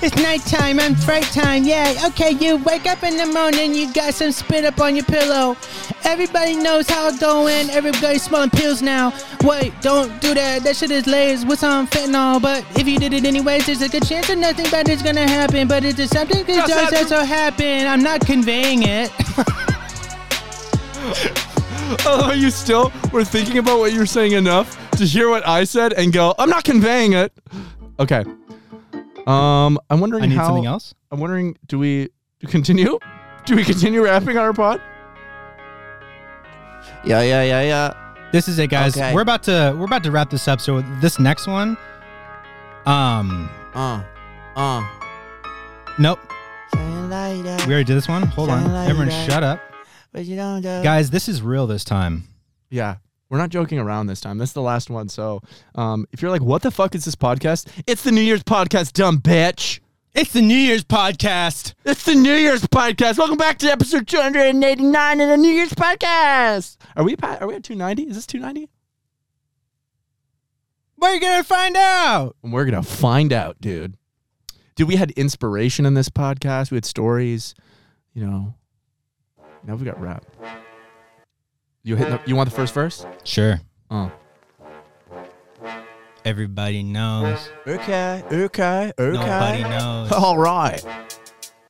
It's 0.00 0.16
nighttime, 0.16 0.80
I'm 0.80 0.94
fright 0.94 1.24
time, 1.24 1.64
yeah. 1.64 2.06
Okay, 2.06 2.30
you 2.30 2.56
wake 2.64 2.86
up 2.86 3.02
in 3.02 3.16
the 3.16 3.26
morning, 3.26 3.74
you 3.74 3.92
got 3.92 4.14
some 4.14 4.32
spit 4.32 4.64
up 4.64 4.80
on 4.80 4.96
your 4.96 5.04
pillow. 5.04 5.56
Everybody 6.04 6.56
knows 6.56 6.88
how 6.88 7.08
it's 7.08 7.18
going, 7.18 7.68
everybody's 7.70 8.22
smelling 8.22 8.50
pills 8.50 8.80
now. 8.80 9.12
Wait, 9.44 9.72
don't 9.82 10.20
do 10.20 10.34
that, 10.34 10.62
that 10.62 10.76
shit 10.76 10.90
is 10.90 11.06
layers 11.06 11.44
with 11.44 11.58
some 11.58 11.86
fentanyl. 11.86 12.40
But 12.40 12.64
if 12.76 12.88
you 12.88 12.98
did 12.98 13.12
it 13.12 13.24
anyways, 13.24 13.66
there's 13.66 13.82
a 13.82 13.88
good 13.88 14.06
chance 14.06 14.28
that 14.28 14.38
nothing 14.38 14.70
bad 14.70 14.88
is 14.88 15.02
gonna 15.02 15.28
happen. 15.28 15.68
But 15.68 15.84
it's 15.84 15.96
just 15.96 16.12
something 16.14 16.44
that 16.46 16.66
does 16.66 16.92
also 16.94 17.24
happen. 17.24 17.86
I'm 17.86 18.02
not 18.02 18.20
conveying 18.20 18.82
it. 18.84 19.10
Oh, 22.04 22.32
you 22.32 22.50
still 22.50 22.92
were 23.12 23.24
thinking 23.24 23.56
about 23.56 23.78
what 23.78 23.92
you 23.94 23.98
were 23.98 24.04
saying 24.06 24.32
enough 24.32 24.76
to 24.98 25.06
hear 25.06 25.30
what 25.30 25.46
I 25.48 25.64
said 25.64 25.94
and 25.94 26.12
go, 26.12 26.34
I'm 26.38 26.50
not 26.50 26.62
conveying 26.64 27.14
it. 27.14 27.32
Okay. 27.98 28.24
Um, 29.26 29.78
I'm 29.88 29.98
wondering 30.00 30.24
I 30.24 30.26
need 30.26 30.36
how, 30.36 30.48
something 30.48 30.66
else. 30.66 30.94
I'm 31.10 31.18
wondering, 31.18 31.56
do 31.66 31.78
we 31.78 32.10
do 32.40 32.46
continue? 32.46 32.98
Do 33.46 33.56
we 33.56 33.64
continue 33.64 34.04
rapping 34.04 34.36
on 34.36 34.44
our 34.44 34.52
pod? 34.52 34.82
Yeah, 37.04 37.22
yeah, 37.22 37.42
yeah, 37.42 37.62
yeah. 37.62 37.94
This 38.32 38.48
is 38.48 38.58
it, 38.58 38.68
guys. 38.68 38.94
Okay. 38.96 39.14
We're 39.14 39.22
about 39.22 39.42
to 39.44 39.74
we're 39.78 39.86
about 39.86 40.02
to 40.04 40.10
wrap 40.10 40.28
this 40.28 40.46
up. 40.46 40.60
So 40.60 40.82
this 41.00 41.18
next 41.18 41.46
one, 41.46 41.78
um, 42.84 43.48
Uh, 43.74 44.02
uh. 44.56 44.86
nope, 45.98 46.18
Shine 46.74 47.08
like 47.08 47.42
that. 47.44 47.66
we 47.66 47.72
already 47.72 47.84
did 47.84 47.96
this 47.96 48.08
one. 48.08 48.22
Hold 48.24 48.50
on, 48.50 48.68
everyone, 48.86 49.10
shut 49.26 49.42
up, 49.42 49.60
But 50.12 50.24
you 50.24 50.36
don't 50.36 50.62
do. 50.62 50.82
guys. 50.82 51.10
This 51.10 51.28
is 51.28 51.42
real 51.42 51.66
this 51.66 51.84
time. 51.84 52.24
Yeah. 52.70 52.96
We're 53.30 53.38
not 53.38 53.50
joking 53.50 53.78
around 53.78 54.06
this 54.06 54.20
time. 54.20 54.38
This 54.38 54.50
is 54.50 54.54
the 54.54 54.62
last 54.62 54.88
one. 54.88 55.08
So, 55.10 55.42
um, 55.74 56.06
if 56.12 56.22
you're 56.22 56.30
like, 56.30 56.40
what 56.42 56.62
the 56.62 56.70
fuck 56.70 56.94
is 56.94 57.04
this 57.04 57.14
podcast? 57.14 57.68
It's 57.86 58.02
the 58.02 58.10
New 58.12 58.22
Year's 58.22 58.42
podcast, 58.42 58.94
dumb 58.94 59.18
bitch. 59.18 59.80
It's 60.14 60.32
the 60.32 60.40
New 60.40 60.56
Year's 60.56 60.82
podcast. 60.82 61.74
It's 61.84 62.04
the 62.04 62.14
New 62.14 62.32
Year's 62.32 62.62
podcast. 62.62 63.18
Welcome 63.18 63.36
back 63.36 63.58
to 63.58 63.70
episode 63.70 64.08
289 64.08 65.20
of 65.20 65.28
the 65.28 65.36
New 65.36 65.50
Year's 65.52 65.74
podcast. 65.74 66.78
Are 66.96 67.04
we 67.04 67.16
pa- 67.16 67.36
are 67.40 67.46
we 67.46 67.54
at 67.54 67.62
290? 67.64 68.04
Is 68.04 68.16
this 68.16 68.26
290? 68.26 68.70
We're 70.96 71.20
gonna 71.20 71.44
find 71.44 71.76
out. 71.76 72.34
We're 72.42 72.64
gonna 72.64 72.82
find 72.82 73.32
out, 73.32 73.60
dude. 73.60 73.96
Dude, 74.74 74.88
we 74.88 74.96
had 74.96 75.10
inspiration 75.12 75.84
in 75.84 75.92
this 75.94 76.08
podcast. 76.08 76.70
We 76.70 76.76
had 76.76 76.86
stories. 76.86 77.54
You 78.14 78.26
know. 78.26 78.54
Now 79.68 79.74
we 79.74 79.84
got 79.84 80.00
rap. 80.00 80.24
You 81.82 81.94
hit. 81.96 82.08
The, 82.08 82.20
you 82.24 82.34
want 82.34 82.48
the 82.48 82.56
first 82.56 82.72
verse? 82.72 83.04
Sure. 83.22 83.60
Oh. 83.90 84.10
Everybody 86.24 86.82
knows. 86.82 87.50
Okay, 87.66 88.24
okay, 88.32 88.92
okay. 88.98 89.12
Nobody 89.12 89.62
knows. 89.64 90.10
All 90.12 90.38
right. 90.38 90.82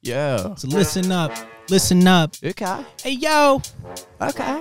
Yeah. 0.01 0.55
So 0.55 0.69
listen 0.69 1.11
up. 1.11 1.33
Listen 1.71 2.07
up. 2.07 2.37
Okay, 2.43 2.85
Hey 3.03 3.13
yo. 3.15 3.61
okay. 4.21 4.61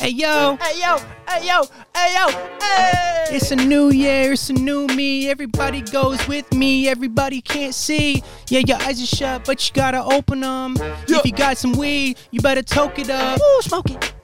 Hey 0.00 0.10
yo. 0.10 0.56
Hey 0.60 0.80
yo, 0.80 0.96
hey 1.28 1.48
yo, 1.48 1.64
hey 1.96 2.14
yo, 2.14 2.28
hey! 2.60 3.24
It's 3.34 3.50
a 3.50 3.56
new 3.56 3.90
year, 3.90 4.32
it's 4.32 4.48
a 4.48 4.52
new 4.52 4.86
me. 4.86 5.28
Everybody 5.28 5.80
goes 5.80 6.26
with 6.28 6.54
me, 6.54 6.88
everybody 6.88 7.40
can't 7.40 7.74
see. 7.74 8.22
Yeah, 8.48 8.60
your 8.60 8.76
eyes 8.82 9.02
are 9.02 9.06
shut, 9.06 9.44
but 9.44 9.68
you 9.68 9.74
gotta 9.74 10.02
open 10.04 10.40
them. 10.40 10.76
If 11.08 11.24
you 11.24 11.32
got 11.32 11.58
some 11.58 11.72
weed, 11.72 12.16
you 12.30 12.40
better 12.40 12.62
toke 12.62 13.00
it 13.00 13.10
up. 13.10 13.40
Ooh, 13.40 13.60
smoke 13.62 13.90
it. 13.90 14.14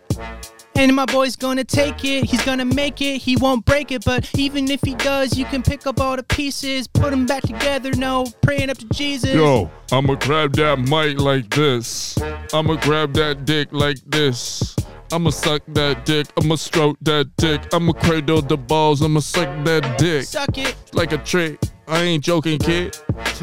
And 0.77 0.95
my 0.95 1.07
boy's 1.07 1.35
gonna 1.35 1.65
take 1.65 2.05
it, 2.05 2.25
he's 2.25 2.45
gonna 2.45 2.65
make 2.65 3.03
it, 3.03 3.19
he 3.19 3.37
won't 3.37 3.65
break 3.65 3.91
it. 3.91 4.05
But 4.05 4.31
even 4.39 4.71
if 4.71 4.81
he 4.81 4.95
does, 4.95 5.37
you 5.37 5.45
can 5.45 5.63
pick 5.63 5.89
up 5.89 6.01
all 6.01 6.15
the 6.15 6.23
pieces, 6.23 6.87
put 6.87 7.11
them 7.11 7.27
back 7.27 7.43
together, 7.43 7.91
no, 7.97 8.27
praying 8.43 8.71
up 8.71 8.79
to 8.79 8.87
Jesus. 8.91 9.35
Yo, 9.35 9.69
I'ma 9.91 10.15
grab 10.15 10.53
that 10.55 10.79
mic 10.79 11.21
like 11.21 11.51
this. 11.51 12.17
I'ma 12.53 12.77
grab 12.77 13.13
that 13.15 13.45
dick 13.45 13.69
like 13.73 13.99
this. 14.07 14.77
I'ma 15.13 15.31
suck 15.31 15.63
that 15.69 16.05
dick. 16.05 16.27
I'ma 16.41 16.57
stroke 16.57 16.97
that 17.03 17.31
dick. 17.37 17.73
I'ma 17.73 17.93
cradle 17.93 18.43
the 18.43 18.57
balls. 18.57 19.03
I'ma 19.03 19.21
suck 19.21 19.49
that 19.65 19.99
dick 19.99 20.25
Suck 20.25 20.59
it, 20.59 20.75
like 20.93 21.13
a 21.13 21.19
tree. 21.19 21.59
I 21.87 22.03
ain't 22.03 22.25
joking, 22.25 22.59
kid. 22.59 22.97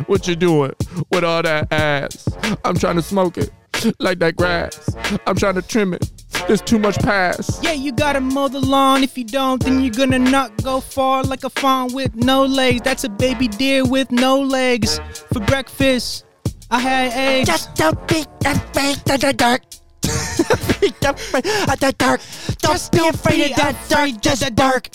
What 0.07 0.27
you 0.27 0.35
doing 0.35 0.73
with 1.11 1.23
all 1.23 1.43
that 1.43 1.71
ass? 1.71 2.27
I'm 2.65 2.75
trying 2.77 2.95
to 2.95 3.01
smoke 3.01 3.37
it 3.37 3.51
like 3.99 4.19
that 4.19 4.35
grass. 4.35 4.95
I'm 5.25 5.35
trying 5.35 5.55
to 5.55 5.61
trim 5.61 5.93
it. 5.93 6.09
There's 6.47 6.61
too 6.61 6.79
much 6.79 6.97
pass. 6.99 7.63
Yeah, 7.63 7.73
you 7.73 7.91
gotta 7.91 8.19
mow 8.19 8.47
the 8.47 8.59
lawn. 8.59 9.03
If 9.03 9.17
you 9.17 9.23
don't, 9.23 9.63
then 9.63 9.81
you're 9.81 9.93
gonna 9.93 10.19
not 10.19 10.63
go 10.63 10.79
far 10.81 11.23
like 11.23 11.43
a 11.43 11.49
fawn 11.49 11.93
with 11.93 12.15
no 12.15 12.45
legs. 12.45 12.81
That's 12.83 13.03
a 13.03 13.09
baby 13.09 13.47
deer 13.47 13.85
with 13.85 14.11
no 14.11 14.39
legs. 14.41 14.99
For 15.31 15.39
breakfast, 15.39 16.25
I 16.69 16.79
had 16.79 17.13
eggs. 17.13 17.47
Just 17.47 17.75
don't 17.75 18.07
be 18.07 18.25
afraid 18.45 18.97
of 19.09 19.80
the 20.01 20.93
dark. 21.01 21.17
be 21.17 21.37
afraid 21.39 21.45
of 21.69 21.79
the 21.79 21.95
dark. 21.97 22.21
Don't 22.59 22.91
be 22.91 23.07
afraid 23.07 23.51
of 23.51 23.57
that 23.57 23.89
dark. 23.89 24.21
Just 24.21 24.55
dark. 24.55 24.89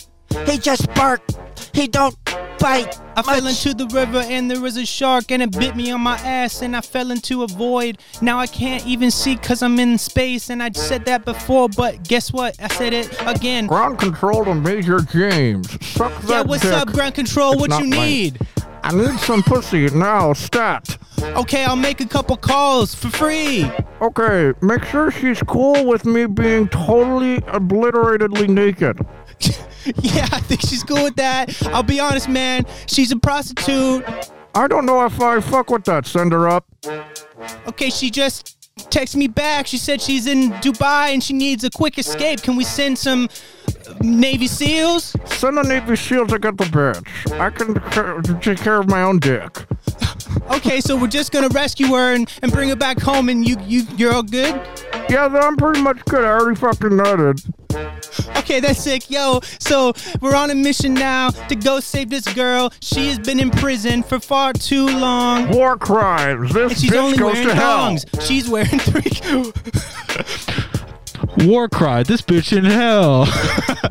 He 0.47 0.59
just 0.59 0.93
bark. 0.95 1.23
He 1.73 1.87
don't 1.87 2.15
bite. 2.59 2.99
I 3.17 3.23
fell 3.23 3.47
into 3.47 3.75
the 3.75 3.87
river 3.89 4.19
and 4.27 4.51
there 4.51 4.61
was 4.61 4.77
a 4.77 4.85
shark 4.85 5.31
and 5.31 5.43
it 5.43 5.53
bit 5.59 5.77
me 5.77 5.91
on 5.91 6.01
my 6.03 6.17
ass 6.19 6.63
and 6.63 6.77
I 6.77 6.81
fell 6.81 7.11
into 7.11 7.43
a 7.43 7.47
void. 7.49 7.99
Now 8.21 8.39
I 8.39 8.47
can't 8.47 8.87
even 8.87 9.11
see 9.11 9.37
cause 9.37 9.63
I'm 9.63 9.79
in 9.79 9.97
space 9.99 10.51
and 10.51 10.63
I 10.63 10.71
said 10.73 11.05
that 11.07 11.25
before, 11.25 11.69
but 11.69 12.03
guess 12.07 12.33
what? 12.33 12.57
I 12.61 12.69
said 12.69 12.93
it 12.93 13.15
again. 13.27 13.67
Ground 13.67 13.99
control 13.99 14.45
to 14.45 14.55
Major 14.55 15.01
James. 15.01 15.71
Suck 15.87 16.13
that 16.23 16.29
Yeah, 16.31 16.43
what's 16.43 16.63
dick. 16.63 16.73
up, 16.73 16.93
ground 16.93 17.15
control? 17.15 17.53
It's 17.53 17.61
What 17.61 17.71
not 17.71 17.83
you 17.85 17.89
mine. 17.91 18.37
I 18.87 18.93
need 18.95 19.19
some 19.19 19.43
pussy 19.43 19.89
now, 19.91 20.33
stat. 20.33 20.97
Okay, 21.21 21.65
I'll 21.65 21.75
make 21.75 22.01
a 22.01 22.07
couple 22.07 22.37
calls 22.37 22.95
for 22.95 23.09
free. 23.09 23.69
Okay, 24.01 24.53
make 24.63 24.85
sure 24.85 25.11
she's 25.11 25.43
cool 25.43 25.87
with 25.87 26.05
me 26.05 26.27
being 26.27 26.69
totally 26.69 27.39
obliteratedly 27.41 28.49
naked. 28.49 29.05
Yeah, 30.03 30.27
I 30.33 30.41
think 30.41 30.63
she's 30.63 30.83
cool 30.83 31.05
with 31.05 31.15
that. 31.15 31.65
I'll 31.69 31.85
be 31.85 32.01
honest, 32.01 32.29
man. 32.29 32.67
She's 32.87 33.13
a 33.13 33.17
prostitute. 33.17 34.05
I 34.53 34.67
don't 34.67 34.85
know 34.85 35.07
if 35.07 35.21
I 35.21 35.39
fuck 35.41 35.71
with 35.71 35.85
that. 35.85 36.07
Send 36.07 36.33
her 36.33 36.49
up. 36.49 36.67
Okay, 37.69 37.91
she 37.91 38.11
just 38.11 38.56
texted 38.77 39.17
me 39.17 39.29
back. 39.29 39.67
She 39.67 39.79
said 39.79 40.01
she's 40.01 40.27
in 40.27 40.51
Dubai 40.63 41.13
and 41.13 41.23
she 41.23 41.33
needs 41.33 41.65
a 41.65 41.71
quick 41.71 41.99
escape. 41.99 42.43
Can 42.43 42.57
we 42.57 42.65
send 42.65 42.99
some 42.99 43.29
Navy 44.01 44.47
SEAls? 44.47 45.17
Send 45.29 45.57
the 45.57 45.63
Navy 45.63 45.97
SEAL 45.97 46.27
to 46.29 46.39
get 46.39 46.57
the 46.57 46.65
bitch. 46.65 47.41
I 47.41 47.51
can 47.51 48.41
take 48.41 48.59
care 48.59 48.81
of 48.81 48.89
my 48.89 49.03
own 49.03 49.19
dick. 49.19 49.65
Okay, 50.51 50.81
so 50.81 50.97
we're 50.97 51.07
just 51.09 51.33
gonna 51.33 51.49
rescue 51.49 51.89
her 51.89 52.15
and, 52.15 52.31
and 52.43 52.53
bring 52.53 52.69
her 52.69 52.77
back 52.77 53.01
home, 53.01 53.29
and 53.29 53.47
you 53.47 53.57
you 53.67 53.83
you're 53.97 54.13
all 54.13 54.23
good. 54.23 54.55
Yeah, 55.09 55.27
I'm 55.27 55.57
pretty 55.57 55.81
much 55.83 56.05
good. 56.05 56.25
I 56.25 56.29
already 56.29 56.59
fucking 56.59 56.91
nutted. 56.91 57.66
Okay, 58.39 58.61
that's 58.61 58.81
sick, 58.83 59.11
yo. 59.11 59.41
So 59.59 59.93
we're 60.21 60.35
on 60.37 60.51
a 60.51 60.55
mission 60.55 60.95
now 60.95 61.31
to 61.31 61.57
go 61.57 61.81
save 61.81 62.11
this 62.11 62.27
girl. 62.35 62.73
She 62.81 63.09
has 63.09 63.19
been 63.19 63.41
in 63.41 63.51
prison 63.51 64.03
for 64.03 64.21
far 64.21 64.53
too 64.53 64.87
long. 64.87 65.51
War 65.51 65.77
crimes. 65.77 66.53
This 66.53 66.73
And 66.73 66.81
she's 66.81 66.91
bitch 66.91 66.97
only 66.99 67.19
goes 67.19 67.33
wearing 67.35 67.49
to 67.49 67.55
hell. 67.55 67.77
thongs. 67.79 68.05
She's 68.21 68.49
wearing 68.49 68.79
three. 68.79 69.03
War 71.39 71.69
cry, 71.69 72.03
this 72.03 72.23
bitch 72.23 72.57
in 72.57 72.65
hell. 72.65 73.27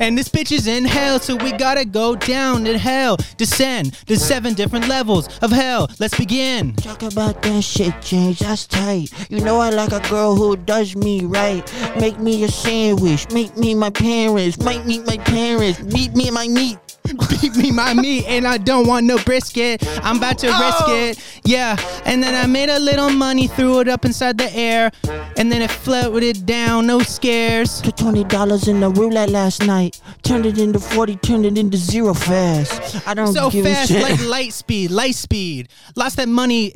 And 0.00 0.16
this 0.16 0.28
bitch 0.28 0.52
is 0.52 0.66
in 0.66 0.84
hell, 0.84 1.18
so 1.20 1.36
we 1.36 1.52
gotta 1.52 1.84
go 1.84 2.16
down 2.16 2.66
in 2.66 2.76
hell. 2.76 3.16
Descend 3.36 3.92
the 4.06 4.16
seven 4.16 4.54
different 4.54 4.88
levels 4.88 5.28
of 5.38 5.50
hell. 5.50 5.90
Let's 5.98 6.16
begin. 6.16 6.74
Talk 6.74 7.02
about 7.02 7.42
that 7.42 7.62
shit, 7.62 7.94
James. 8.02 8.38
That's 8.40 8.66
tight. 8.66 9.10
You 9.30 9.40
know 9.40 9.58
I 9.58 9.70
like 9.70 9.92
a 9.92 10.00
girl 10.08 10.34
who 10.34 10.56
does 10.56 10.96
me 10.96 11.24
right. 11.24 11.62
Make 11.98 12.18
me 12.18 12.44
a 12.44 12.48
sandwich. 12.48 13.30
Make 13.30 13.56
me 13.56 13.74
my 13.74 13.90
parents. 13.90 14.58
Make 14.58 14.84
me 14.84 15.00
my 15.00 15.18
parents. 15.18 15.82
meet 15.82 16.14
me 16.14 16.30
my 16.30 16.48
meat. 16.48 16.78
Beat 17.40 17.56
me 17.56 17.70
my 17.70 17.94
meat, 17.94 18.24
and 18.26 18.46
I 18.46 18.58
don't 18.58 18.86
want 18.86 19.06
no 19.06 19.18
brisket. 19.18 19.86
I'm 20.04 20.18
about 20.18 20.38
to 20.38 20.48
risk 20.48 20.88
oh. 20.88 20.94
it. 20.94 21.40
Yeah, 21.44 21.76
and 22.04 22.22
then 22.22 22.34
I 22.34 22.46
made 22.46 22.68
a 22.68 22.78
little 22.78 23.10
money, 23.10 23.46
threw 23.46 23.80
it 23.80 23.88
up 23.88 24.04
inside 24.04 24.38
the 24.38 24.52
air, 24.54 24.90
and 25.36 25.50
then 25.50 25.62
it 25.62 25.70
floated 25.70 26.22
it 26.24 26.46
down. 26.46 26.86
No 26.86 27.00
scares. 27.00 27.80
Put 27.82 27.96
twenty 27.96 28.24
dollars 28.24 28.68
in 28.68 28.80
the 28.80 28.90
roulette 28.90 29.30
last 29.30 29.64
night. 29.64 30.00
Turned 30.22 30.46
it 30.46 30.58
into 30.58 30.78
forty. 30.78 31.16
Turned 31.16 31.46
it 31.46 31.56
into 31.56 31.76
zero 31.76 32.14
fast. 32.14 33.06
I 33.06 33.14
don't 33.14 33.32
So 33.32 33.50
give 33.50 33.64
fast, 33.64 33.90
a 33.90 33.94
shit. 33.94 34.02
like 34.02 34.20
light 34.26 34.52
speed, 34.52 34.90
light 34.90 35.14
speed. 35.14 35.68
Lost 35.94 36.16
that 36.16 36.28
money. 36.28 36.74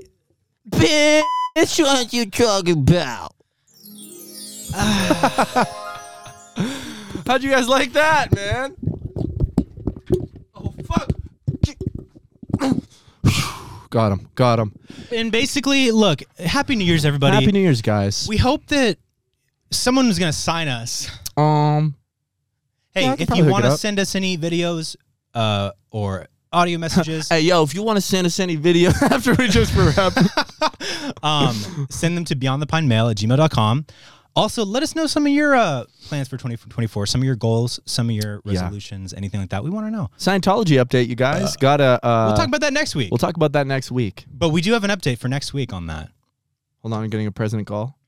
Bitch, 0.68 1.22
what 1.83 2.12
you 2.12 2.26
talking 2.31 2.78
about? 2.78 3.35
How'd 7.26 7.43
you 7.43 7.51
guys 7.51 7.68
like 7.68 7.93
that, 7.93 8.35
man? 8.35 8.76
Oh 10.55 10.75
fuck! 10.87 11.11
got 13.91 14.13
him. 14.13 14.29
Got 14.35 14.59
him. 14.59 14.73
And 15.13 15.33
basically, 15.33 15.91
look, 15.91 16.23
Happy 16.39 16.77
New 16.77 16.85
Year's, 16.85 17.05
everybody. 17.05 17.35
Happy 17.37 17.53
New 17.53 17.61
Year's, 17.61 17.83
guys. 17.83 18.27
We 18.29 18.37
hope 18.37 18.67
that 18.67 18.99
someone 19.71 20.07
is 20.07 20.19
gonna 20.19 20.33
sign 20.33 20.69
us. 20.69 21.11
um. 21.37 21.95
Hey, 22.93 23.03
Yeah, 23.03 23.13
I 23.13 23.17
can 23.17 23.23
if 23.23 23.29
probably 23.29 23.39
you 23.39 23.45
hook 23.45 23.53
want 23.53 23.65
it 23.65 23.69
to 23.69 23.75
up. 23.75 23.79
send 23.81 24.01
us 24.01 24.15
any 24.17 24.37
videos 24.37 24.97
uh, 25.33 25.71
or 25.93 26.27
audio 26.53 26.77
messages, 26.85 27.29
Hey, 27.29 27.43
yo, 27.43 27.63
if 27.63 27.73
you 27.73 27.85
want 27.85 27.99
to 27.99 28.01
send 28.01 28.27
us 28.27 28.41
any 28.41 28.57
video 28.57 28.91
after 29.03 29.33
we 29.35 29.47
just 29.47 29.73
rap, 29.77 30.13
um, 31.23 31.55
send 31.89 32.17
them 32.17 32.25
to 32.25 32.35
beyondthePineMail 32.35 33.13
at 33.13 33.17
gmail.com. 33.19 33.87
Also, 34.37 34.64
let 34.64 34.83
us 34.83 34.95
know 34.95 35.07
some 35.07 35.26
of 35.26 35.33
your 35.33 35.55
uh, 35.57 35.85
plans 36.07 36.28
for 36.28 36.37
2024, 36.37 37.07
some 37.07 37.20
of 37.20 37.24
your 37.24 37.35
goals, 37.35 37.81
some 37.85 38.09
of 38.09 38.14
your 38.14 38.41
Yeah. 38.45 38.53
resolutions, 38.62 39.12
anything 39.12 39.41
like 39.41 39.51
that. 39.51 39.64
We 39.64 39.70
want 39.70 39.87
to 39.87 39.91
know. 39.91 40.09
Scientology 40.18 40.83
update, 40.83 41.09
you 41.09 41.16
guys. 41.16 41.57
Got 41.57 41.81
a. 41.81 41.99
Uh, 42.05 42.26
we'll 42.28 42.37
talk 42.37 42.47
about 42.47 42.61
that 42.61 42.72
next 42.72 42.95
week. 42.95 43.11
We'll 43.11 43.18
talk 43.18 43.37
about 43.37 43.53
that 43.53 43.66
next 43.66 43.91
week. 43.91 44.26
but 44.33 44.51
we 44.51 44.61
do 44.62 44.72
have 44.72 44.85
an 44.85 44.91
update 44.91 45.18
for 45.18 45.28
next 45.28 45.53
week 45.53 45.72
on 45.72 45.87
that. 45.89 46.11
Hold 46.83 46.95
on, 46.95 47.03
I'm 47.05 47.11
getting 47.11 47.26
a 47.26 47.33
president 47.33 47.66
call. 47.68 47.99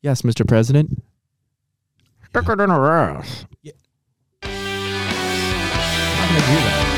Yes, 0.00 0.22
Mr. 0.22 0.46
President. 0.48 1.02
Stick 2.30 2.48
it 2.48 2.60
in 2.60 2.70
her 2.70 2.90
ass. 2.90 3.44
I'm 4.44 4.50
gonna 6.28 6.46
do 6.46 6.54
that. 6.64 6.89